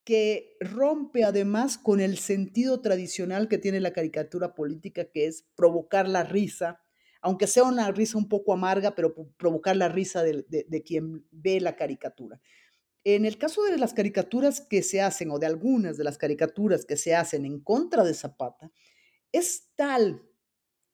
que 0.04 0.56
rompe 0.58 1.22
además 1.22 1.76
con 1.76 2.00
el 2.00 2.16
sentido 2.16 2.80
tradicional 2.80 3.46
que 3.46 3.58
tiene 3.58 3.78
la 3.78 3.92
caricatura 3.92 4.54
política, 4.54 5.04
que 5.04 5.26
es 5.26 5.44
provocar 5.54 6.08
la 6.08 6.24
risa, 6.24 6.80
aunque 7.20 7.46
sea 7.46 7.64
una 7.64 7.92
risa 7.92 8.16
un 8.16 8.26
poco 8.26 8.54
amarga, 8.54 8.94
pero 8.94 9.14
provocar 9.36 9.76
la 9.76 9.90
risa 9.90 10.22
de, 10.22 10.46
de 10.48 10.82
quien 10.82 11.26
ve 11.30 11.60
la 11.60 11.76
caricatura. 11.76 12.40
En 13.04 13.26
el 13.26 13.36
caso 13.36 13.62
de 13.64 13.76
las 13.76 13.92
caricaturas 13.92 14.62
que 14.62 14.82
se 14.82 15.02
hacen, 15.02 15.30
o 15.30 15.38
de 15.38 15.46
algunas 15.46 15.98
de 15.98 16.04
las 16.04 16.16
caricaturas 16.16 16.86
que 16.86 16.96
se 16.96 17.14
hacen 17.14 17.44
en 17.44 17.60
contra 17.60 18.02
de 18.02 18.14
Zapata, 18.14 18.72
es 19.30 19.68
tal 19.76 20.29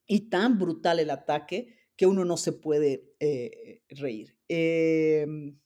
y 0.07 0.29
tan 0.29 0.59
brutal 0.59 1.01
el 1.01 1.11
ataque 1.11 1.75
que 1.97 2.07
uno 2.07 2.25
no 2.25 2.37
se 2.37 2.53
puede 2.53 3.15
eh, 3.21 3.83
reír. 3.89 4.39
Em, 4.49 5.59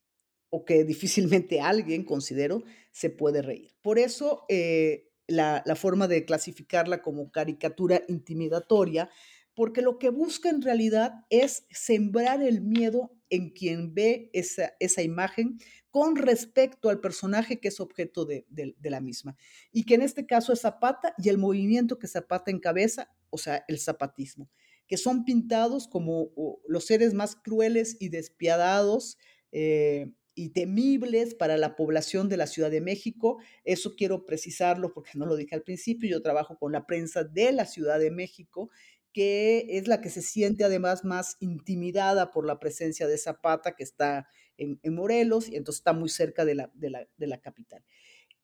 o 0.49 0.65
que 0.65 0.85
difícilmente 0.85 1.61
alguien, 1.61 2.05
considero, 2.05 2.63
se 2.93 3.11
puede 3.11 3.43
reír. 3.43 3.75
Por 3.83 3.99
eso, 3.99 4.45
eh, 4.49 5.11
la, 5.27 5.63
la, 5.65 5.77
forma 5.77 6.09
de 6.09 6.25
clasificarla 6.25 7.03
como 7.03 7.31
caricatura 7.31 8.03
intimidatoria, 8.09 9.11
porque 9.55 9.83
lo 9.83 9.99
que 9.99 10.11
busca 10.11 10.49
en 10.49 10.63
realidad 10.63 11.27
es 11.29 11.67
sembrar 11.71 12.43
el 12.43 12.63
miedo 12.63 13.13
en 13.29 13.51
quien 13.51 13.95
ve 13.95 14.31
esa, 14.33 14.73
esa 14.81 15.03
imagen 15.03 15.59
con 15.91 16.17
respecto 16.17 16.89
al 16.89 17.01
personaje 17.01 17.61
que 17.61 17.69
es 17.69 17.81
objeto 17.81 18.25
de, 18.25 18.47
de, 18.49 18.75
de, 18.79 18.91
la 18.91 19.01
misma. 19.01 19.37
Y 19.73 19.85
que 19.85 19.95
en 19.95 20.03
este 20.03 20.27
caso 20.27 20.53
es 20.53 20.61
Zapata 20.61 21.15
y 21.19 21.29
el 21.29 21.39
movimiento 21.39 21.99
que 21.99 22.07
Zapata 22.07 22.51
encabeza, 22.51 23.11
o 23.31 23.39
sea, 23.39 23.65
el 23.69 23.79
zapatismo, 23.79 24.51
que 24.87 24.97
son 24.97 25.25
pintados 25.25 25.89
como 25.89 26.31
los 26.67 26.85
seres 26.85 27.15
más 27.15 27.37
crueles 27.37 27.97
y 28.01 28.09
despiadados. 28.09 29.19
Eh, 29.53 30.13
y 30.33 30.51
temibles 30.51 31.35
para 31.35 31.59
la 31.59 31.77
población 31.77 32.31
de 32.31 32.39
la 32.39 32.47
Ciudad 32.47 32.71
de 32.71 32.81
México. 32.81 33.39
Eso 33.65 33.95
quiero 33.95 34.25
precisarlo 34.25 34.95
porque 34.95 35.11
no 35.17 35.27
lo 35.27 35.37
dije 35.37 35.55
al 35.55 35.65
principio. 35.65 36.09
Yo 36.09 36.23
trabajo 36.23 36.57
con 36.57 36.73
la 36.73 36.87
prensa 36.87 37.25
de 37.25 37.53
la 37.53 37.67
Ciudad 37.67 37.99
de 37.99 38.11
México 38.11 38.71
que 39.13 39.67
es 39.71 39.89
la 39.89 40.01
que 40.01 40.11
se 40.11 40.23
siente 40.23 40.65
además 40.65 41.05
más 41.05 41.37
intimidada 41.41 42.31
por 42.31 42.47
la 42.47 42.61
presencia 42.61 43.09
de 43.09 43.19
Zapata, 43.19 43.75
que 43.75 43.83
está 43.83 44.29
en, 44.57 44.79
Morelos, 44.95 45.49
y 45.49 45.57
entonces 45.57 45.81
está 45.81 45.93
muy 45.93 46.09
cerca 46.09 46.45
de 46.45 46.55
la, 46.55 46.71
de 46.75 47.27
la 47.27 47.41
capital. 47.41 47.85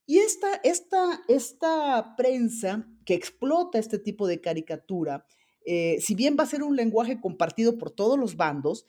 Y 0.06 0.18
esta, 0.18 0.54
esta, 0.62 1.20
esta 1.26 2.14
prensa 2.16 2.88
que 3.04 3.14
explota 3.14 3.78
este 3.78 3.98
tipo 3.98 4.28
de 4.28 4.40
caricatura, 4.40 5.26
eh, 5.64 5.98
si 6.00 6.14
bien 6.14 6.36
va 6.38 6.44
a 6.44 6.48
ser 6.48 6.62
un 6.62 6.76
lenguaje 6.76 7.20
compartido 7.20 7.76
por 7.76 7.90
todos 7.90 8.16
los 8.16 8.36
bandos, 8.36 8.86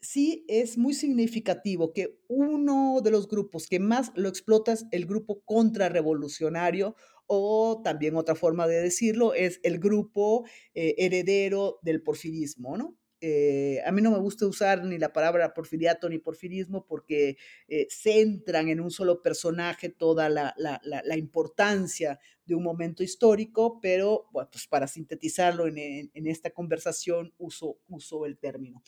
sí 0.00 0.44
es 0.48 0.78
muy 0.78 0.94
significativo 0.94 1.92
que 1.92 2.20
uno 2.28 3.00
de 3.02 3.10
los 3.10 3.26
grupos 3.26 3.66
que 3.66 3.80
más 3.80 4.12
lo 4.14 4.28
explota 4.28 4.72
es 4.72 4.86
el 4.92 5.06
grupo 5.06 5.42
contrarrevolucionario 5.44 6.94
o 7.26 7.80
también 7.82 8.16
otra 8.16 8.34
forma 8.34 8.66
de 8.68 8.80
decirlo 8.80 9.34
es 9.34 9.58
el 9.64 9.78
grupo 9.78 10.44
eh, 10.74 10.94
heredero 10.98 11.78
del 11.82 12.02
porfirismo, 12.02 12.76
¿no? 12.76 12.96
Eh, 13.26 13.80
a 13.86 13.90
mí 13.90 14.02
no 14.02 14.10
me 14.10 14.18
gusta 14.18 14.44
usar 14.46 14.84
ni 14.84 14.98
la 14.98 15.10
palabra 15.10 15.54
porfiriato 15.54 16.10
ni 16.10 16.18
porfirismo 16.18 16.84
porque 16.86 17.38
eh, 17.68 17.86
centran 17.88 18.68
en 18.68 18.80
un 18.80 18.90
solo 18.90 19.22
personaje 19.22 19.88
toda 19.88 20.28
la, 20.28 20.54
la, 20.58 20.78
la, 20.82 21.16
importancia 21.16 22.20
de 22.44 22.54
un 22.54 22.62
momento 22.62 23.02
histórico, 23.02 23.80
pero 23.80 24.28
pues 24.30 24.66
para 24.66 24.86
sintetizarlo 24.86 25.66
en, 25.66 25.78
en, 25.78 26.10
en 26.12 26.26
esta 26.26 26.50
conversación 26.50 27.32
uso, 27.38 27.78
uso 27.88 28.26
el 28.26 28.36
término. 28.36 28.82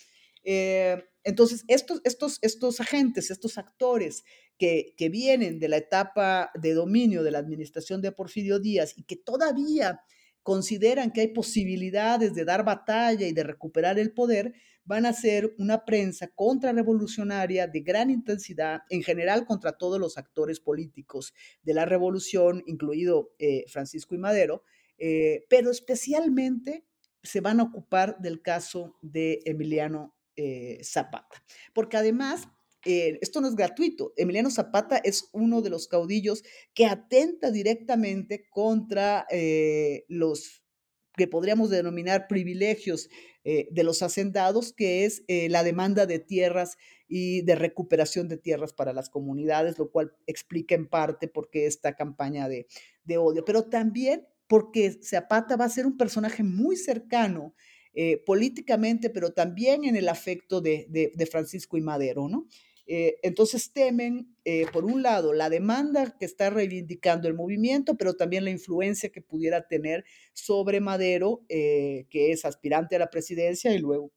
Eh, 0.44 1.02
entonces, 1.24 1.64
estos, 1.66 2.02
estos, 2.04 2.38
estos 2.42 2.78
agentes, 2.78 3.30
estos 3.30 3.56
actores 3.56 4.22
que, 4.58 4.92
que, 4.98 5.08
vienen 5.08 5.58
de 5.58 5.68
la 5.68 5.78
etapa 5.78 6.50
de 6.54 6.74
dominio 6.74 7.22
de 7.22 7.30
la 7.30 7.38
administración 7.38 8.02
de 8.02 8.12
Porfirio 8.12 8.58
Díaz 8.58 8.92
y 8.98 9.04
que 9.04 9.16
todavía 9.16 10.02
consideran 10.46 11.10
que 11.10 11.22
hay 11.22 11.28
posibilidades 11.32 12.32
de 12.32 12.44
dar 12.44 12.64
batalla 12.64 13.26
y 13.26 13.32
de 13.32 13.42
recuperar 13.42 13.98
el 13.98 14.12
poder, 14.12 14.54
van 14.84 15.04
a 15.04 15.12
ser 15.12 15.52
una 15.58 15.84
prensa 15.84 16.28
contrarrevolucionaria 16.28 17.66
de 17.66 17.80
gran 17.80 18.10
intensidad, 18.10 18.82
en 18.88 19.02
general 19.02 19.44
contra 19.44 19.72
todos 19.72 19.98
los 19.98 20.16
actores 20.16 20.60
políticos 20.60 21.34
de 21.64 21.74
la 21.74 21.84
revolución, 21.84 22.62
incluido 22.68 23.34
eh, 23.40 23.64
Francisco 23.66 24.14
y 24.14 24.18
Madero, 24.18 24.62
eh, 24.98 25.46
pero 25.48 25.72
especialmente 25.72 26.86
se 27.24 27.40
van 27.40 27.58
a 27.58 27.64
ocupar 27.64 28.16
del 28.20 28.40
caso 28.40 28.96
de 29.02 29.40
Emiliano 29.46 30.14
eh, 30.36 30.78
Zapata. 30.84 31.42
Porque 31.74 31.96
además, 31.96 32.46
eh, 32.86 33.18
esto 33.20 33.40
no 33.40 33.48
es 33.48 33.56
gratuito. 33.56 34.12
Emiliano 34.16 34.48
Zapata 34.48 34.98
es 34.98 35.28
uno 35.32 35.60
de 35.60 35.70
los 35.70 35.88
caudillos 35.88 36.44
que 36.72 36.86
atenta 36.86 37.50
directamente 37.50 38.46
contra 38.48 39.26
eh, 39.28 40.04
los 40.08 40.62
que 41.16 41.26
podríamos 41.26 41.70
denominar 41.70 42.28
privilegios 42.28 43.08
eh, 43.42 43.66
de 43.72 43.82
los 43.82 44.02
hacendados, 44.02 44.72
que 44.72 45.04
es 45.04 45.24
la 45.28 45.64
demanda 45.64 46.06
de 46.06 46.18
tierras 46.18 46.76
y 47.08 47.42
de 47.42 47.56
recuperación 47.56 48.28
de 48.28 48.36
tierras 48.36 48.72
para 48.72 48.92
las 48.92 49.08
comunidades, 49.08 49.78
lo 49.78 49.90
cual 49.90 50.12
explica 50.26 50.74
en 50.74 50.86
parte 50.86 51.26
por 51.26 51.50
qué 51.50 51.66
esta 51.66 51.96
campaña 51.96 52.48
de, 52.48 52.66
de 53.04 53.18
odio, 53.18 53.44
pero 53.44 53.64
también 53.64 54.26
porque 54.46 55.00
Zapata 55.02 55.56
va 55.56 55.64
a 55.64 55.70
ser 55.70 55.86
un 55.86 55.96
personaje 55.96 56.42
muy 56.44 56.76
cercano 56.76 57.54
políticamente, 58.26 59.08
pero 59.08 59.32
también 59.32 59.84
en 59.84 59.96
el 59.96 60.10
afecto 60.10 60.60
de, 60.60 60.86
de 60.90 61.26
Francisco 61.26 61.78
y 61.78 61.80
Madero, 61.80 62.28
¿no? 62.28 62.46
Eh, 62.86 63.18
entonces 63.22 63.72
temen, 63.72 64.36
eh, 64.44 64.66
por 64.72 64.84
un 64.84 65.02
lado, 65.02 65.32
la 65.32 65.50
demanda 65.50 66.16
que 66.18 66.24
está 66.24 66.50
reivindicando 66.50 67.26
el 67.26 67.34
movimiento, 67.34 67.96
pero 67.96 68.14
también 68.14 68.44
la 68.44 68.50
influencia 68.50 69.10
que 69.10 69.20
pudiera 69.20 69.66
tener 69.66 70.04
sobre 70.32 70.80
Madero, 70.80 71.44
eh, 71.48 72.06
que 72.10 72.30
es 72.30 72.44
aspirante 72.44 72.94
a 72.96 73.00
la 73.00 73.10
presidencia 73.10 73.72
y 73.72 73.78
luego 73.78 74.12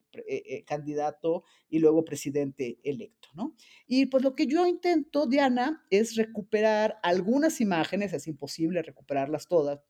candidato 0.66 1.44
y 1.68 1.78
luego 1.78 2.04
presidente 2.04 2.80
electo. 2.82 3.28
¿no? 3.34 3.54
Y 3.86 4.06
pues 4.06 4.24
lo 4.24 4.34
que 4.34 4.46
yo 4.46 4.66
intento, 4.66 5.26
Diana, 5.26 5.86
es 5.88 6.16
recuperar 6.16 6.98
algunas 7.04 7.60
imágenes, 7.60 8.12
es 8.12 8.26
imposible 8.26 8.82
recuperarlas 8.82 9.46
todas, 9.46 9.80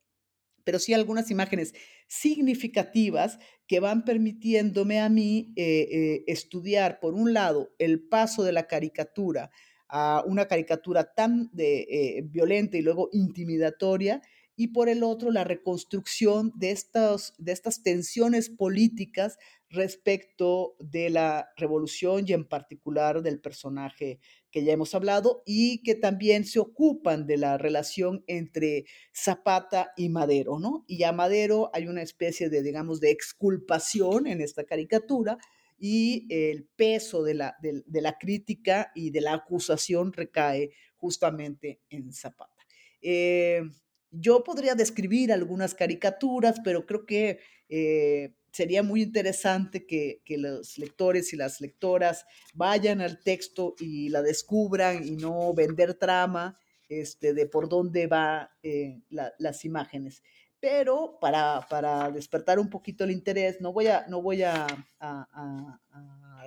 pero 0.63 0.79
sí 0.79 0.93
algunas 0.93 1.31
imágenes 1.31 1.73
significativas 2.07 3.39
que 3.67 3.79
van 3.79 4.03
permitiéndome 4.03 4.99
a 4.99 5.09
mí 5.09 5.53
eh, 5.55 5.87
eh, 5.91 6.23
estudiar, 6.27 6.99
por 6.99 7.13
un 7.13 7.33
lado, 7.33 7.73
el 7.79 8.01
paso 8.07 8.43
de 8.43 8.51
la 8.51 8.67
caricatura 8.67 9.51
a 9.87 10.23
una 10.25 10.47
caricatura 10.47 11.13
tan 11.13 11.51
eh, 11.57 12.21
violenta 12.25 12.77
y 12.77 12.81
luego 12.81 13.09
intimidatoria, 13.11 14.21
y 14.61 14.67
por 14.67 14.89
el 14.89 15.01
otro, 15.01 15.31
la 15.31 15.43
reconstrucción 15.43 16.51
de, 16.53 16.69
estas 16.69 17.33
de 17.39 17.51
estas 17.51 17.81
tensiones 17.81 18.51
políticas 18.51 19.39
respecto 19.71 20.75
de 20.77 21.09
la 21.09 21.49
revolución 21.57 22.25
y 22.27 22.33
en 22.33 22.47
particular 22.47 23.23
del 23.23 23.39
personaje 23.39 24.19
que 24.51 24.63
ya 24.63 24.73
hemos 24.73 24.93
hablado 24.93 25.41
y 25.47 25.81
que 25.81 25.95
también 25.95 26.45
se 26.45 26.59
ocupan 26.59 27.25
de 27.25 27.37
la 27.37 27.57
relación 27.57 28.23
entre 28.27 28.85
Zapata 29.11 29.93
y 29.97 30.09
Madero, 30.09 30.59
¿no? 30.59 30.85
Y 30.87 31.01
a 31.05 31.11
Madero 31.11 31.71
hay 31.73 31.87
una 31.87 32.03
especie 32.03 32.49
de, 32.49 32.61
digamos, 32.61 32.99
de 32.99 33.09
exculpación 33.09 34.27
en 34.27 34.41
esta 34.41 34.63
caricatura 34.63 35.39
y 35.79 36.27
el 36.29 36.65
peso 36.75 37.23
de 37.23 37.33
la, 37.33 37.55
de, 37.63 37.81
de 37.83 38.01
la 38.01 38.19
crítica 38.19 38.91
y 38.93 39.09
de 39.09 39.21
la 39.21 39.33
acusación 39.33 40.13
recae 40.13 40.69
justamente 40.97 41.81
en 41.89 42.13
Zapata. 42.13 42.63
Eh, 43.01 43.63
yo 44.11 44.43
podría 44.43 44.75
describir 44.75 45.31
algunas 45.31 45.73
caricaturas, 45.73 46.59
pero 46.63 46.85
creo 46.85 47.05
que 47.05 47.39
eh, 47.69 48.35
sería 48.51 48.83
muy 48.83 49.01
interesante 49.01 49.85
que, 49.87 50.21
que, 50.25 50.37
los 50.37 50.77
lectores 50.77 51.31
y 51.33 51.37
las 51.37 51.61
lectoras 51.61 52.25
vayan 52.53 53.01
al 53.01 53.23
texto 53.23 53.75
y 53.79 54.09
la 54.09 54.21
descubran 54.21 55.07
y 55.07 55.11
no 55.11 55.53
vender 55.53 55.93
trama 55.93 56.59
este, 56.89 57.33
de 57.33 57.47
por 57.47 57.69
dónde 57.69 58.07
van 58.07 58.49
eh, 58.63 59.01
la, 59.09 59.33
las 59.39 59.63
imágenes. 59.63 60.21
Pero 60.59 61.17
para, 61.19 61.65
para, 61.69 62.11
despertar 62.11 62.59
un 62.59 62.69
poquito 62.69 63.05
el 63.05 63.11
interés, 63.11 63.61
no 63.61 63.71
voy 63.71 63.87
a, 63.87 64.05
no 64.07 64.21
voy 64.21 64.43
a 64.43 64.67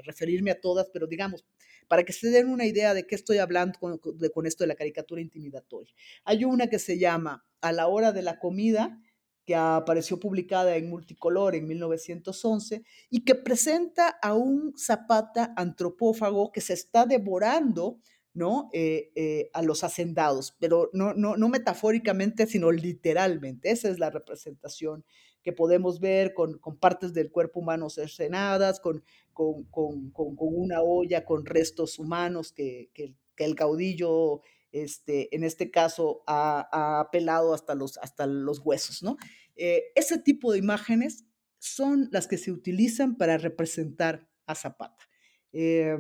referirme 0.05 0.51
a 0.51 0.61
todas, 0.61 0.89
pero 0.93 1.07
digamos, 1.07 1.45
para 1.89 2.05
que 2.05 2.13
se 2.13 2.31
den 2.31 2.49
una 2.49 2.67
idea 2.67 2.95
de 2.95 3.07
qué 3.07 3.15
estoy 3.15 3.39
hablando 3.39 3.79
con, 3.79 4.01
de, 4.19 4.31
con 4.31 4.47
esto 4.47 4.65
de 4.65 4.69
la 4.69 4.75
caricatura 4.75 5.21
intimidatoria. 5.21 5.95
Hay 6.25 6.45
una 6.45 6.69
que 6.69 6.79
se 6.79 6.99
llama 6.99 7.47
A 7.61 7.73
la 7.73 7.89
hora 7.89 8.13
de 8.13 8.23
la 8.23 8.39
comida, 8.39 9.01
que 9.45 9.55
apareció 9.55 10.19
publicada 10.19 10.77
en 10.77 10.89
multicolor 10.89 11.55
en 11.55 11.67
1911 11.67 12.83
y 13.11 13.25
que 13.25 13.35
presenta 13.35 14.09
a 14.09 14.35
un 14.35 14.73
Zapata 14.79 15.53
antropófago 15.57 16.51
que 16.51 16.61
se 16.61 16.73
está 16.73 17.05
devorando 17.05 17.99
¿no? 18.33 18.69
Eh, 18.73 19.13
eh, 19.15 19.49
a 19.53 19.63
los 19.63 19.85
hacendados, 19.85 20.57
pero 20.59 20.91
no, 20.93 21.15
no, 21.15 21.37
no 21.37 21.49
metafóricamente, 21.49 22.49
sino 22.49 22.73
literalmente. 22.73 23.71
Esa 23.71 23.89
es 23.89 24.01
la 24.01 24.11
representación 24.11 25.05
que 25.45 25.53
podemos 25.53 26.01
ver 26.01 26.33
con, 26.33 26.59
con 26.59 26.79
partes 26.79 27.13
del 27.13 27.31
cuerpo 27.31 27.61
humano 27.61 27.91
cercenadas, 27.91 28.81
con, 28.81 29.05
con, 29.35 29.65
con, 29.65 30.35
una 30.39 30.81
olla 30.81 31.25
con 31.25 31.45
restos 31.45 31.99
humanos 31.99 32.51
que, 32.53 32.91
que, 32.95 33.15
el 33.37 33.55
caudillo, 33.55 34.41
este, 34.73 35.35
en 35.37 35.45
este 35.45 35.71
caso, 35.71 36.23
ha, 36.27 36.69
ha, 36.73 37.11
pelado 37.11 37.53
hasta 37.53 37.75
los, 37.75 37.99
hasta 37.99 38.27
los 38.27 38.61
huesos, 38.61 39.03
¿no? 39.03 39.17
Eh, 39.55 39.83
ese 39.95 40.19
tipo 40.19 40.53
de 40.53 40.59
imágenes 40.59 41.27
son 41.59 42.09
las 42.11 42.27
que 42.27 42.39
se 42.39 42.51
utilizan 42.51 43.17
para 43.17 43.37
representar 43.37 44.29
a 44.47 44.55
Zapata. 44.55 45.05
Eh, 45.53 45.97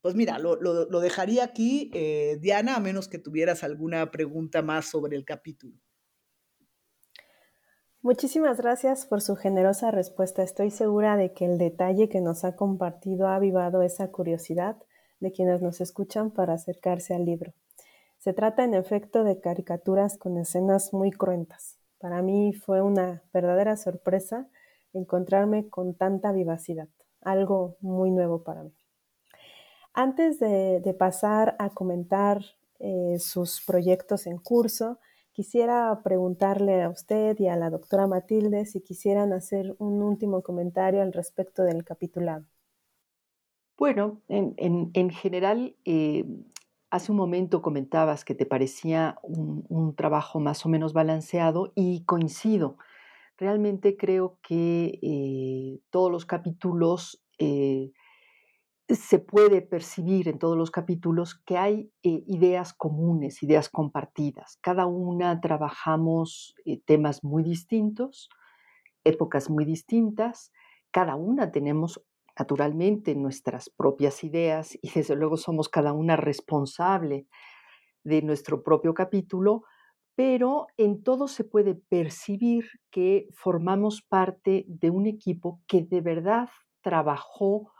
pues 0.00 0.14
mira, 0.14 0.38
lo, 0.38 0.60
lo, 0.60 0.88
lo 0.88 1.00
dejaría 1.00 1.44
aquí, 1.44 1.90
eh, 1.94 2.36
Diana, 2.40 2.76
a 2.76 2.80
menos 2.80 3.08
que 3.08 3.18
tuvieras 3.18 3.64
alguna 3.64 4.10
pregunta 4.10 4.60
más 4.60 4.86
sobre 4.86 5.16
el 5.16 5.24
capítulo. 5.24 5.80
Muchísimas 8.04 8.56
gracias 8.60 9.06
por 9.06 9.20
su 9.20 9.36
generosa 9.36 9.92
respuesta. 9.92 10.42
Estoy 10.42 10.72
segura 10.72 11.16
de 11.16 11.32
que 11.32 11.44
el 11.44 11.56
detalle 11.56 12.08
que 12.08 12.20
nos 12.20 12.42
ha 12.42 12.56
compartido 12.56 13.28
ha 13.28 13.36
avivado 13.36 13.82
esa 13.82 14.10
curiosidad 14.10 14.76
de 15.20 15.30
quienes 15.30 15.62
nos 15.62 15.80
escuchan 15.80 16.32
para 16.32 16.54
acercarse 16.54 17.14
al 17.14 17.24
libro. 17.24 17.52
Se 18.18 18.32
trata 18.32 18.64
en 18.64 18.74
efecto 18.74 19.22
de 19.22 19.38
caricaturas 19.38 20.18
con 20.18 20.36
escenas 20.36 20.92
muy 20.92 21.12
cruentas. 21.12 21.78
Para 22.00 22.22
mí 22.22 22.52
fue 22.52 22.82
una 22.82 23.22
verdadera 23.32 23.76
sorpresa 23.76 24.48
encontrarme 24.92 25.68
con 25.68 25.94
tanta 25.94 26.32
vivacidad, 26.32 26.88
algo 27.20 27.76
muy 27.80 28.10
nuevo 28.10 28.42
para 28.42 28.64
mí. 28.64 28.72
Antes 29.94 30.40
de, 30.40 30.96
pasar 30.98 31.54
a 31.60 31.70
comentar 31.70 32.42
eh, 32.80 33.18
sus 33.20 33.64
proyectos 33.64 34.26
en 34.26 34.38
curso, 34.38 34.98
quisiera 35.32 36.00
preguntarle 36.02 36.82
a 36.82 36.90
usted 36.90 37.38
y 37.38 37.48
a 37.48 37.56
la 37.56 37.70
doctora 37.70 38.06
Matilde 38.06 38.66
si 38.66 38.80
quisieran 38.82 39.32
hacer 39.32 39.74
un 39.78 40.02
último 40.02 40.42
comentario 40.42 41.02
al 41.02 41.12
respecto 41.12 41.62
del 41.64 41.84
capitulado. 41.84 42.44
Bueno, 43.78 44.20
en, 44.28 44.54
en, 44.58 44.90
en 44.94 45.10
general, 45.10 45.74
eh, 45.84 46.24
hace 46.90 47.10
un 47.10 47.18
momento 47.18 47.62
comentabas 47.62 48.24
que 48.24 48.34
te 48.34 48.46
parecía 48.46 49.18
un, 49.22 49.64
un, 49.68 49.96
trabajo 49.96 50.40
más 50.40 50.64
o 50.66 50.68
menos 50.68 50.92
balanceado 50.92 51.72
y 51.74 52.04
coincido. 52.04 52.76
Realmente 53.38 53.96
creo 53.96 54.38
que 54.42 55.00
eh, 55.02 55.80
todos 55.90 56.12
los 56.12 56.26
capítulos 56.26 57.24
eh, 57.38 57.90
se 58.94 59.18
puede 59.18 59.62
percibir 59.62 60.28
en 60.28 60.38
todos 60.38 60.56
los 60.56 60.70
capítulos 60.70 61.34
que 61.46 61.56
hay 61.56 61.92
eh, 62.02 62.24
ideas 62.26 62.72
comunes, 62.72 63.42
ideas 63.42 63.68
compartidas. 63.68 64.58
Cada 64.60 64.86
una 64.86 65.40
trabajamos 65.40 66.54
eh, 66.64 66.80
temas 66.84 67.24
muy 67.24 67.42
distintos, 67.42 68.28
épocas 69.04 69.50
muy 69.50 69.64
distintas, 69.64 70.52
cada 70.90 71.16
una 71.16 71.50
tenemos 71.50 72.02
naturalmente 72.38 73.14
nuestras 73.14 73.70
propias 73.70 74.24
ideas 74.24 74.78
y 74.80 74.90
desde 74.90 75.16
luego 75.16 75.36
somos 75.36 75.68
cada 75.68 75.92
una 75.92 76.16
responsable 76.16 77.26
de 78.04 78.22
nuestro 78.22 78.62
propio 78.62 78.94
capítulo, 78.94 79.64
pero 80.14 80.66
en 80.76 81.02
todo 81.02 81.28
se 81.28 81.44
puede 81.44 81.74
percibir 81.74 82.66
que 82.90 83.28
formamos 83.32 84.02
parte 84.02 84.64
de 84.68 84.90
un 84.90 85.06
equipo 85.06 85.60
que 85.66 85.82
de 85.82 86.00
verdad 86.00 86.48
trabajó 86.82 87.72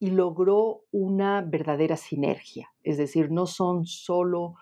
y 0.00 0.10
logró 0.10 0.84
una 0.90 1.42
verdadera 1.42 1.96
sinergia. 1.96 2.72
Es 2.82 2.96
decir, 2.96 3.30
no 3.30 3.46
son 3.46 3.84
solo 3.84 4.54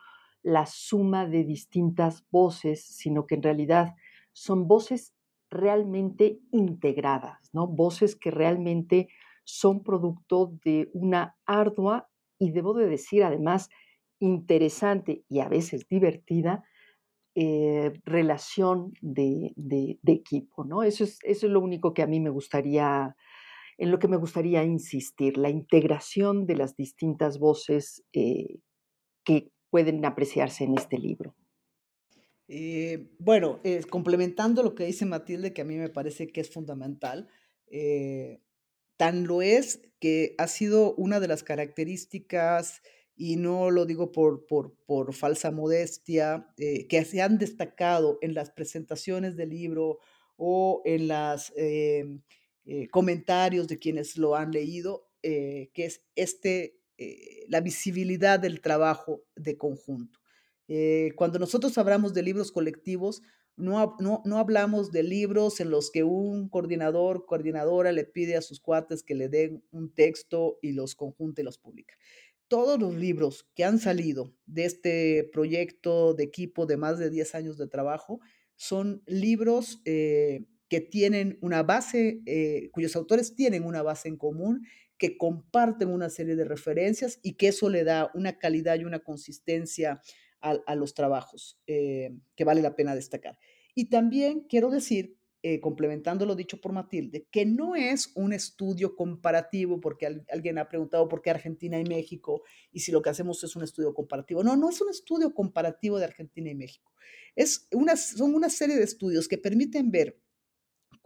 la 0.42 0.66
suma 0.66 1.26
de 1.26 1.44
distintas 1.44 2.26
voces, 2.30 2.84
sino 2.84 3.24
que 3.26 3.36
en 3.36 3.44
realidad 3.44 3.94
son 4.32 4.66
voces 4.66 5.14
realmente 5.48 6.40
integradas, 6.50 7.50
¿no? 7.52 7.68
Voces 7.68 8.16
que 8.16 8.32
realmente 8.32 9.08
son 9.44 9.82
producto 9.82 10.52
de 10.64 10.90
una 10.92 11.36
ardua 11.46 12.10
y 12.38 12.50
debo 12.50 12.74
de 12.74 12.88
decir 12.88 13.22
además 13.22 13.70
interesante 14.18 15.24
y 15.28 15.40
a 15.40 15.48
veces 15.48 15.88
divertida 15.88 16.64
eh, 17.34 17.92
relación 18.04 18.92
de, 19.00 19.52
de, 19.54 20.00
de, 20.02 20.12
equipo, 20.12 20.64
¿no? 20.64 20.82
Eso 20.82 21.04
es, 21.04 21.20
eso 21.22 21.46
es 21.46 21.52
lo 21.52 21.60
único 21.60 21.94
que 21.94 22.02
a 22.02 22.08
mí 22.08 22.18
me 22.18 22.30
gustaría 22.30 23.14
en 23.78 23.92
lo 23.92 24.00
que 24.00 24.08
me 24.08 24.16
gustaría 24.16 24.64
insistir, 24.64 25.38
la 25.38 25.50
integración 25.50 26.46
de 26.46 26.56
las 26.56 26.76
distintas 26.76 27.38
voces 27.38 28.02
eh, 28.12 28.58
que 29.24 29.52
pueden 29.70 30.04
apreciarse 30.04 30.64
en 30.64 30.76
este 30.76 30.98
libro. 30.98 31.36
Eh, 32.48 33.10
bueno, 33.20 33.60
complementando 33.88 34.62
lo 34.62 34.74
que 34.74 34.84
dice 34.84 35.06
Matilde, 35.06 35.52
que 35.52 35.62
a 35.62 35.64
mí 35.64 35.76
me 35.76 35.90
parece 35.90 36.26
que 36.26 36.40
es 36.40 36.50
fundamental, 36.50 37.28
eh, 37.70 38.40
tan 38.96 39.26
lo 39.26 39.42
es 39.42 39.80
que 40.00 40.34
ha 40.38 40.48
sido 40.48 40.94
una 40.96 41.20
de 41.20 41.28
las 41.28 41.44
características, 41.44 42.82
y 43.14 43.36
no 43.36 43.70
lo 43.70 43.84
digo 43.84 44.10
por, 44.12 44.46
por, 44.46 45.12
falsa 45.12 45.50
modestia, 45.50 46.52
que 46.56 47.04
se 47.04 47.20
han 47.20 47.36
destacado 47.36 48.18
en 48.22 48.32
las 48.32 48.50
presentaciones 48.50 49.36
del 49.36 49.50
libro 49.50 49.98
o 50.36 50.82
en 50.84 51.08
las 51.08 51.52
eh, 52.68 52.88
comentarios 52.88 53.66
de 53.66 53.78
quienes 53.78 54.18
lo 54.18 54.36
han 54.36 54.52
leído, 54.52 55.08
eh, 55.22 55.70
que 55.72 55.86
es 55.86 56.04
este, 56.14 56.78
eh, 56.98 57.46
la 57.48 57.62
visibilidad 57.62 58.38
del 58.38 58.60
trabajo 58.60 59.24
de 59.36 59.56
conjunto. 59.56 60.20
Eh, 60.68 61.12
cuando 61.16 61.38
nosotros 61.38 61.78
hablamos 61.78 62.12
de 62.12 62.22
libros 62.22 62.52
colectivos, 62.52 63.22
no, 63.56 63.96
no, 64.00 64.22
no, 64.26 64.38
hablamos 64.38 64.92
de 64.92 65.02
libros 65.02 65.60
en 65.60 65.70
los 65.70 65.90
que 65.90 66.04
un 66.04 66.50
coordinador, 66.50 67.24
coordinadora 67.24 67.90
le 67.90 68.04
pide 68.04 68.36
a 68.36 68.42
sus 68.42 68.60
cuates 68.60 69.02
que 69.02 69.14
le 69.14 69.30
den 69.30 69.64
un 69.70 69.94
texto 69.94 70.58
y 70.60 70.72
los 70.72 70.94
conjunte 70.94 71.40
y 71.40 71.44
los 71.44 71.56
publica. 71.56 71.94
Todos 72.48 72.78
los 72.78 72.94
libros 72.94 73.48
que 73.54 73.64
han 73.64 73.78
salido 73.78 74.34
de 74.44 74.66
este 74.66 75.30
proyecto 75.32 76.12
de 76.12 76.24
equipo 76.24 76.66
de 76.66 76.76
más 76.76 76.98
de 76.98 77.08
10 77.08 77.34
años 77.34 77.56
de 77.56 77.66
trabajo 77.66 78.20
son 78.56 79.02
libros 79.06 79.80
eh, 79.86 80.44
que 80.68 80.80
tienen 80.80 81.38
una 81.40 81.62
base, 81.62 82.20
eh, 82.26 82.70
cuyos 82.72 82.94
autores 82.96 83.34
tienen 83.34 83.64
una 83.64 83.82
base 83.82 84.08
en 84.08 84.16
común, 84.16 84.66
que 84.98 85.16
comparten 85.16 85.88
una 85.88 86.10
serie 86.10 86.36
de 86.36 86.44
referencias 86.44 87.20
y 87.22 87.34
que 87.34 87.48
eso 87.48 87.70
le 87.70 87.84
da 87.84 88.10
una 88.14 88.38
calidad 88.38 88.78
y 88.78 88.84
una 88.84 88.98
consistencia 88.98 90.00
a, 90.40 90.58
a 90.66 90.74
los 90.74 90.94
trabajos 90.94 91.60
eh, 91.66 92.10
que 92.34 92.44
vale 92.44 92.62
la 92.62 92.74
pena 92.74 92.94
destacar. 92.94 93.38
Y 93.74 93.90
también 93.90 94.40
quiero 94.48 94.70
decir, 94.70 95.18
eh, 95.44 95.60
complementando 95.60 96.26
lo 96.26 96.34
dicho 96.34 96.60
por 96.60 96.72
Matilde, 96.72 97.28
que 97.30 97.46
no 97.46 97.76
es 97.76 98.10
un 98.16 98.32
estudio 98.32 98.96
comparativo, 98.96 99.80
porque 99.80 100.06
al, 100.06 100.24
alguien 100.32 100.58
ha 100.58 100.68
preguntado 100.68 101.08
por 101.08 101.22
qué 101.22 101.30
Argentina 101.30 101.78
y 101.78 101.84
México, 101.84 102.42
y 102.72 102.80
si 102.80 102.90
lo 102.90 103.02
que 103.02 103.10
hacemos 103.10 103.44
es 103.44 103.54
un 103.54 103.62
estudio 103.62 103.94
comparativo. 103.94 104.42
No, 104.42 104.56
no 104.56 104.68
es 104.68 104.80
un 104.80 104.90
estudio 104.90 105.32
comparativo 105.32 106.00
de 106.00 106.06
Argentina 106.06 106.50
y 106.50 106.56
México. 106.56 106.92
Es 107.36 107.68
una, 107.70 107.96
son 107.96 108.34
una 108.34 108.50
serie 108.50 108.74
de 108.74 108.82
estudios 108.82 109.28
que 109.28 109.38
permiten 109.38 109.92
ver 109.92 110.20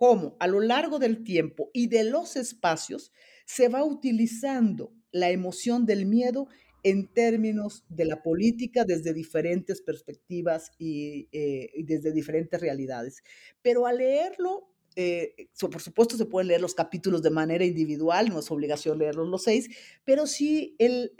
cómo 0.02 0.36
a 0.40 0.48
lo 0.48 0.58
largo 0.58 0.98
del 0.98 1.22
tiempo 1.22 1.70
y 1.72 1.86
de 1.86 2.02
los 2.02 2.34
espacios 2.34 3.12
se 3.46 3.68
va 3.68 3.84
utilizando 3.84 4.92
la 5.12 5.30
emoción 5.30 5.86
del 5.86 6.06
miedo 6.06 6.48
en 6.82 7.06
términos 7.06 7.84
de 7.88 8.06
la 8.06 8.20
política 8.20 8.84
desde 8.84 9.14
diferentes 9.14 9.80
perspectivas 9.80 10.72
y, 10.76 11.28
eh, 11.30 11.70
desde 11.84 12.10
diferentes 12.10 12.60
realidades. 12.60 13.22
Pero 13.62 13.86
al 13.86 13.98
leerlo, 13.98 14.74
eh, 14.96 15.36
por 15.60 15.80
supuesto 15.80 16.16
se 16.16 16.26
pueden 16.26 16.48
leer 16.48 16.62
los 16.62 16.74
capítulos 16.74 17.22
de 17.22 17.30
manera 17.30 17.64
individual, 17.64 18.28
no 18.28 18.40
es 18.40 18.50
obligación 18.50 18.98
leerlos 18.98 19.28
los 19.28 19.44
seis, 19.44 19.68
pero 20.04 20.26
si 20.26 20.74
el 20.78 21.12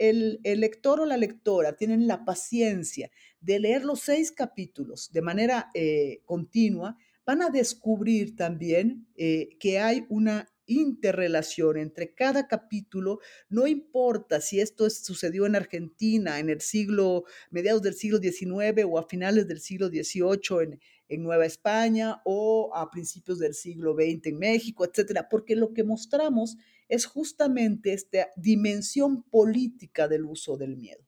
lector 0.43 0.99
o 0.99 1.05
la 1.05 1.15
lectora 1.15 1.77
tienen 1.77 2.05
la 2.05 2.25
paciencia 2.25 3.09
de 3.39 3.59
leer 3.59 3.85
los 3.85 4.01
seis 4.01 4.33
capítulos 4.33 5.09
de 5.13 5.21
manera 5.21 5.71
eh, 5.73 6.21
continua, 6.25 6.97
van 7.25 7.41
a 7.41 7.49
descubrir 7.49 8.35
también 8.35 9.07
eh, 9.15 9.49
que 9.59 9.79
hay 9.79 10.05
una 10.09 10.47
interrelación 10.65 11.77
entre 11.77 12.13
cada 12.13 12.47
capítulo, 12.47 13.19
no 13.49 13.67
importa 13.67 14.39
si 14.39 14.59
esto 14.59 14.85
es, 14.85 15.03
sucedió 15.03 15.45
en 15.45 15.55
Argentina 15.55 16.39
en 16.39 16.49
el 16.49 16.61
siglo, 16.61 17.25
mediados 17.49 17.81
del 17.81 17.95
siglo 17.95 18.19
XIX 18.19 18.85
o 18.87 18.97
a 18.97 19.07
finales 19.07 19.47
del 19.47 19.59
siglo 19.59 19.87
XVIII 19.87 20.63
en, 20.63 20.79
en 21.09 21.23
Nueva 21.23 21.45
España 21.45 22.21
o 22.23 22.71
a 22.73 22.89
principios 22.89 23.39
del 23.39 23.53
siglo 23.53 23.93
XX 23.93 24.27
en 24.27 24.39
México, 24.39 24.85
etcétera, 24.85 25.27
porque 25.29 25.55
lo 25.55 25.73
que 25.73 25.83
mostramos 25.83 26.55
es 26.87 27.05
justamente 27.05 27.93
esta 27.93 28.29
dimensión 28.35 29.23
política 29.23 30.07
del 30.07 30.25
uso 30.25 30.57
del 30.57 30.77
miedo. 30.77 31.03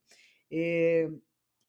Eh, 0.50 1.10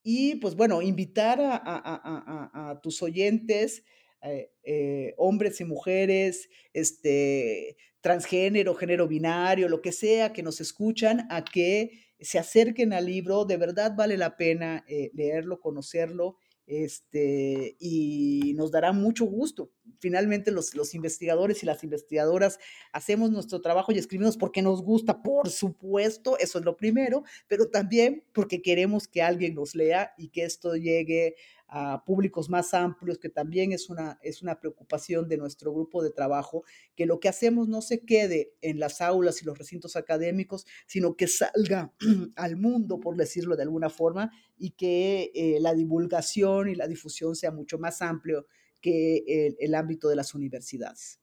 y 0.02 0.36
pues 0.36 0.54
bueno, 0.54 0.82
invitar 0.82 1.38
a 1.40 2.78
tus 2.80 3.02
oyentes 3.02 3.82
eh, 4.26 4.52
eh, 4.64 5.14
hombres 5.16 5.60
y 5.60 5.64
mujeres, 5.64 6.48
este, 6.72 7.76
transgénero, 8.00 8.74
género 8.74 9.08
binario, 9.08 9.68
lo 9.68 9.80
que 9.80 9.92
sea, 9.92 10.32
que 10.32 10.42
nos 10.42 10.60
escuchan, 10.60 11.26
a 11.30 11.44
que 11.44 12.06
se 12.20 12.38
acerquen 12.38 12.92
al 12.92 13.06
libro, 13.06 13.44
de 13.44 13.56
verdad 13.56 13.94
vale 13.96 14.16
la 14.16 14.36
pena 14.36 14.84
eh, 14.88 15.10
leerlo, 15.14 15.60
conocerlo 15.60 16.36
este, 16.66 17.76
y 17.78 18.54
nos 18.56 18.72
dará 18.72 18.92
mucho 18.92 19.24
gusto. 19.24 19.70
Finalmente 20.00 20.50
los, 20.50 20.74
los, 20.74 20.94
investigadores 20.94 21.62
y 21.62 21.66
las 21.66 21.84
investigadoras 21.84 22.58
hacemos 22.92 23.30
nuestro 23.30 23.60
trabajo 23.60 23.92
y 23.92 23.98
escribimos 23.98 24.36
porque 24.36 24.62
nos 24.62 24.82
gusta, 24.82 25.22
por 25.22 25.48
supuesto, 25.48 26.36
eso 26.38 26.58
es 26.58 26.64
lo 26.64 26.76
primero, 26.76 27.22
pero 27.46 27.70
también 27.70 28.24
porque 28.32 28.62
queremos 28.62 29.06
que 29.06 29.22
alguien 29.22 29.54
nos 29.54 29.74
lea 29.74 30.12
y 30.18 30.28
que 30.28 30.44
esto 30.44 30.74
llegue 30.74 31.36
a 31.78 32.02
públicos 32.04 32.48
más 32.48 32.72
amplios, 32.72 33.18
que 33.18 33.28
también 33.28 33.70
es 33.72 33.90
una, 33.90 34.18
es 34.22 34.40
una 34.40 34.58
preocupación 34.58 35.28
de 35.28 35.36
nuestro 35.36 35.74
grupo 35.74 36.02
de 36.02 36.10
trabajo, 36.10 36.64
que 36.94 37.04
lo 37.04 37.20
que 37.20 37.28
hacemos 37.28 37.68
no 37.68 37.82
se 37.82 38.00
quede 38.00 38.54
en 38.62 38.80
las 38.80 39.02
aulas 39.02 39.42
y 39.42 39.44
los 39.44 39.58
recintos 39.58 39.94
académicos, 39.94 40.66
sino 40.86 41.16
que 41.16 41.26
salga 41.28 41.92
al 42.36 42.56
mundo, 42.56 42.98
por 42.98 43.16
decirlo 43.16 43.56
de 43.56 43.64
alguna 43.64 43.90
forma, 43.90 44.30
y 44.56 44.70
que 44.70 45.30
eh, 45.34 45.58
la 45.60 45.74
divulgación 45.74 46.70
y 46.70 46.74
la 46.74 46.88
difusión 46.88 47.36
sea 47.36 47.50
mucho 47.50 47.78
más 47.78 48.00
amplio 48.00 48.46
que 48.80 49.24
el, 49.26 49.56
el 49.58 49.74
ámbito 49.74 50.08
de 50.08 50.16
las 50.16 50.34
universidades. 50.34 51.20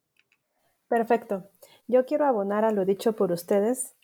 Perfecto. 0.88 1.49
Yo 1.88 2.06
quiero 2.06 2.26
abonar 2.26 2.64
a 2.64 2.72
lo 2.72 2.86
dicho 2.86 3.16
por 3.16 3.32
ustedes 3.32 3.95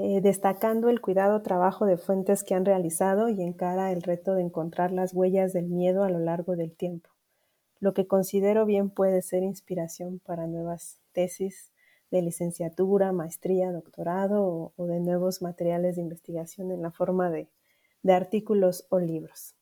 eh, 0.00 0.20
destacando 0.20 0.90
el 0.90 1.00
cuidado 1.00 1.42
trabajo 1.42 1.84
de 1.84 1.96
fuentes 1.96 2.44
que 2.44 2.54
han 2.54 2.64
realizado 2.64 3.28
y 3.28 3.42
encara 3.42 3.90
el 3.90 4.02
reto 4.02 4.34
de 4.34 4.42
encontrar 4.42 4.92
las 4.92 5.12
huellas 5.12 5.52
del 5.52 5.66
miedo 5.68 6.04
a 6.04 6.08
lo 6.08 6.20
largo 6.20 6.54
del 6.54 6.76
tiempo, 6.76 7.10
lo 7.80 7.94
que 7.94 8.06
considero 8.06 8.64
bien 8.64 8.90
puede 8.90 9.22
ser 9.22 9.42
inspiración 9.42 10.20
para 10.20 10.46
nuevas 10.46 11.00
tesis 11.10 11.72
de 12.12 12.22
licenciatura, 12.22 13.10
maestría, 13.10 13.72
doctorado 13.72 14.72
o, 14.76 14.86
de 14.86 15.00
nuevos 15.00 15.42
materiales 15.42 15.96
de 15.96 16.02
investigación 16.02 16.70
en 16.70 16.80
la 16.80 16.92
forma 16.92 17.28
de, 17.28 17.48
de 18.04 18.12
artículos 18.12 18.86
o 18.90 19.00
libros. 19.00 19.56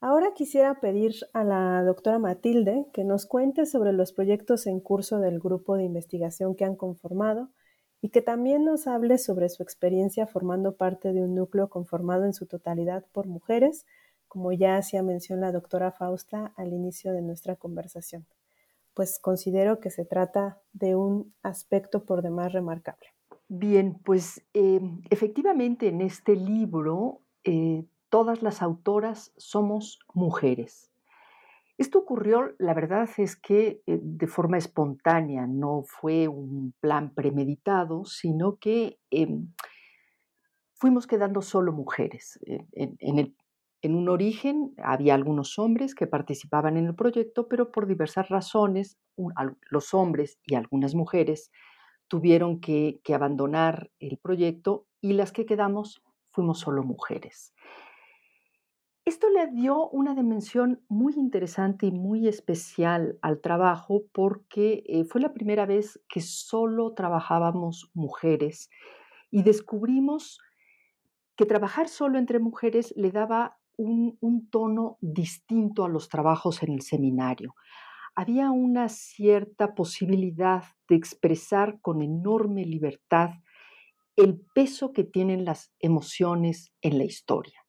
Ahora 0.00 0.32
quisiera 0.32 0.78
pedir 0.78 1.16
a 1.32 1.42
la 1.42 1.82
doctora 1.82 2.20
Matilde 2.20 2.86
que 2.92 3.02
nos 3.02 3.26
cuente 3.26 3.66
sobre 3.66 3.92
los 3.92 4.12
proyectos 4.12 4.68
en 4.68 4.78
curso 4.78 5.18
del 5.18 5.40
grupo 5.40 5.76
de 5.76 5.82
investigación 5.82 6.54
que 6.54 6.64
han 6.64 6.76
conformado 6.76 7.50
y 8.00 8.10
que 8.10 8.22
también 8.22 8.64
nos 8.64 8.86
hable 8.86 9.18
sobre 9.18 9.48
su 9.48 9.62
experiencia 9.62 10.26
formando 10.26 10.76
parte 10.76 11.12
de 11.12 11.22
un 11.22 11.34
núcleo 11.34 11.68
conformado 11.68 12.24
en 12.24 12.32
su 12.32 12.46
totalidad 12.46 13.04
por 13.12 13.26
mujeres, 13.26 13.86
como 14.28 14.52
ya 14.52 14.76
hacía 14.76 15.02
mención 15.02 15.40
la 15.40 15.52
doctora 15.52 15.90
Fausta 15.90 16.52
al 16.56 16.72
inicio 16.72 17.12
de 17.12 17.22
nuestra 17.22 17.56
conversación, 17.56 18.26
pues 18.94 19.18
considero 19.18 19.80
que 19.80 19.90
se 19.90 20.04
trata 20.04 20.60
de 20.72 20.94
un 20.94 21.34
aspecto 21.42 22.04
por 22.04 22.22
demás 22.22 22.52
remarcable. 22.52 23.08
Bien, 23.48 23.98
pues 24.04 24.42
eh, 24.52 24.80
efectivamente 25.10 25.88
en 25.88 26.02
este 26.02 26.36
libro 26.36 27.22
eh, 27.44 27.84
todas 28.10 28.42
las 28.42 28.62
autoras 28.62 29.32
somos 29.36 30.00
mujeres. 30.12 30.87
Esto 31.78 32.00
ocurrió, 32.00 32.56
la 32.58 32.74
verdad 32.74 33.08
es 33.18 33.36
que 33.36 33.80
eh, 33.86 34.00
de 34.02 34.26
forma 34.26 34.58
espontánea, 34.58 35.46
no 35.46 35.84
fue 35.86 36.26
un 36.26 36.74
plan 36.80 37.14
premeditado, 37.14 38.04
sino 38.04 38.56
que 38.56 38.98
em, 39.10 39.54
fuimos 40.74 41.06
quedando 41.06 41.40
solo 41.40 41.72
mujeres. 41.72 42.40
En, 42.42 43.94
un 43.94 44.08
origen 44.08 44.74
había 44.82 45.14
algunos 45.14 45.56
hombres 45.56 45.94
que 45.94 46.08
participaban 46.08 46.76
en 46.76 46.86
el 46.86 46.96
proyecto, 46.96 47.46
pero 47.46 47.70
por 47.70 47.86
diversas 47.86 48.28
razones, 48.28 48.98
los 49.70 49.94
hombres 49.94 50.40
y 50.44 50.56
algunas 50.56 50.96
mujeres 50.96 51.52
tuvieron 52.08 52.60
que 52.60 53.00
abandonar 53.14 53.88
el 54.00 54.18
proyecto 54.18 54.88
y 55.00 55.12
las 55.12 55.30
que 55.30 55.46
quedamos 55.46 56.02
fuimos 56.32 56.58
solo 56.58 56.82
mujeres. 56.82 57.54
Esto 59.08 59.30
le 59.30 59.46
dio 59.46 59.88
una 59.88 60.14
dimensión 60.14 60.82
muy 60.90 61.14
interesante 61.14 61.86
y 61.86 61.92
muy 61.92 62.28
especial 62.28 63.18
al 63.22 63.40
trabajo 63.40 64.02
porque 64.12 64.84
eh, 64.86 65.06
fue 65.06 65.22
la 65.22 65.32
primera 65.32 65.64
vez 65.64 65.98
que 66.10 66.20
solo 66.20 66.92
trabajábamos 66.92 67.90
mujeres 67.94 68.68
y 69.30 69.44
descubrimos 69.44 70.40
que 71.36 71.46
trabajar 71.46 71.88
solo 71.88 72.18
entre 72.18 72.38
mujeres 72.38 72.92
le 72.98 73.10
daba 73.10 73.56
un, 73.78 74.18
un 74.20 74.50
tono 74.50 74.98
distinto 75.00 75.86
a 75.86 75.88
los 75.88 76.10
trabajos 76.10 76.62
en 76.62 76.72
el 76.72 76.82
seminario. 76.82 77.54
Había 78.14 78.50
una 78.50 78.90
cierta 78.90 79.74
posibilidad 79.74 80.64
de 80.86 80.96
expresar 80.96 81.80
con 81.80 82.02
enorme 82.02 82.66
libertad 82.66 83.30
el 84.16 84.38
peso 84.54 84.92
que 84.92 85.04
tienen 85.04 85.46
las 85.46 85.72
emociones 85.80 86.74
en 86.82 86.98
la 86.98 87.04
historia. 87.04 87.64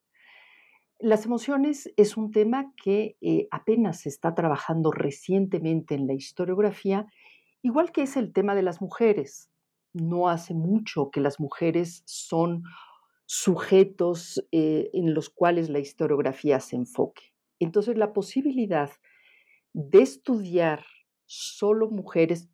Las 1.01 1.25
emociones 1.25 1.89
es 1.95 2.17
un 2.17 2.29
tema 2.29 2.73
que 2.75 3.15
eh, 3.21 3.47
apenas 3.51 4.01
se 4.01 4.09
está 4.09 4.35
trabajando 4.35 4.91
recientemente 4.91 5.95
en 5.95 6.07
la 6.07 6.13
historiografía, 6.13 7.07
igual 7.61 7.93
que 7.93 8.01
es 8.01 8.17
el 8.17 8.33
tema 8.33 8.53
de 8.53 8.63
las 8.63 8.81
mujeres. 8.81 9.49
No 9.93 10.27
hace 10.27 10.53
mucho 10.53 11.09
que 11.09 11.21
las 11.21 11.39
mujeres 11.39 12.03
son 12.05 12.63
sujetos 13.25 14.45
eh, 14.51 14.89
en 14.91 15.13
los 15.13 15.29
cuales 15.29 15.69
la 15.69 15.79
historiografía 15.79 16.59
se 16.59 16.75
enfoque. 16.75 17.33
Entonces, 17.59 17.97
la 17.97 18.11
posibilidad 18.11 18.91
de 19.71 20.01
estudiar 20.01 20.83
solo 21.25 21.89
mujeres, 21.89 22.49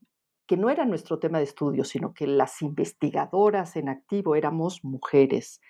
que 0.45 0.55
no 0.55 0.69
era 0.69 0.85
nuestro 0.85 1.17
tema 1.17 1.39
de 1.39 1.45
estudio, 1.45 1.83
sino 1.83 2.13
que 2.13 2.27
las 2.27 2.61
investigadoras 2.61 3.75
en 3.75 3.89
activo 3.89 4.35
éramos 4.35 4.83
mujeres, 4.83 5.61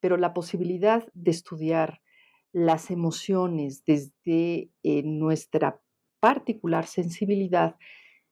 pero 0.00 0.18
la 0.18 0.34
posibilidad 0.34 1.08
de 1.14 1.30
estudiar 1.30 2.02
las 2.52 2.90
emociones 2.90 3.84
desde 3.84 4.70
eh, 4.82 5.02
nuestra 5.04 5.80
particular 6.20 6.86
sensibilidad 6.86 7.76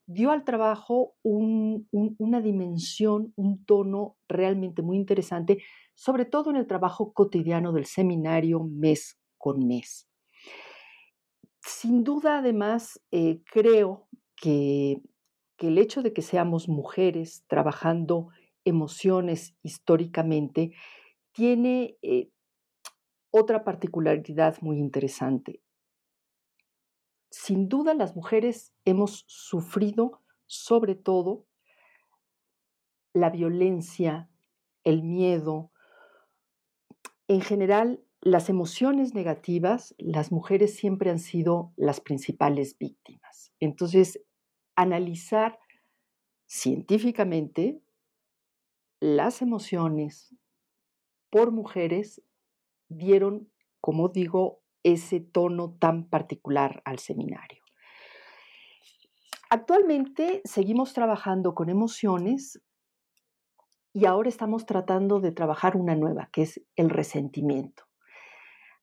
dio 0.06 0.30
al 0.30 0.44
trabajo 0.44 1.14
una 1.22 2.40
dimensión, 2.40 3.34
un 3.36 3.64
tono 3.66 4.16
realmente 4.26 4.80
muy 4.80 4.96
interesante, 4.96 5.62
sobre 5.94 6.24
todo 6.24 6.48
en 6.50 6.56
el 6.56 6.66
trabajo 6.66 7.12
cotidiano 7.12 7.72
del 7.72 7.84
seminario 7.84 8.64
mes 8.64 9.18
con 9.36 9.66
mes. 9.66 10.08
Sin 11.60 12.04
duda, 12.04 12.38
además, 12.38 13.02
eh, 13.10 13.42
creo 13.44 14.08
que, 14.34 15.02
el 15.58 15.76
hecho 15.76 16.02
de 16.02 16.12
que 16.12 16.22
seamos 16.22 16.68
mujeres 16.68 17.44
trabajando 17.48 18.28
emociones 18.64 19.56
históricamente 19.62 20.72
tiene 21.32 21.96
eh, 22.00 22.30
otra 23.30 23.64
particularidad 23.64 24.56
muy 24.60 24.78
interesante. 24.78 25.62
Sin 27.30 27.68
duda 27.68 27.94
las 27.94 28.16
mujeres 28.16 28.72
hemos 28.84 29.24
sufrido 29.26 30.22
sobre 30.46 30.94
todo 30.94 31.46
la 33.12 33.30
violencia, 33.30 34.30
el 34.84 35.02
miedo, 35.02 35.70
en 37.26 37.42
general 37.42 38.02
las 38.20 38.48
emociones 38.48 39.14
negativas, 39.14 39.94
las 39.98 40.32
mujeres 40.32 40.74
siempre 40.74 41.10
han 41.10 41.18
sido 41.18 41.72
las 41.76 42.00
principales 42.00 42.76
víctimas. 42.78 43.52
Entonces, 43.60 44.20
analizar 44.74 45.58
científicamente 46.46 47.80
las 49.00 49.42
emociones 49.42 50.34
por 51.30 51.52
mujeres 51.52 52.22
dieron, 52.88 53.50
como 53.80 54.08
digo, 54.08 54.60
ese 54.82 55.20
tono 55.20 55.76
tan 55.78 56.08
particular 56.08 56.82
al 56.84 56.98
seminario. 56.98 57.62
Actualmente 59.50 60.42
seguimos 60.44 60.92
trabajando 60.92 61.54
con 61.54 61.70
emociones 61.70 62.60
y 63.94 64.04
ahora 64.04 64.28
estamos 64.28 64.66
tratando 64.66 65.20
de 65.20 65.32
trabajar 65.32 65.76
una 65.76 65.96
nueva, 65.96 66.28
que 66.32 66.42
es 66.42 66.62
el 66.76 66.90
resentimiento. 66.90 67.84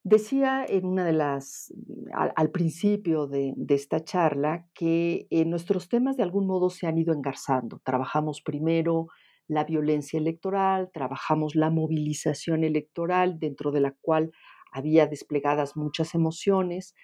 Decía 0.03 0.65
en 0.67 0.85
una 0.85 1.05
de 1.05 1.13
las, 1.13 1.73
al, 2.13 2.51
principio 2.51 3.25
de, 3.25 3.55
esta 3.69 4.03
charla, 4.03 4.67
que 4.73 5.27
eh, 5.29 5.45
nuestros 5.45 5.89
temas 5.89 6.17
de 6.17 6.23
algún 6.23 6.45
modo 6.45 6.69
se 6.69 6.85
han 6.85 6.97
ido 6.97 7.13
engarzando. 7.13 7.79
Trabajamos 7.83 8.41
primero 8.41 9.07
la 9.47 9.63
violencia 9.63 10.19
electoral, 10.19 10.89
trabajamos 10.93 11.55
la 11.55 11.69
movilización 11.69 12.63
electoral 12.63 13.39
dentro 13.39 13.71
de 13.71 13.81
la 13.81 13.95
cual 14.01 14.31
había 14.71 15.07
desplegadas 15.07 15.77
muchas 15.77 16.15
emociones, 16.15 16.95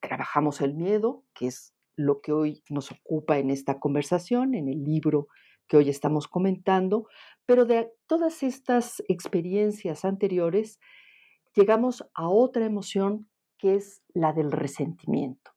trabajamos 0.00 0.60
el 0.60 0.74
miedo, 0.74 1.24
que 1.34 1.48
es 1.48 1.74
lo 1.96 2.20
que 2.20 2.32
hoy 2.32 2.62
nos 2.70 2.92
ocupa 2.92 3.38
en 3.38 3.50
esta 3.50 3.78
conversación, 3.78 4.54
en 4.54 4.68
el 4.68 4.84
libro 4.84 5.28
que 5.68 5.76
hoy 5.76 5.88
estamos 5.88 6.28
comentando, 6.28 7.06
pero 7.46 7.64
de 7.64 7.92
todas 8.06 8.42
estas 8.42 9.02
experiencias 9.08 10.04
anteriores 10.04 10.80
llegamos 11.54 12.04
a 12.14 12.28
otra 12.28 12.64
emoción 12.64 13.28
que 13.58 13.74
es 13.74 14.02
la 14.14 14.32
del 14.32 14.50
resentimiento. 14.50 15.52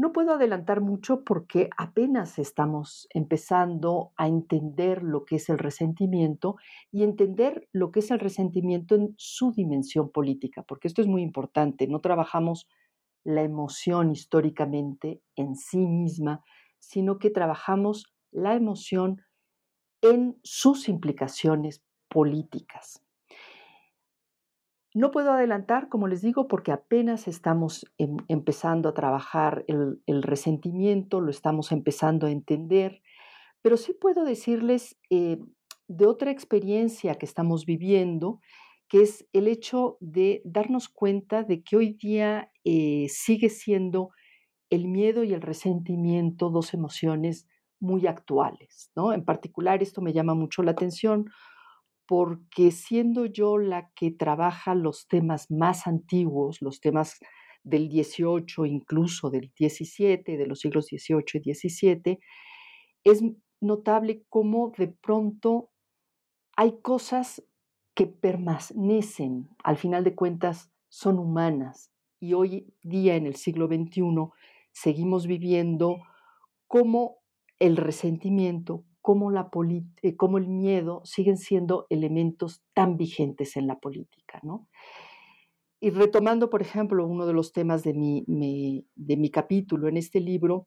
No 0.00 0.14
puedo 0.14 0.32
adelantar 0.32 0.80
mucho 0.80 1.24
porque 1.24 1.68
apenas 1.76 2.38
estamos 2.38 3.06
empezando 3.10 4.12
a 4.16 4.28
entender 4.28 5.02
lo 5.02 5.26
que 5.26 5.36
es 5.36 5.50
el 5.50 5.58
resentimiento 5.58 6.56
y 6.90 7.02
entender 7.02 7.68
lo 7.70 7.92
que 7.92 8.00
es 8.00 8.10
el 8.10 8.18
resentimiento 8.18 8.94
en 8.94 9.14
su 9.18 9.52
dimensión 9.52 10.08
política, 10.08 10.62
porque 10.62 10.88
esto 10.88 11.02
es 11.02 11.06
muy 11.06 11.20
importante. 11.20 11.86
No 11.86 12.00
trabajamos 12.00 12.66
la 13.24 13.42
emoción 13.42 14.10
históricamente 14.10 15.20
en 15.36 15.54
sí 15.54 15.86
misma, 15.86 16.42
sino 16.78 17.18
que 17.18 17.28
trabajamos 17.28 18.06
la 18.30 18.54
emoción 18.54 19.20
en 20.00 20.40
sus 20.42 20.88
implicaciones 20.88 21.82
políticas. 22.08 23.04
No 24.92 25.12
puedo 25.12 25.32
adelantar, 25.32 25.88
como 25.88 26.08
les 26.08 26.20
digo, 26.20 26.48
porque 26.48 26.72
apenas 26.72 27.28
estamos 27.28 27.86
em, 27.98 28.16
empezando 28.28 28.88
a 28.88 28.94
trabajar 28.94 29.64
el, 29.68 30.22
resentimiento, 30.22 31.20
lo 31.20 31.30
estamos 31.30 31.70
empezando 31.70 32.26
a 32.26 32.30
entender, 32.30 33.00
pero 33.62 33.76
sí 33.76 33.92
puedo 33.92 34.24
decirles 34.24 34.98
eh, 35.10 35.38
de 35.86 36.06
otra 36.06 36.32
experiencia 36.32 37.14
que 37.16 37.26
estamos 37.26 37.66
viviendo, 37.66 38.40
que 38.88 39.02
es 39.02 39.28
el 39.32 39.46
hecho 39.46 39.96
de 40.00 40.42
darnos 40.44 40.88
cuenta 40.88 41.44
de 41.44 41.62
que 41.62 41.76
hoy 41.76 41.92
día 41.92 42.50
eh, 42.64 43.06
sigue 43.08 43.48
siendo 43.48 44.10
el 44.70 44.88
miedo 44.88 45.22
y 45.22 45.32
el 45.34 45.40
resentimiento 45.40 46.50
dos 46.50 46.74
emociones 46.74 47.46
muy 47.78 48.06
actuales. 48.08 48.90
¿no? 48.96 49.12
En 49.12 49.24
particular, 49.24 49.82
esto 49.82 50.00
me 50.00 50.12
llama 50.12 50.34
mucho 50.34 50.62
la 50.62 50.72
atención 50.72 51.30
porque 52.10 52.72
siendo 52.72 53.24
yo 53.24 53.56
la 53.56 53.92
que 53.94 54.10
trabaja 54.10 54.74
los 54.74 55.06
temas 55.06 55.48
más 55.48 55.86
antiguos, 55.86 56.60
los 56.60 56.80
temas 56.80 57.20
del 57.62 57.88
18, 57.88 58.66
incluso 58.66 59.30
del 59.30 59.52
17, 59.56 60.36
de 60.36 60.46
los 60.48 60.58
siglos 60.58 60.88
18 60.88 61.38
y 61.38 61.40
17, 61.40 62.18
es 63.04 63.22
notable 63.60 64.24
cómo 64.28 64.72
de 64.76 64.88
pronto 64.88 65.70
hay 66.56 66.80
cosas 66.82 67.44
que 67.94 68.08
permanecen, 68.08 69.48
al 69.62 69.76
final 69.76 70.02
de 70.02 70.16
cuentas, 70.16 70.68
son 70.88 71.16
humanas. 71.16 71.92
Y 72.18 72.32
hoy 72.32 72.74
día, 72.82 73.14
en 73.14 73.26
el 73.26 73.36
siglo 73.36 73.68
XXI, 73.68 74.02
seguimos 74.72 75.28
viviendo 75.28 75.98
como 76.66 77.18
el 77.60 77.76
resentimiento, 77.76 78.84
cómo, 79.00 79.30
la 79.30 79.50
eh, 80.02 80.16
cómo 80.16 80.38
el 80.38 80.48
miedo 80.48 81.02
siguen 81.04 81.36
siendo 81.36 81.86
elementos 81.90 82.62
tan 82.74 82.96
vigentes 82.96 83.56
en 83.56 83.66
la 83.66 83.78
política. 83.78 84.40
¿no? 84.42 84.68
Y 85.80 85.90
retomando, 85.90 86.50
por 86.50 86.62
ejemplo, 86.62 87.06
uno 87.06 87.26
de 87.26 87.32
los 87.32 87.52
temas 87.52 87.82
de 87.82 87.94
mi, 87.94 88.24
de 88.94 89.16
mi 89.16 89.30
capítulo 89.30 89.88
en 89.88 89.96
este 89.96 90.20
libro, 90.20 90.66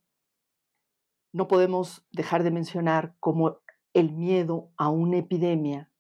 no 1.31 1.47
podemos 1.47 2.05
dejar 2.11 2.43
de 2.43 2.51
mencionar 2.51 3.15
cómo 3.19 3.59
el 3.93 4.11
miedo 4.11 4.71
a 4.77 4.89
una 4.89 5.17
epidemia 5.17 5.91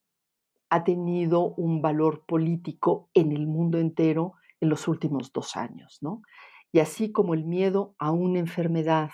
ha 0.69 0.83
tenido 0.83 1.53
un 1.55 1.81
valor 1.81 2.25
político 2.25 3.09
en 3.13 3.31
el 3.31 3.45
mundo 3.45 3.77
entero 3.77 4.33
en 4.59 4.69
los 4.69 4.87
últimos 4.87 5.31
dos 5.31 5.55
años, 5.55 5.99
¿no? 6.01 6.23
Y 6.71 6.79
así 6.79 7.11
como 7.11 7.35
el 7.35 7.45
miedo 7.45 7.93
a 7.99 8.11
una 8.11 8.39
enfermedad 8.39 9.11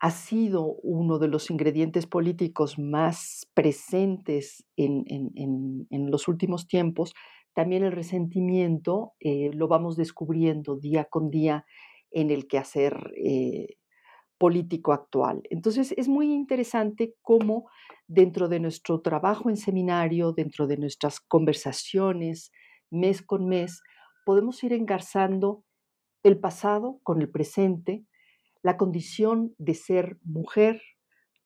ha 0.00 0.10
sido 0.10 0.76
uno 0.82 1.18
de 1.18 1.28
los 1.28 1.50
ingredientes 1.50 2.06
políticos 2.06 2.78
más 2.78 3.46
presentes 3.52 4.64
en, 4.76 5.86
los 6.10 6.26
últimos 6.26 6.66
tiempos, 6.66 7.14
también 7.54 7.84
el 7.84 7.92
resentimiento 7.92 9.12
eh, 9.20 9.50
lo 9.52 9.68
vamos 9.68 9.96
descubriendo 9.96 10.76
día 10.76 11.04
con 11.04 11.28
día 11.30 11.66
en 12.10 12.30
el 12.30 12.48
quehacer 12.48 13.12
eh, 13.22 13.76
político 14.38 14.94
actual. 14.94 15.42
Entonces 15.50 15.92
es 15.98 16.08
muy 16.08 16.32
interesante 16.32 17.14
cómo 17.20 17.68
dentro 18.08 18.48
de 18.48 18.58
nuestro 18.58 19.02
trabajo 19.02 19.50
en 19.50 19.58
seminario, 19.58 20.32
dentro 20.32 20.66
de 20.66 20.78
nuestras 20.78 21.20
conversaciones 21.20 22.50
mes 22.90 23.20
con 23.22 23.46
mes, 23.46 23.82
podemos 24.24 24.64
ir 24.64 24.72
engarzando 24.72 25.64
el 26.22 26.38
pasado 26.38 27.00
con 27.02 27.20
el 27.20 27.30
presente, 27.30 28.04
la 28.62 28.76
condición 28.76 29.54
de 29.58 29.74
ser 29.74 30.18
mujer 30.22 30.82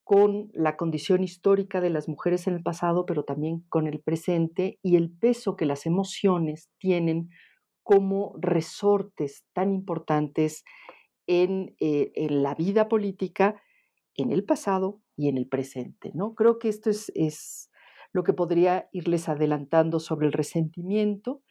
con 0.04 0.50
la 0.52 0.76
condición 0.76 1.24
histórica 1.24 1.80
de 1.80 1.90
las 1.90 2.08
mujeres 2.08 2.46
en 2.46 2.54
el 2.54 2.62
pasado, 2.62 3.06
pero 3.06 3.24
también 3.24 3.64
con 3.70 3.86
el 3.86 4.00
presente 4.00 4.78
y 4.82 4.96
el 4.96 5.10
peso 5.10 5.56
que 5.56 5.64
las 5.64 5.86
emociones 5.86 6.70
tienen 6.78 7.30
como 7.82 8.34
resortes 8.38 9.44
tan 9.54 9.72
importantes 9.72 10.64
en, 11.26 11.74
eh, 11.80 12.12
la 12.30 12.54
vida 12.54 12.88
política, 12.88 13.60
en 14.14 14.30
el 14.30 14.44
pasado 14.44 15.00
y 15.16 15.28
en 15.28 15.38
el 15.38 15.48
presente. 15.48 16.10
¿no? 16.14 16.34
Creo 16.34 16.58
que 16.58 16.68
esto 16.68 16.90
es, 16.90 17.70
lo 18.12 18.22
que 18.22 18.32
podría 18.32 18.88
irles 18.92 19.28
adelantando 19.28 19.98
sobre 19.98 20.28
el 20.28 20.32
resentimiento. 20.32 21.42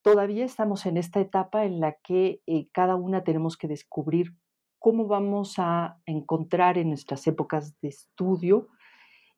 Todavía 0.00 0.46
estamos 0.46 0.86
en 0.86 0.96
esta 0.96 1.20
etapa 1.20 1.66
en 1.66 1.80
la 1.80 1.98
que 2.02 2.40
eh, 2.46 2.68
cada 2.72 2.96
una 2.96 3.24
tenemos 3.24 3.58
que 3.58 3.68
descubrir 3.68 4.34
cómo 4.82 5.06
vamos 5.06 5.54
a 5.58 6.00
encontrar 6.06 6.76
en 6.76 6.88
nuestras 6.88 7.26
épocas 7.28 7.80
de 7.80 7.88
estudio 7.88 8.68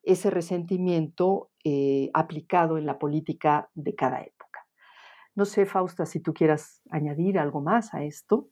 ese 0.03 0.31
resentimiento 0.31 1.51
eh, 1.63 2.11
aplicado 2.15 2.79
en 2.79 2.87
la 2.87 2.99
política 2.99 3.71
de 3.75 3.95
cada 3.95 4.23
época. 4.23 4.67
No 5.35 5.45
sé, 5.45 5.67
Fausta, 5.67 6.07
si 6.07 6.21
tú 6.21 6.33
quieras 6.33 6.81
añadir 6.91 7.39
algo 7.39 7.61
más 7.61 7.93
a 7.93 8.05
esto. 8.05 8.51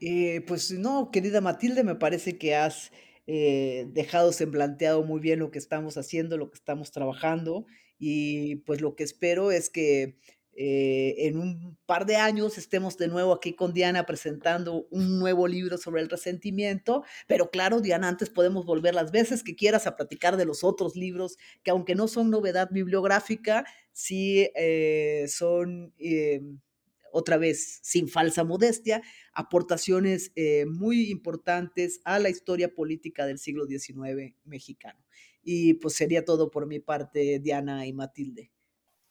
Eh, 0.00 0.40
pues 0.46 0.72
no, 0.72 1.10
querida 1.10 1.40
Matilde, 1.40 1.84
me 1.84 1.94
parece 1.94 2.36
que 2.36 2.56
has 2.56 2.90
eh, 3.28 3.86
dejado 3.90 4.32
semblanteado 4.32 5.04
muy 5.04 5.20
bien 5.20 5.38
lo 5.38 5.52
que 5.52 5.58
estamos 5.58 5.96
haciendo, 5.96 6.36
lo 6.36 6.50
que 6.50 6.56
estamos 6.56 6.90
trabajando 6.90 7.66
y 7.96 8.56
pues 8.66 8.80
lo 8.80 8.96
que 8.96 9.04
espero 9.04 9.52
es 9.52 9.70
que 9.70 10.18
eh, 10.54 11.14
en 11.26 11.38
un 11.38 11.78
par 11.86 12.04
de 12.04 12.16
años 12.16 12.58
estemos 12.58 12.98
de 12.98 13.08
nuevo 13.08 13.32
aquí 13.32 13.54
con 13.54 13.72
Diana 13.72 14.04
presentando 14.04 14.86
un 14.90 15.18
nuevo 15.18 15.48
libro 15.48 15.78
sobre 15.78 16.02
el 16.02 16.10
resentimiento, 16.10 17.04
pero 17.26 17.50
claro, 17.50 17.80
Diana, 17.80 18.08
antes 18.08 18.28
podemos 18.28 18.66
volver 18.66 18.94
las 18.94 19.12
veces 19.12 19.42
que 19.42 19.56
quieras 19.56 19.86
a 19.86 19.96
platicar 19.96 20.36
de 20.36 20.44
los 20.44 20.62
otros 20.62 20.94
libros 20.94 21.38
que 21.62 21.70
aunque 21.70 21.94
no 21.94 22.06
son 22.06 22.30
novedad 22.30 22.68
bibliográfica, 22.70 23.64
sí 23.92 24.50
eh, 24.54 25.26
son... 25.28 25.94
Eh, 25.98 26.42
otra 27.14 27.36
vez, 27.36 27.78
sin 27.82 28.08
falsa 28.08 28.42
modestia, 28.42 29.02
aportaciones 29.34 30.32
muy 30.66 31.10
importantes 31.10 32.00
a 32.04 32.18
la 32.18 32.30
historia 32.30 32.74
política 32.74 33.26
del 33.26 33.38
siglo 33.38 33.66
XIX 33.66 34.34
mexicano. 34.44 34.98
Y 35.42 35.74
pues 35.74 35.94
sería 35.94 36.24
todo 36.24 36.50
por 36.50 36.66
mi 36.66 36.80
parte, 36.80 37.38
Diana 37.38 37.86
y 37.86 37.92
Matilde. 37.92 38.50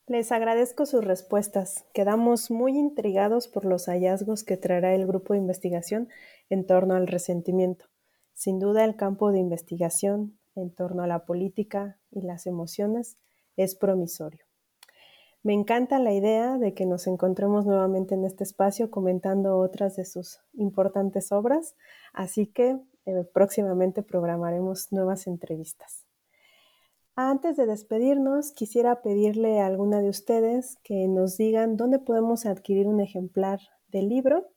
Les 0.08 0.32
agradezco 0.32 0.86
sus 0.86 1.06
respuestas. 1.06 1.86
Quedamos 1.94 2.50
muy 2.50 2.78
intrigados 2.78 3.48
por 3.48 3.66
los 3.66 3.86
hallazgos 3.86 4.44
que 4.44 4.58
traerá 4.58 4.94
el 4.96 5.06
grupo 5.06 5.34
de 5.34 5.40
investigación 5.40 6.10
en 6.50 6.66
torno 6.66 6.96
al 6.96 7.08
resentimiento. 7.08 7.86
Sin 8.34 8.60
duda 8.60 8.84
el 8.84 8.96
campo 8.96 9.32
de 9.32 9.40
investigación 9.40 10.40
en 10.56 10.74
torno 10.74 11.04
a 11.04 11.08
la 11.08 11.26
política 11.26 12.00
y 12.10 12.22
las 12.22 12.48
emociones 12.48 13.18
es 13.56 13.76
promisorio. 13.76 14.44
Me 15.44 15.54
encanta 15.54 16.00
la 16.00 16.14
idea 16.14 16.58
de 16.58 16.74
que 16.74 16.86
nos 16.86 17.08
encontremos 17.08 17.66
nuevamente 17.66 18.16
en 18.16 18.26
este 18.26 18.44
espacio 18.44 18.92
comentando 18.92 19.58
otras 19.58 19.96
de 19.96 20.06
sus 20.06 20.40
importantes 20.54 21.32
obras, 21.32 21.76
así 22.14 22.48
que 22.48 22.80
eh, 23.06 23.24
próximamente 23.34 24.04
programaremos 24.04 24.92
nuevas 24.92 25.26
entrevistas. 25.26 26.06
Antes 27.16 27.58
de 27.58 27.66
despedirnos, 27.66 28.54
quisiera 28.54 29.02
pedirle 29.02 29.60
a 29.60 29.66
alguna 29.66 30.02
de 30.02 30.10
ustedes 30.10 30.78
que 30.84 31.08
nos 31.10 31.38
digan 31.38 31.76
dónde 31.76 32.00
podemos 32.00 32.46
adquirir 32.46 32.88
un 32.88 33.02
ejemplar 33.02 33.60
del 33.90 34.08
libro. 34.08 34.50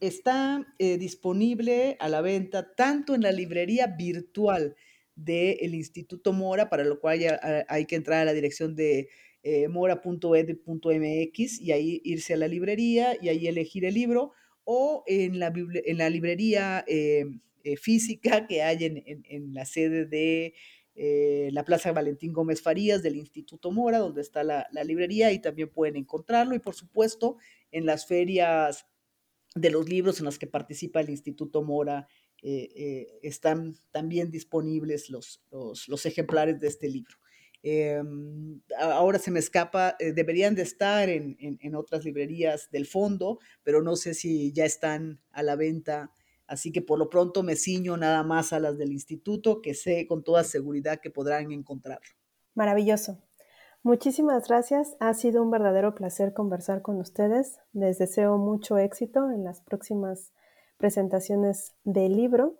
Está 0.00 0.66
eh, 0.78 0.96
disponible 0.96 1.96
a 2.00 2.08
la 2.08 2.22
venta 2.22 2.74
tanto 2.74 3.14
en 3.14 3.22
la 3.22 3.32
librería 3.32 3.88
virtual 3.88 4.74
del 5.16 5.74
Instituto 5.74 6.32
Mora, 6.32 6.70
para 6.70 6.84
lo 6.84 6.98
cual 6.98 7.20
hay 7.68 7.84
que 7.84 7.96
entrar 7.96 8.20
a 8.20 8.24
la 8.24 8.32
dirección 8.32 8.74
de 8.74 9.08
eh, 9.42 9.68
mora.ed.mx 9.68 11.60
y 11.60 11.72
ahí 11.72 12.00
irse 12.04 12.34
a 12.34 12.38
la 12.38 12.48
librería 12.48 13.16
y 13.20 13.28
ahí 13.28 13.46
elegir 13.46 13.84
el 13.84 13.94
libro, 13.94 14.32
o 14.64 15.04
en 15.06 15.38
la, 15.38 15.52
en 15.54 15.98
la 15.98 16.08
librería 16.08 16.84
eh, 16.86 17.26
física 17.76 18.46
que 18.46 18.62
hay 18.62 18.84
en 18.84 19.52
la 19.52 19.66
sede 19.66 20.06
de 20.06 20.54
eh, 20.96 21.48
la 21.52 21.64
Plaza 21.64 21.92
Valentín 21.92 22.32
Gómez 22.32 22.62
Farías 22.62 23.02
del 23.02 23.16
Instituto 23.16 23.72
Mora, 23.72 23.98
donde 23.98 24.20
está 24.20 24.44
la, 24.44 24.68
librería, 24.84 25.32
y 25.32 25.40
también 25.40 25.68
pueden 25.68 25.96
encontrarlo. 25.96 26.54
Y 26.54 26.60
por 26.60 26.74
supuesto, 26.74 27.36
en 27.72 27.84
las 27.84 28.06
ferias 28.06 28.86
de 29.56 29.70
los 29.70 29.88
libros 29.88 30.18
en 30.18 30.26
las 30.26 30.38
que 30.38 30.46
participa 30.46 31.00
el 31.00 31.10
Instituto 31.10 31.62
Mora, 31.62 32.06
eh, 32.42 32.68
eh, 32.76 33.18
están 33.22 33.76
también 33.90 34.30
disponibles 34.30 35.10
los, 35.10 35.42
los, 35.88 36.06
ejemplares 36.06 36.60
de 36.60 36.68
este 36.68 36.88
libro. 36.88 37.16
Ahora 38.78 39.18
se 39.18 39.30
me 39.30 39.38
escapa, 39.38 39.96
deberían 39.98 40.54
de 40.54 40.62
estar 40.62 41.08
en, 41.08 41.36
en, 41.40 41.74
otras 41.74 42.04
librerías 42.04 42.70
del 42.70 42.86
fondo, 42.86 43.38
pero 43.62 43.82
no 43.82 43.96
sé 43.96 44.12
si 44.12 44.52
ya 44.52 44.66
están 44.66 45.22
a 45.30 45.42
la 45.42 45.56
venta. 45.56 46.12
Así 46.54 46.70
que 46.70 46.82
por 46.82 47.00
lo 47.00 47.10
pronto 47.10 47.42
me 47.42 47.56
ciño 47.56 47.96
nada 47.96 48.22
más 48.22 48.52
a 48.52 48.60
las 48.60 48.78
del 48.78 48.92
instituto, 48.92 49.60
que 49.60 49.74
sé 49.74 50.06
con 50.06 50.22
toda 50.22 50.44
seguridad 50.44 51.00
que 51.02 51.10
podrán 51.10 51.50
encontrarlo. 51.50 52.08
Maravilloso. 52.54 53.18
Muchísimas 53.82 54.46
gracias. 54.46 54.96
Ha 55.00 55.12
sido 55.14 55.42
un 55.42 55.50
verdadero 55.50 55.96
placer 55.96 56.32
conversar 56.32 56.80
con 56.80 57.00
ustedes. 57.00 57.58
Les 57.72 57.98
deseo 57.98 58.38
mucho 58.38 58.78
éxito 58.78 59.32
en 59.32 59.42
las 59.42 59.62
próximas 59.62 60.32
presentaciones 60.76 61.74
del 61.82 62.16
libro 62.16 62.56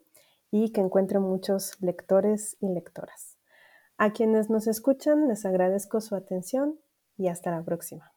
y 0.51 0.73
que 0.73 0.81
encuentren 0.81 1.23
muchos 1.23 1.81
lectores 1.81 2.57
y 2.61 2.67
lectoras. 2.75 3.39
A 3.97 4.13
quienes 4.13 4.51
nos 4.51 4.67
escuchan 4.67 5.29
les 5.29 5.47
agradezco 5.47 6.01
su 6.01 6.17
atención 6.17 6.81
y 7.17 7.29
hasta 7.29 7.53
la 7.53 7.63
próxima. 7.63 8.13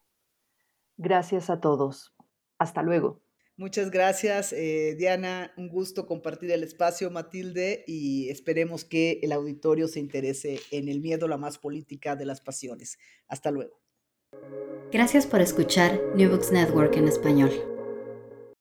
Gracias 0.98 1.52
a 1.52 1.62
todos. 1.62 2.16
Hasta 2.58 2.82
luego. 2.82 3.22
Muchas 3.58 3.90
gracias, 3.90 4.54
eh, 4.54 4.96
Diana. 5.00 5.52
Un 5.58 5.68
gusto 5.68 6.06
compartir 6.06 6.52
el 6.52 6.64
espacio, 6.64 7.10
Matilde, 7.10 7.84
y 7.88 8.30
esperemos 8.30 8.86
que 8.86 9.20
el 9.24 9.32
auditorio 9.32 9.88
se 9.88 10.00
interese 10.00 10.60
en 10.70 10.88
el 10.90 11.02
miedo, 11.02 11.28
la 11.28 11.38
más 11.38 11.58
política 11.58 12.16
de 12.16 12.26
las 12.26 12.40
pasiones. 12.40 13.00
Hasta 13.28 13.50
luego. 13.50 13.82
Gracias 14.92 15.26
por 15.26 15.42
escuchar 15.42 16.00
New 16.16 16.30
Books 16.30 16.52
Network 16.52 16.96
en 16.98 17.08
español. 17.08 17.77